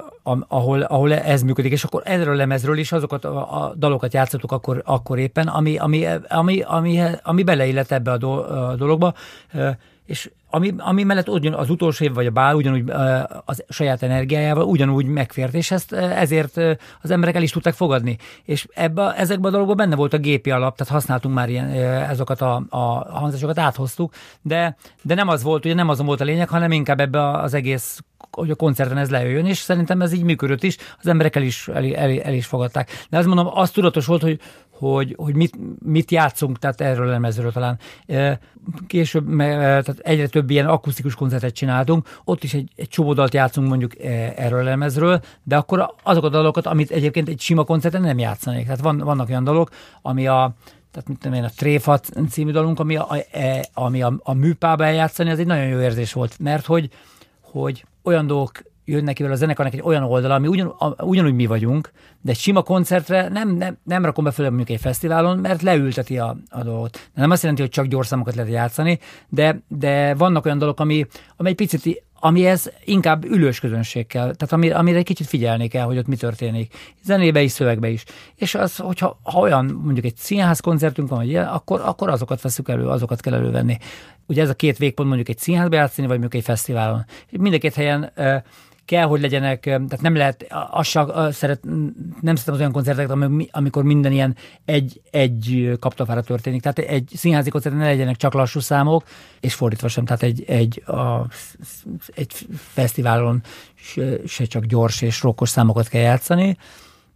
[0.47, 4.51] ahol, ahol ez működik, és akkor erről a lemezről is azokat a, a dalokat játszottuk
[4.51, 9.13] akkor, akkor éppen, ami, ami, ami, ami, ami beleillett ebbe a, do, a dologba,
[10.05, 12.89] és ami, ami mellett ugyan az utolsó év vagy a bál ugyanúgy
[13.45, 16.57] az saját energiájával ugyanúgy megfért, és ezt ezért
[17.01, 18.17] az emberek el is tudták fogadni.
[18.43, 21.69] És ebbe, ezekben a dolgokban benne volt a gépi alap, tehát használtunk már ilyen,
[22.09, 22.77] ezeket a, a
[23.17, 26.99] hangzásokat, áthoztuk, de, de nem az volt, ugye nem azon volt a lényeg, hanem inkább
[26.99, 31.07] ebbe az egész hogy a koncerten ez lejöjjön, és szerintem ez így működött is, az
[31.07, 32.91] emberek el is, el, el, el is fogadták.
[33.09, 34.39] De azt mondom, az tudatos volt, hogy,
[34.91, 37.80] hogy, hogy mit, mit játszunk, tehát erről lemezről talán.
[38.88, 43.68] Később tehát egyre több ilyen akusztikus koncertet csináltunk, ott is egy, egy csomó dalt játszunk
[43.68, 43.99] mondjuk
[44.35, 48.64] erről a lemezről, de akkor azok a dalokat, amit egyébként egy sima koncerten nem játszanék.
[48.64, 49.69] Tehát van, vannak olyan dalok,
[50.01, 50.53] ami a
[50.91, 54.34] tehát mit tudom én, a Tréfat című dalunk, ami a, a, e, ami a, a
[54.34, 56.89] műpába eljátszani, az egy nagyon jó érzés volt, mert hogy,
[57.41, 58.51] hogy olyan dolgok
[58.85, 61.91] jönnek ki a zenekarnak egy olyan oldala, ami ugyan, ugyanúgy mi vagyunk,
[62.22, 66.18] de egy sima koncertre nem, nem, nem rakom be föl mondjuk egy fesztiválon, mert leülteti
[66.18, 67.10] a, a dolgot.
[67.14, 68.99] Nem azt jelenti, hogy csak gyors számokat lehet játszani,
[69.30, 71.05] de, de vannak olyan dolgok, ami,
[71.38, 75.85] ami egy picit amihez inkább ülős közönség kell, tehát ami, amire egy kicsit figyelni kell,
[75.85, 76.73] hogy ott mi történik.
[77.03, 78.03] Zenébe is, szövegbe is.
[78.35, 82.41] És az, hogyha ha olyan mondjuk egy színház koncertünk van, vagy ilyen, akkor, akkor azokat
[82.41, 83.77] veszük elő, azokat kell elővenni.
[84.27, 87.05] Ugye ez a két végpont mondjuk egy színházba játszani, vagy mondjuk egy fesztiválon.
[87.30, 88.11] Mind a két helyen
[88.85, 91.64] kell, hogy legyenek, tehát nem lehet, az csak, szeret,
[92.22, 93.18] nem szeretem az olyan koncerteket,
[93.51, 94.35] amikor minden ilyen
[94.65, 96.61] egy, egy kaptafára történik.
[96.61, 99.03] Tehát egy színházi koncerten ne legyenek csak lassú számok,
[99.39, 101.27] és fordítva sem, tehát egy, egy, a,
[102.14, 103.41] egy fesztiválon
[104.26, 106.57] se, csak gyors és rokkos számokat kell játszani,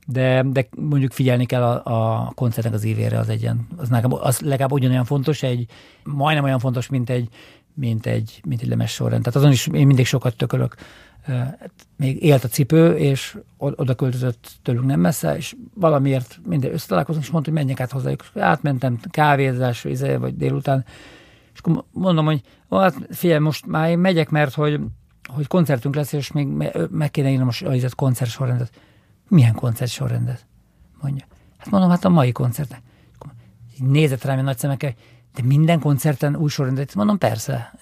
[0.07, 4.39] de, de mondjuk figyelni kell a, a koncertnek az évére, az egyen, az, nekem, az
[4.39, 5.65] legalább ugyanolyan fontos, egy,
[6.03, 7.29] majdnem olyan fontos, mint egy,
[7.73, 9.23] mint egy, mint egy lemes sorrend.
[9.23, 10.75] Tehát azon is én mindig sokat tökölök
[11.95, 17.31] még élt a cipő, és oda költözött tőlünk nem messze, és valamiért minden összetalálkozunk, és
[17.31, 18.25] mondta, hogy menjek át hozzájuk.
[18.35, 20.85] Átmentem kávézás, izé, vagy délután,
[21.53, 24.79] és akkor mondom, hogy hát figyelj, most már én megyek, mert hogy,
[25.33, 26.47] hogy koncertünk lesz, és még
[26.89, 28.71] meg kéne írnom a koncert koncertsorrendet.
[29.27, 30.45] Milyen koncertsorrendet?
[31.01, 31.25] Mondja.
[31.57, 32.81] Hát mondom, hát a mai koncertnek.
[33.77, 34.93] Nézett rám nagy szemekkel,
[35.35, 36.95] de minden koncerten új sorrendet?
[36.95, 37.73] Mondom, persze.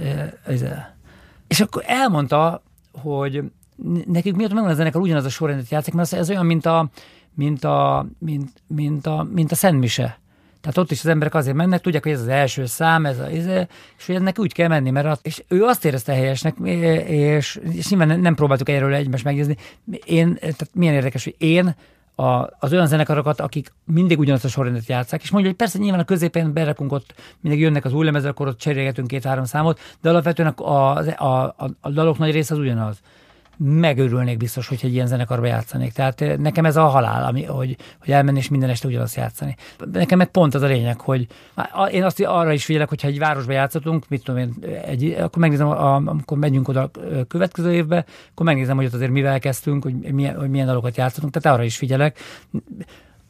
[1.47, 2.63] És akkor elmondta
[3.01, 3.43] hogy
[4.05, 6.89] nekik miért megvan a zenekar ugyanaz a sorrendet játszik, mert ez olyan, mint a,
[7.33, 10.19] mint a, mint, mint a, mint a Szent Mise.
[10.61, 13.25] Tehát ott is az emberek azért mennek, tudják, hogy ez az első szám, ez a,
[13.29, 13.67] ez,
[13.97, 16.55] és hogy ennek úgy kell menni, mert az, és ő azt érezte helyesnek,
[17.07, 19.55] és, és nyilván nem próbáltuk erről egymást meggyőzni.
[20.05, 21.75] Én, tehát milyen érdekes, hogy én
[22.15, 25.99] a, az olyan zenekarokat, akik mindig ugyanazt a sorrendet játszák, és mondja, hogy persze nyilván
[25.99, 30.09] a középen berakunk ott, mindig jönnek az új lemezek, akkor ott cserélgetünk két-három számot, de
[30.09, 33.01] alapvetően a, a, a, a dalok nagy része az ugyanaz.
[33.57, 35.93] Megörülnék biztos, hogy egy ilyen zenekarba játszanék.
[35.93, 39.55] Tehát nekem ez a halál, ami, hogy, hogy elmenni és minden este ugyanazt játszani.
[39.91, 41.27] Nekem meg pont az a lényeg, hogy
[41.91, 44.53] én azt arra is figyelek, hogyha egy városba játszhatunk, mit tudom én,
[44.85, 45.67] egy, akkor megnézem,
[46.07, 46.89] amikor megyünk oda a
[47.27, 51.33] következő évbe, akkor megnézem, hogy ott azért mivel kezdtünk, hogy milyen, hogy milyen dalokat játszhatunk,
[51.33, 52.19] tehát arra is figyelek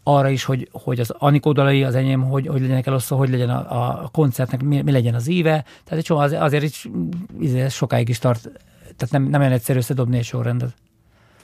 [0.08, 3.50] arra is, hogy, hogy az Anikó dalai, az enyém, hogy, hogy legyenek elosztva, hogy legyen
[3.50, 5.66] a, a koncertnek, mi, mi, legyen az íve.
[5.84, 6.90] Tehát egy csomó, azért is
[7.40, 8.50] izé, sokáig is tart,
[8.98, 10.74] tehát nem, nem olyan egyszerű összedobni egy sorrendet.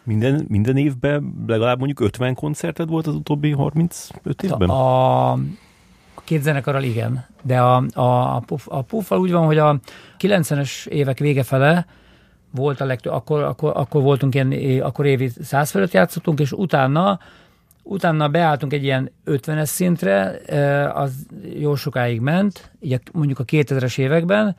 [0.04, 4.70] Minden, minden évben legalább mondjuk 50 koncerted volt az utóbbi 35 évben?
[4.70, 9.58] A, a két zenekarral igen, de a, a, a, puff, a puffal úgy van, hogy
[9.58, 9.80] a
[10.20, 11.86] 90-es évek vége fele
[12.52, 17.20] volt a legtöbb, akkor, akkor, akkor voltunk ilyen, akkor évi 100 fölött játszottunk, és utána
[17.84, 20.42] Utána beálltunk egy ilyen 50-es szintre,
[20.94, 21.26] az
[21.60, 24.56] jó sokáig ment, így mondjuk a 2000-es években,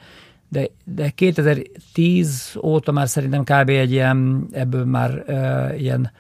[0.53, 3.69] de, de 2010 óta már szerintem kb.
[3.69, 6.11] egy ilyen, ebből már uh, ilyen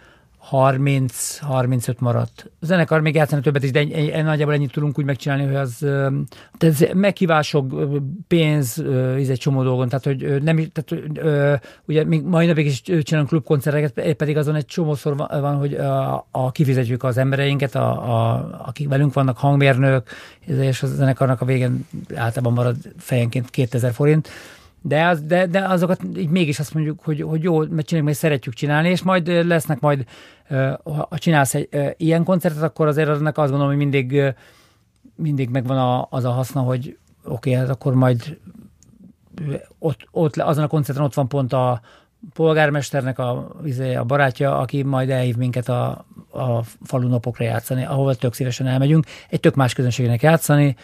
[0.53, 2.51] 30-35 maradt.
[2.61, 5.55] A zenekar még játszani többet is, de egy, egy, nagyjából ennyit tudunk úgy megcsinálni, hogy
[5.55, 5.77] az
[6.59, 7.75] tehát meghívások,
[8.29, 8.85] pénz,
[9.19, 11.05] ez egy csomó dolgon, tehát hogy nem, tehát,
[11.87, 16.51] ugye még mai napig is csinálunk klubkoncerteket, pedig azon egy csomószor van, hogy a, a
[16.51, 20.09] kifizetjük az embereinket, a, a, akik velünk vannak, hangmérnök,
[20.47, 24.29] és a zenekarnak a végén általában marad fejenként 2000 forint,
[24.83, 28.19] de, az, de, de azokat így mégis azt mondjuk, hogy, hogy jó, mert csináljuk, mert
[28.19, 30.05] szeretjük csinálni, és majd lesznek majd,
[30.85, 34.35] ha csinálsz egy ilyen koncertet, akkor azért aznak azt gondolom, hogy mindig,
[35.15, 38.39] mindig megvan a, az a haszna, hogy oké, okay, hát akkor majd
[39.79, 41.81] ott, ott, azon a koncerten ott van pont a
[42.35, 48.15] polgármesternek a, izé, a barátja, aki majd elhív minket a, a falu napokra játszani, ahol
[48.15, 50.77] tök szívesen elmegyünk, egy tök más közönségnek játszani,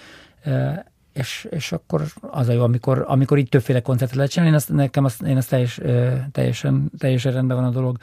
[1.19, 4.73] és, és akkor az a jó, amikor, amikor így többféle koncertet lehet csinálni, én azt,
[4.73, 5.81] nekem azt, én azt teljes,
[6.32, 7.97] teljesen, teljesen rendben van a dolog.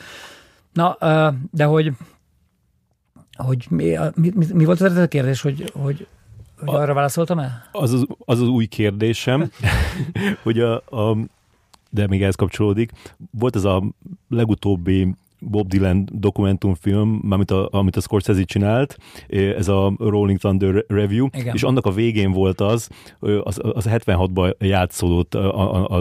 [0.73, 0.97] Na,
[1.51, 1.91] de hogy,
[3.37, 6.07] hogy mi, mi, mi volt az a kérdés, hogy, hogy,
[6.59, 7.69] hogy arra válaszoltam el?
[7.71, 9.51] Az az, az, az új kérdésem,
[10.43, 11.17] hogy a, a,
[11.89, 12.91] de még ez kapcsolódik.
[13.31, 13.83] Volt ez a
[14.29, 15.15] legutóbbi
[15.49, 18.97] Bob Dylan dokumentumfilm, amit a, amit a Scorsese csinált,
[19.27, 21.53] ez a Rolling Thunder Review, Igen.
[21.55, 22.89] és annak a végén volt az,
[23.19, 25.35] az, az 76-ban játszódott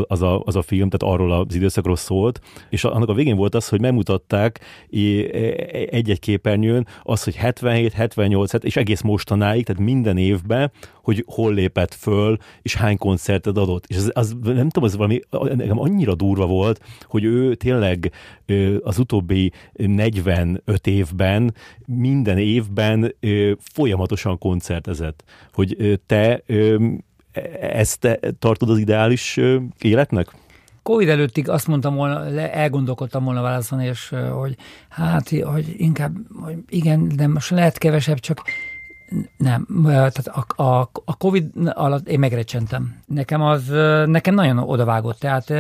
[0.08, 2.40] az a, az a film, tehát arról az időszakról szólt,
[2.70, 4.60] és annak a végén volt az, hogy megmutatták
[5.90, 10.72] egy-egy képernyőn az, hogy 77, 78, és egész mostanáig, tehát minden évben,
[11.02, 13.84] hogy hol lépett föl, és hány koncertet adott.
[13.86, 18.12] És az, az nem tudom, az valami nekem annyira durva volt, hogy ő tényleg
[18.82, 19.33] az utóbbi
[19.74, 21.54] 45 évben,
[21.86, 23.14] minden évben
[23.58, 25.24] folyamatosan koncertezett.
[25.52, 26.42] Hogy te
[27.60, 29.40] ezt te tartod az ideális
[29.80, 30.28] életnek?
[30.82, 34.56] Covid előttig azt mondtam volna, elgondolkodtam volna válaszolni, és hogy
[34.88, 38.42] hát, hogy inkább, hogy igen, de most lehet kevesebb, csak
[39.36, 43.00] nem, tehát a, a, a Covid alatt én megrecsentem.
[43.06, 43.68] Nekem az,
[44.06, 45.52] nekem nagyon odavágott, tehát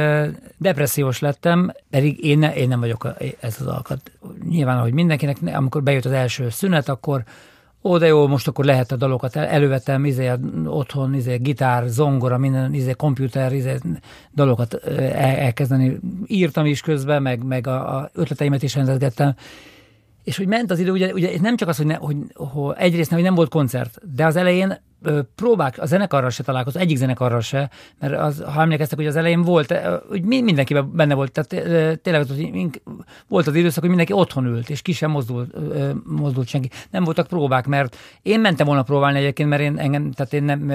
[0.58, 3.08] depressziós lettem, pedig én, ne, én nem vagyok
[3.40, 4.10] ez az alkat.
[4.48, 7.24] Nyilván, hogy mindenkinek, amikor bejött az első szünet, akkor
[7.82, 10.30] ó, de jó, most akkor lehet a dalokat, el, elővettem izé,
[10.66, 13.78] otthon, izé, gitár, zongora, minden, izé, komputer, izé,
[14.34, 15.98] dalokat el, elkezdeni.
[16.26, 19.34] Írtam is közben, meg, meg a, a ötleteimet is rendezgettem,
[20.24, 23.10] és hogy ment az idő, ugye, ugye nem csak az, hogy, ne, hogy, hogy egyrészt
[23.10, 24.80] nem, hogy nem volt koncert, de az elején
[25.34, 29.42] próbák, a zenekarral se találkozott, egyik zenekarral se, mert az, ha emlékeztek, hogy az elején
[29.42, 29.74] volt,
[30.08, 32.26] hogy mindenkiben benne volt, tehát tényleg
[33.28, 35.54] volt az időszak, hogy mindenki otthon ült, és ki sem mozdult,
[36.04, 36.70] mozdult senki.
[36.90, 40.66] Nem voltak próbák, mert én mentem volna próbálni egyébként, mert én, engem, tehát én nem,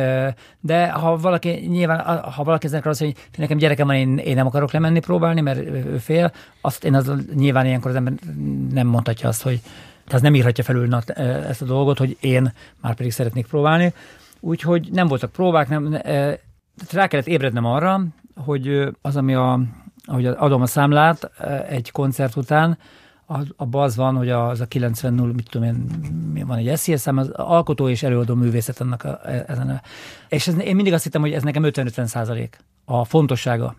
[0.59, 4.35] de ha valaki, nyilván, ha valaki zenekarral azt mondja, hogy nekem gyerekem van, én, én
[4.35, 6.31] nem akarok lemenni próbálni, mert ő fél,
[6.61, 8.13] azt én az, nyilván ilyenkor az ember
[8.71, 9.61] nem mondhatja azt, hogy
[10.09, 13.93] tehát nem írhatja felül ezt a dolgot, hogy én már pedig szeretnék próbálni.
[14.39, 16.01] Úgyhogy nem voltak próbák, nem,
[16.91, 18.03] rá kellett ébrednem arra,
[18.35, 19.59] hogy az, ami a,
[20.05, 21.31] ahogy adom a számlát
[21.69, 22.77] egy koncert után,
[23.55, 27.17] abban az van, hogy az a 90 0 mit tudom én, van egy SZIA szám,
[27.17, 29.81] az alkotó és előadó művészet annak a, e, ezen a,
[30.27, 33.75] És ez, én mindig azt hittem, hogy ez nekem 50-50 százalék a fontossága.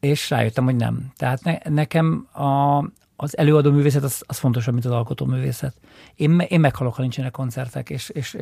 [0.00, 1.12] És rájöttem, hogy nem.
[1.16, 2.78] Tehát ne, nekem a,
[3.22, 5.74] az előadó művészet az, az fontosabb, mint az alkotó művészet.
[6.14, 8.36] Én, én meghalok, ha nincsenek koncertek, és, és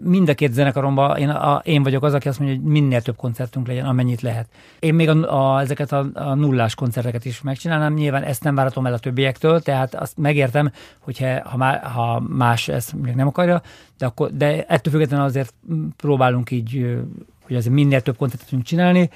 [0.00, 3.16] mind a két zenekaromban én, a, én vagyok az, aki azt mondja, hogy minél több
[3.16, 4.48] koncertünk legyen, amennyit lehet.
[4.78, 8.86] Én még a, a, ezeket a, a nullás koncerteket is megcsinálnám, nyilván ezt nem váratom
[8.86, 13.62] el a többiektől, tehát azt megértem, hogyha ha, má, ha más ezt még nem akarja,
[13.98, 15.54] de, akkor, de ettől függetlenül azért
[15.96, 16.98] próbálunk így,
[17.46, 19.10] hogy azért minél több koncertet tudunk csinálni,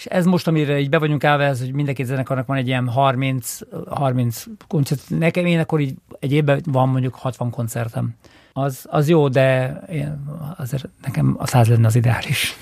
[0.00, 2.88] és ez most, amire így be vagyunk állva, ez, hogy mindenki zenekarnak van egy ilyen
[2.88, 3.58] 30,
[3.88, 5.02] 30 koncert.
[5.08, 8.14] Nekem én akkor így egy évben van mondjuk 60 koncertem.
[8.52, 10.24] Az, az jó, de én,
[10.56, 12.56] azért nekem a száz lenne az ideális.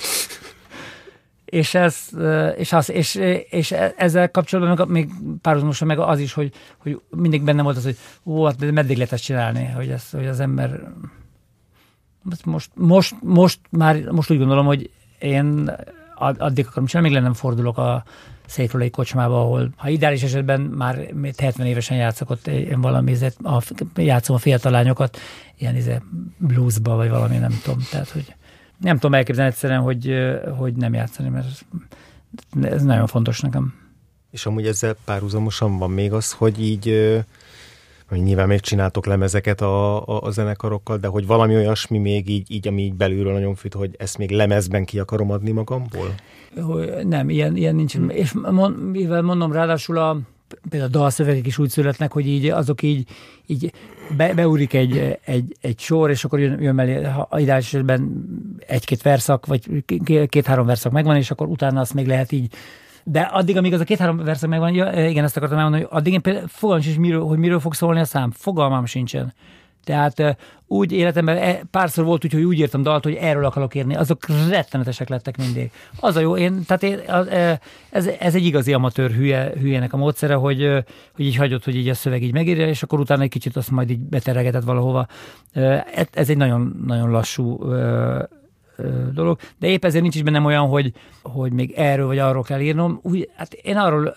[1.44, 1.96] és, ez,
[2.56, 3.14] és, az, és,
[3.50, 5.10] és ezzel kapcsolatban még
[5.42, 9.12] párhuzamosan meg az is, hogy, hogy mindig benne volt az, hogy ó, hát meddig lehet
[9.12, 10.80] ezt csinálni, hogy, ez, hogy az ember
[12.44, 15.70] most, most, most már most úgy gondolom, hogy én
[16.18, 18.04] addig akarom csinálni, még nem fordulok a
[18.46, 23.62] székről egy kocsmába, ahol ha ideális esetben már 70 évesen játszok ott én valami, a,
[23.94, 25.18] játszom a fiatal lányokat,
[25.58, 26.02] ilyen izé,
[26.38, 27.78] bluesba, vagy valami, nem tudom.
[27.90, 28.34] Tehát, hogy
[28.78, 30.14] nem tudom elképzelni egyszerűen, hogy,
[30.56, 31.64] hogy nem játszani, mert
[32.62, 33.74] ez nagyon fontos nekem.
[34.30, 36.88] És amúgy ezzel párhuzamosan van még az, hogy így
[38.08, 42.50] hogy nyilván még csináltok lemezeket a, a, a zenekarokkal, de hogy valami olyasmi még így,
[42.50, 46.14] így, ami így belülről nagyon fit, hogy ezt még lemezben ki akarom adni magamból?
[47.02, 47.94] Nem, ilyen, ilyen nincs.
[47.94, 48.10] Hmm.
[48.10, 50.20] És mond, mivel mondom, ráadásul a
[50.68, 53.08] például a dalszövegek is úgy születnek, hogy így azok így,
[53.46, 53.72] így
[54.16, 58.26] be, beúrik egy, egy, egy sor, és akkor jön, jön mellé, ha ideális esetben
[58.66, 59.84] egy-két verszak, vagy
[60.28, 62.52] két-három verszak megvan, és akkor utána azt még lehet így
[63.10, 66.12] de addig, amíg az a két-három verszak megvan, ja, igen, ezt akartam elmondani, hogy addig
[66.12, 68.30] én például fogalmam sincs, miről, hogy miről fog szólni a szám.
[68.30, 69.34] Fogalmam sincsen.
[69.84, 70.36] Tehát
[70.66, 73.96] úgy életemben e, párszor volt úgy, hogy úgy írtam dalt, hogy erről akarok írni.
[73.96, 75.70] Azok rettenetesek lettek mindig.
[76.00, 76.98] Az a jó, én, tehát én,
[77.90, 80.84] ez, ez egy igazi amatőr hülye, hülyének a módszere, hogy,
[81.16, 83.70] hogy így hagyott, hogy így a szöveg így megírja, és akkor utána egy kicsit azt
[83.70, 85.06] majd így beteregetett valahova.
[86.12, 87.58] Ez egy nagyon, nagyon lassú
[89.12, 90.92] dolog, de épp ezért nincs is bennem olyan, hogy,
[91.22, 93.00] hogy még erről vagy arról kell írnom.
[93.02, 94.14] Úgy, hát én arról,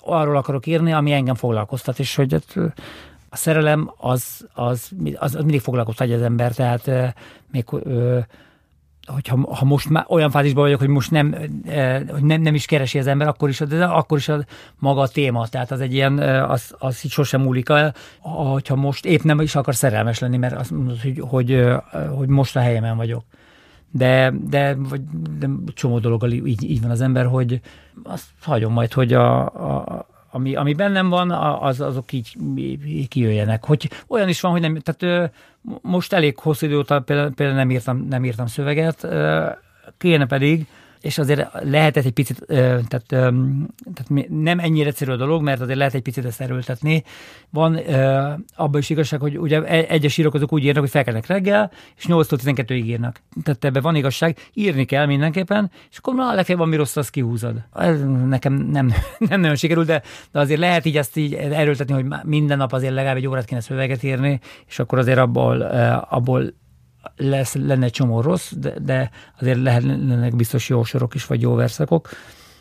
[0.00, 2.34] arról akarok írni, ami engem foglalkoztat, és hogy
[3.28, 7.14] a szerelem az, az, az, az mindig foglalkoztat az ember, tehát
[7.50, 7.64] még
[9.06, 11.34] hogyha ha most már olyan fázisban vagyok, hogy most nem,
[12.08, 14.44] hogy nem, nem is keresi az ember, akkor is, de akkor is a
[14.78, 19.04] maga a téma, tehát az egy ilyen, az, az így sosem múlik el, hogyha most
[19.04, 21.64] épp nem is akar szerelmes lenni, mert azt mondod, hogy, hogy,
[22.16, 23.24] hogy most a helyemen vagyok
[23.96, 25.00] de, de, vagy,
[25.38, 27.60] de csomó dologgal így, így van az ember, hogy
[28.02, 31.30] azt hagyom majd, hogy a, a, ami, ami bennem van,
[31.60, 32.36] az, azok így,
[32.86, 33.64] így kijöjjenek.
[33.64, 35.32] Hogy olyan is van, hogy nem, tehát
[35.82, 39.08] most elég hosszú idő óta például, például nem, írtam, nem írtam szöveget,
[39.98, 40.66] kéne pedig,
[41.04, 45.94] és azért lehetett egy picit, tehát, tehát nem ennyire egyszerű a dolog, mert azért lehet
[45.94, 47.02] egy picit ezt erőltetni.
[47.50, 47.80] Van
[48.56, 52.38] abban is igazság, hogy ugye e, egyes írók úgy írnak, hogy felkelnek reggel, és 8-tól
[52.44, 53.20] 12-ig írnak.
[53.42, 57.62] Tehát ebben van igazság, írni kell mindenképpen, és akkor na, legfeljebb valami rossz, azt kihúzod.
[57.74, 58.92] Ez nekem nem,
[59.30, 60.02] nem nagyon sikerül, de,
[60.32, 63.60] de azért lehet így ezt így erőltetni, hogy minden nap azért legalább egy órát kéne
[63.60, 65.60] szöveget írni, és akkor azért abból,
[66.08, 66.52] abból
[67.16, 69.10] lesz, lenne csomó rossz, de, de
[69.40, 72.08] azért lehetnek biztos jó sorok is, vagy jó verszakok.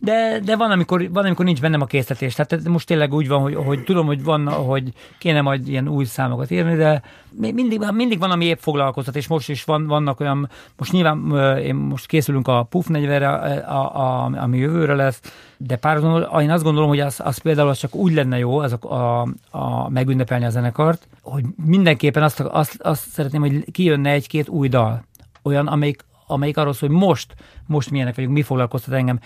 [0.04, 2.34] De, de van, amikor, van, amikor nincs bennem a készítés.
[2.34, 6.06] Tehát most tényleg úgy van, hogy, hogy tudom, hogy van, hogy kéne majd ilyen új
[6.06, 7.02] számokat írni, de
[7.38, 11.76] mindig, mindig van, ami épp foglalkoztat, és most is van, vannak olyan, most nyilván én
[11.76, 13.24] most készülünk a PUF 40
[13.64, 15.22] a, a, ami jövőre lesz,
[15.58, 18.76] de párhuzamban én azt gondolom, hogy az, az például az csak úgy lenne jó, az
[18.80, 24.50] a, a, a megünnepelni a zenekart, hogy mindenképpen azt, azt, azt szeretném, hogy kijönne egy-két
[24.50, 25.04] új dal.
[25.44, 27.36] Olyan, amelyik, amelyik arról szól, hogy most,
[27.66, 29.20] most milyenek vagyunk, mi foglalkoztat engem.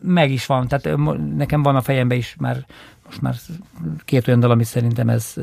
[0.00, 0.98] Meg is van, tehát
[1.36, 2.66] nekem van a fejemben is már
[3.06, 3.34] most már
[4.04, 5.34] két olyan dal, amit szerintem ez,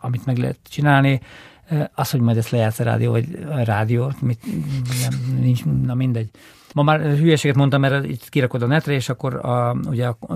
[0.00, 1.20] amit meg lehet csinálni.
[1.94, 4.40] Az, hogy majd ezt lejátsz a rádió, vagy a rádió, mit,
[5.00, 6.30] nem, nincs, na mindegy.
[6.74, 10.34] Ma már hülyeséget mondtam, mert itt kirakod a netre, és akkor a, ugye a, a,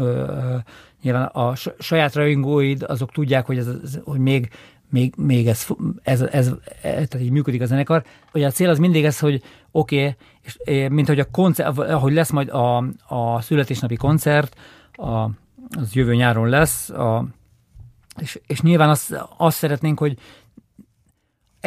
[1.03, 3.69] nyilván a saját rajongóid azok tudják, hogy, ez,
[4.05, 4.51] hogy még
[4.91, 5.67] még, még ez,
[6.03, 8.05] ez, ez, ez, tehát így működik a zenekar.
[8.33, 12.13] Ugye a cél az mindig ez, hogy oké, okay, és mint hogy a koncert, ahogy
[12.13, 14.57] lesz majd a, a születésnapi koncert,
[14.93, 15.31] a,
[15.71, 17.25] az jövő nyáron lesz, a,
[18.21, 20.19] és, és nyilván azt, azt szeretnénk, hogy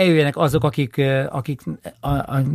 [0.02, 1.62] eljöjjenek azok, akik, akik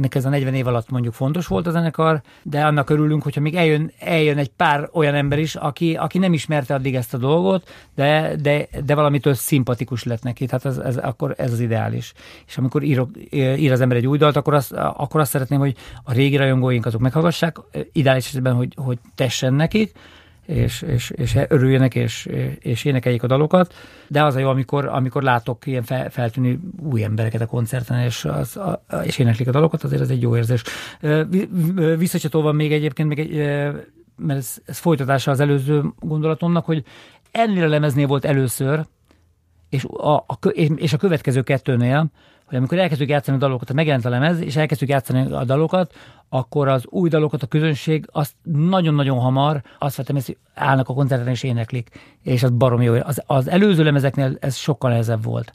[0.01, 3.41] nek ez a 40 év alatt mondjuk fontos volt a zenekar, de annak örülünk, hogyha
[3.41, 7.19] még eljön, eljön egy pár olyan ember is, aki, aki nem ismerte addig ezt a
[7.19, 12.13] dolgot, de, de, de valamitől szimpatikus lett neki, tehát ez, ez, akkor ez az ideális.
[12.47, 15.77] És amikor írok, ír az ember egy új dalt, akkor azt, akkor azt szeretném, hogy
[16.03, 17.57] a régi rajongóink azok meghallgassák,
[17.93, 19.93] ideális esetben, hogy, hogy tessen nekik,
[20.47, 22.29] és, és, és örüljenek, és,
[22.59, 23.75] és énekeljék a dalokat,
[24.09, 28.25] de az a jó, amikor, amikor látok ilyen fel, feltűnő új embereket a koncerten, és,
[28.25, 30.63] az, a, és éneklik a dalokat, azért ez egy jó érzés.
[31.99, 33.37] Visszacsatolva még egyébként, még egy,
[34.17, 36.85] mert ez, ez folytatása az előző gondolatomnak, hogy
[37.31, 38.87] ennél a lemeznél volt először,
[39.69, 42.11] és a, a, és a következő kettőnél,
[42.47, 45.95] hogy amikor elkezdjük játszani a dalokat, megjelent a lemez, és elkezdjük játszani a dalokat,
[46.29, 51.29] akkor az új dalokat a közönség azt nagyon-nagyon hamar azt vettem, hogy állnak a koncerten
[51.29, 51.89] és éneklik,
[52.23, 52.95] és az barom jó.
[52.95, 55.53] Az, az előző lemezeknél ez sokkal nehezebb volt.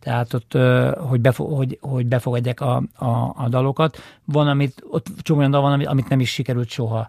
[0.00, 0.52] Tehát ott,
[0.98, 3.98] hogy, befo- hogy, hogy befogadják a, a, a dalokat.
[4.24, 7.08] Van, amit, ott csomó olyan dal van, amit nem is sikerült soha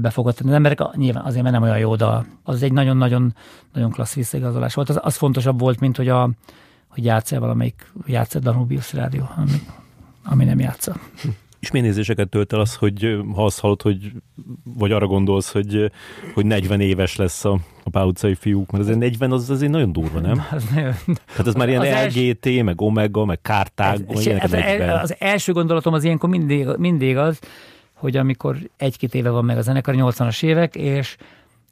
[0.00, 0.48] befogadni.
[0.48, 2.26] Az emberek nyilván azért, mert nem olyan jó dal.
[2.42, 3.34] Az egy nagyon-nagyon
[3.72, 4.88] nagyon klassz visszaigazolás volt.
[4.88, 6.30] Az, az fontosabb volt, mint hogy, a,
[6.96, 9.60] hogy játsz valamelyik, játsz Danubius rádió, ami,
[10.24, 10.96] ami nem játsza.
[11.58, 14.12] És milyen nézéseket tölt el az, hogy ha azt hallod, hogy,
[14.64, 15.90] vagy arra gondolsz, hogy,
[16.34, 19.92] hogy 40 éves lesz a, a Pál utcai fiúk, mert azért 40 az azért nagyon
[19.92, 20.46] durva, nem?
[20.50, 20.94] Az nagyon...
[21.26, 22.62] Hát ez már ilyen az LGT, els...
[22.62, 27.38] meg Omega, meg Kártág, ez, ez, ez, az első gondolatom az ilyenkor mindig, mindig az,
[27.92, 31.16] hogy amikor egy-két éve van meg a zenekar, 80-as évek, és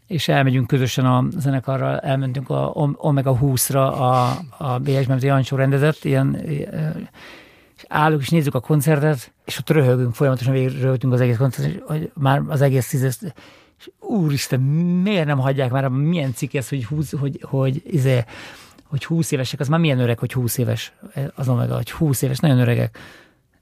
[0.07, 6.05] és elmegyünk közösen a zenekarral, elmentünk a Omega 20-ra a, a BS Memzi Jancsó rendezett,
[6.05, 6.35] ilyen,
[7.77, 12.11] és állunk és nézzük a koncertet, és ott röhögünk, folyamatosan végig az egész koncertet, hogy
[12.15, 13.19] már az egész tízes,
[13.79, 18.25] és úristen, miért nem hagyják már, milyen cikk ez, hogy, húz, hogy, hogy, izé,
[18.85, 20.93] hogy 20 évesek, az már milyen öreg, hogy 20 éves
[21.35, 22.99] az Omega, hogy 20 éves, nagyon öregek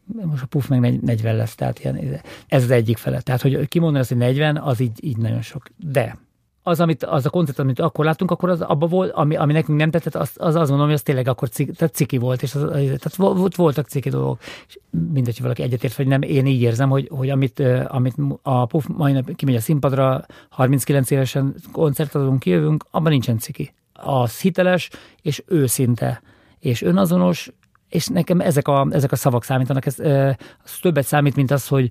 [0.04, 3.20] most a puff meg 40 lesz, tehát ilyen, ez az egyik fele.
[3.20, 5.68] Tehát, hogy kimondani azt, hogy 40, az így, így nagyon sok.
[5.76, 6.16] De
[6.62, 9.78] az, amit, az a koncert, amit akkor láttunk, akkor az abban volt, ami, ami nekünk
[9.78, 12.54] nem tetszett, az, az azt gondolom, hogy az tényleg akkor ciki, tehát ciki volt, és
[12.54, 14.38] az, tehát volt, voltak ciki dolgok.
[14.68, 18.66] És mindegy, hogy valaki egyetért, vagy nem, én így érzem, hogy, hogy amit, amit a
[18.66, 23.72] Puff mai nap kimegy a színpadra, 39 évesen koncertadunk, kijövünk, abban nincsen ciki.
[23.92, 24.90] Az hiteles
[25.22, 26.22] és őszinte,
[26.58, 27.50] és önazonos,
[27.88, 30.36] és nekem ezek a, ezek a szavak számítanak, ez, ez
[30.80, 31.90] többet számít, mint az, hogy,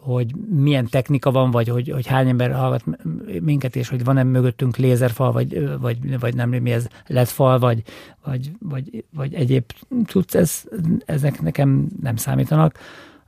[0.00, 2.84] hogy milyen technika van, vagy hogy, hogy hány ember hallgat
[3.40, 7.82] minket, és hogy van-e mögöttünk lézerfal, vagy, vagy, vagy nem, mi ez ledfal, vagy,
[8.24, 9.64] vagy, vagy, vagy egyéb
[10.04, 10.64] tudsz, ez,
[11.04, 12.78] ezek nekem nem számítanak.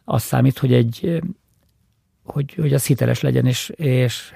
[0.04, 1.22] Az számít, hogy egy,
[2.24, 4.34] hogy, hogy az hiteles legyen, és, és,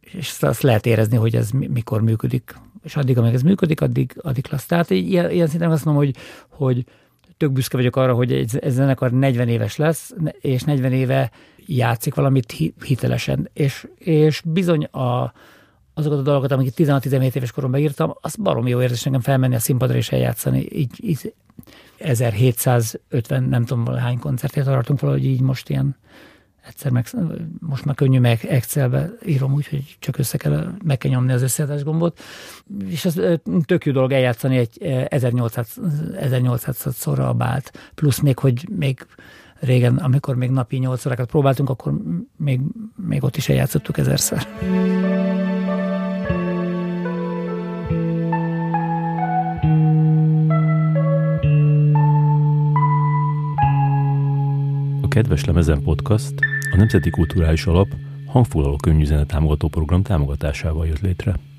[0.00, 4.46] és azt lehet érezni, hogy ez mikor működik és addig, amíg ez működik, addig, addig
[4.46, 4.66] klassz.
[4.66, 6.16] Tehát ilyen, ilyen szinten azt mondom, hogy,
[6.48, 6.84] hogy
[7.42, 11.30] tök büszke vagyok arra, hogy egy, ez zenekar 40 éves lesz, és 40 éve
[11.66, 12.54] játszik valamit
[12.84, 13.48] hitelesen.
[13.52, 15.32] És, és bizony a,
[15.94, 19.58] azokat a dolgokat, amiket 16-17 éves koromban írtam, az barom jó érzés nekem felmenni a
[19.58, 20.66] színpadra és eljátszani.
[20.72, 21.34] Így, így
[21.98, 25.96] 1750, nem tudom, hány koncertét tartunk valahogy így most ilyen
[26.66, 27.06] egyszer meg,
[27.60, 31.42] most már könnyű meg Excelbe írom úgy, hogy csak össze kell, meg kell nyomni az
[31.42, 32.20] összeadás gombot,
[32.86, 33.20] és az
[33.64, 35.78] tök jó dolog eljátszani egy 1800,
[36.16, 39.06] 1800 szorra a bált, plusz még, hogy még
[39.60, 41.94] régen, amikor még napi 8 órákat próbáltunk, akkor
[42.36, 42.60] még,
[42.96, 44.46] még ott is eljátszottuk ezerszer.
[55.12, 56.34] Kedves Lemezen Podcast
[56.72, 57.88] a Nemzeti Kulturális Alap
[58.26, 61.51] hangfoglaló könyvüzene támogató program támogatásával jött létre.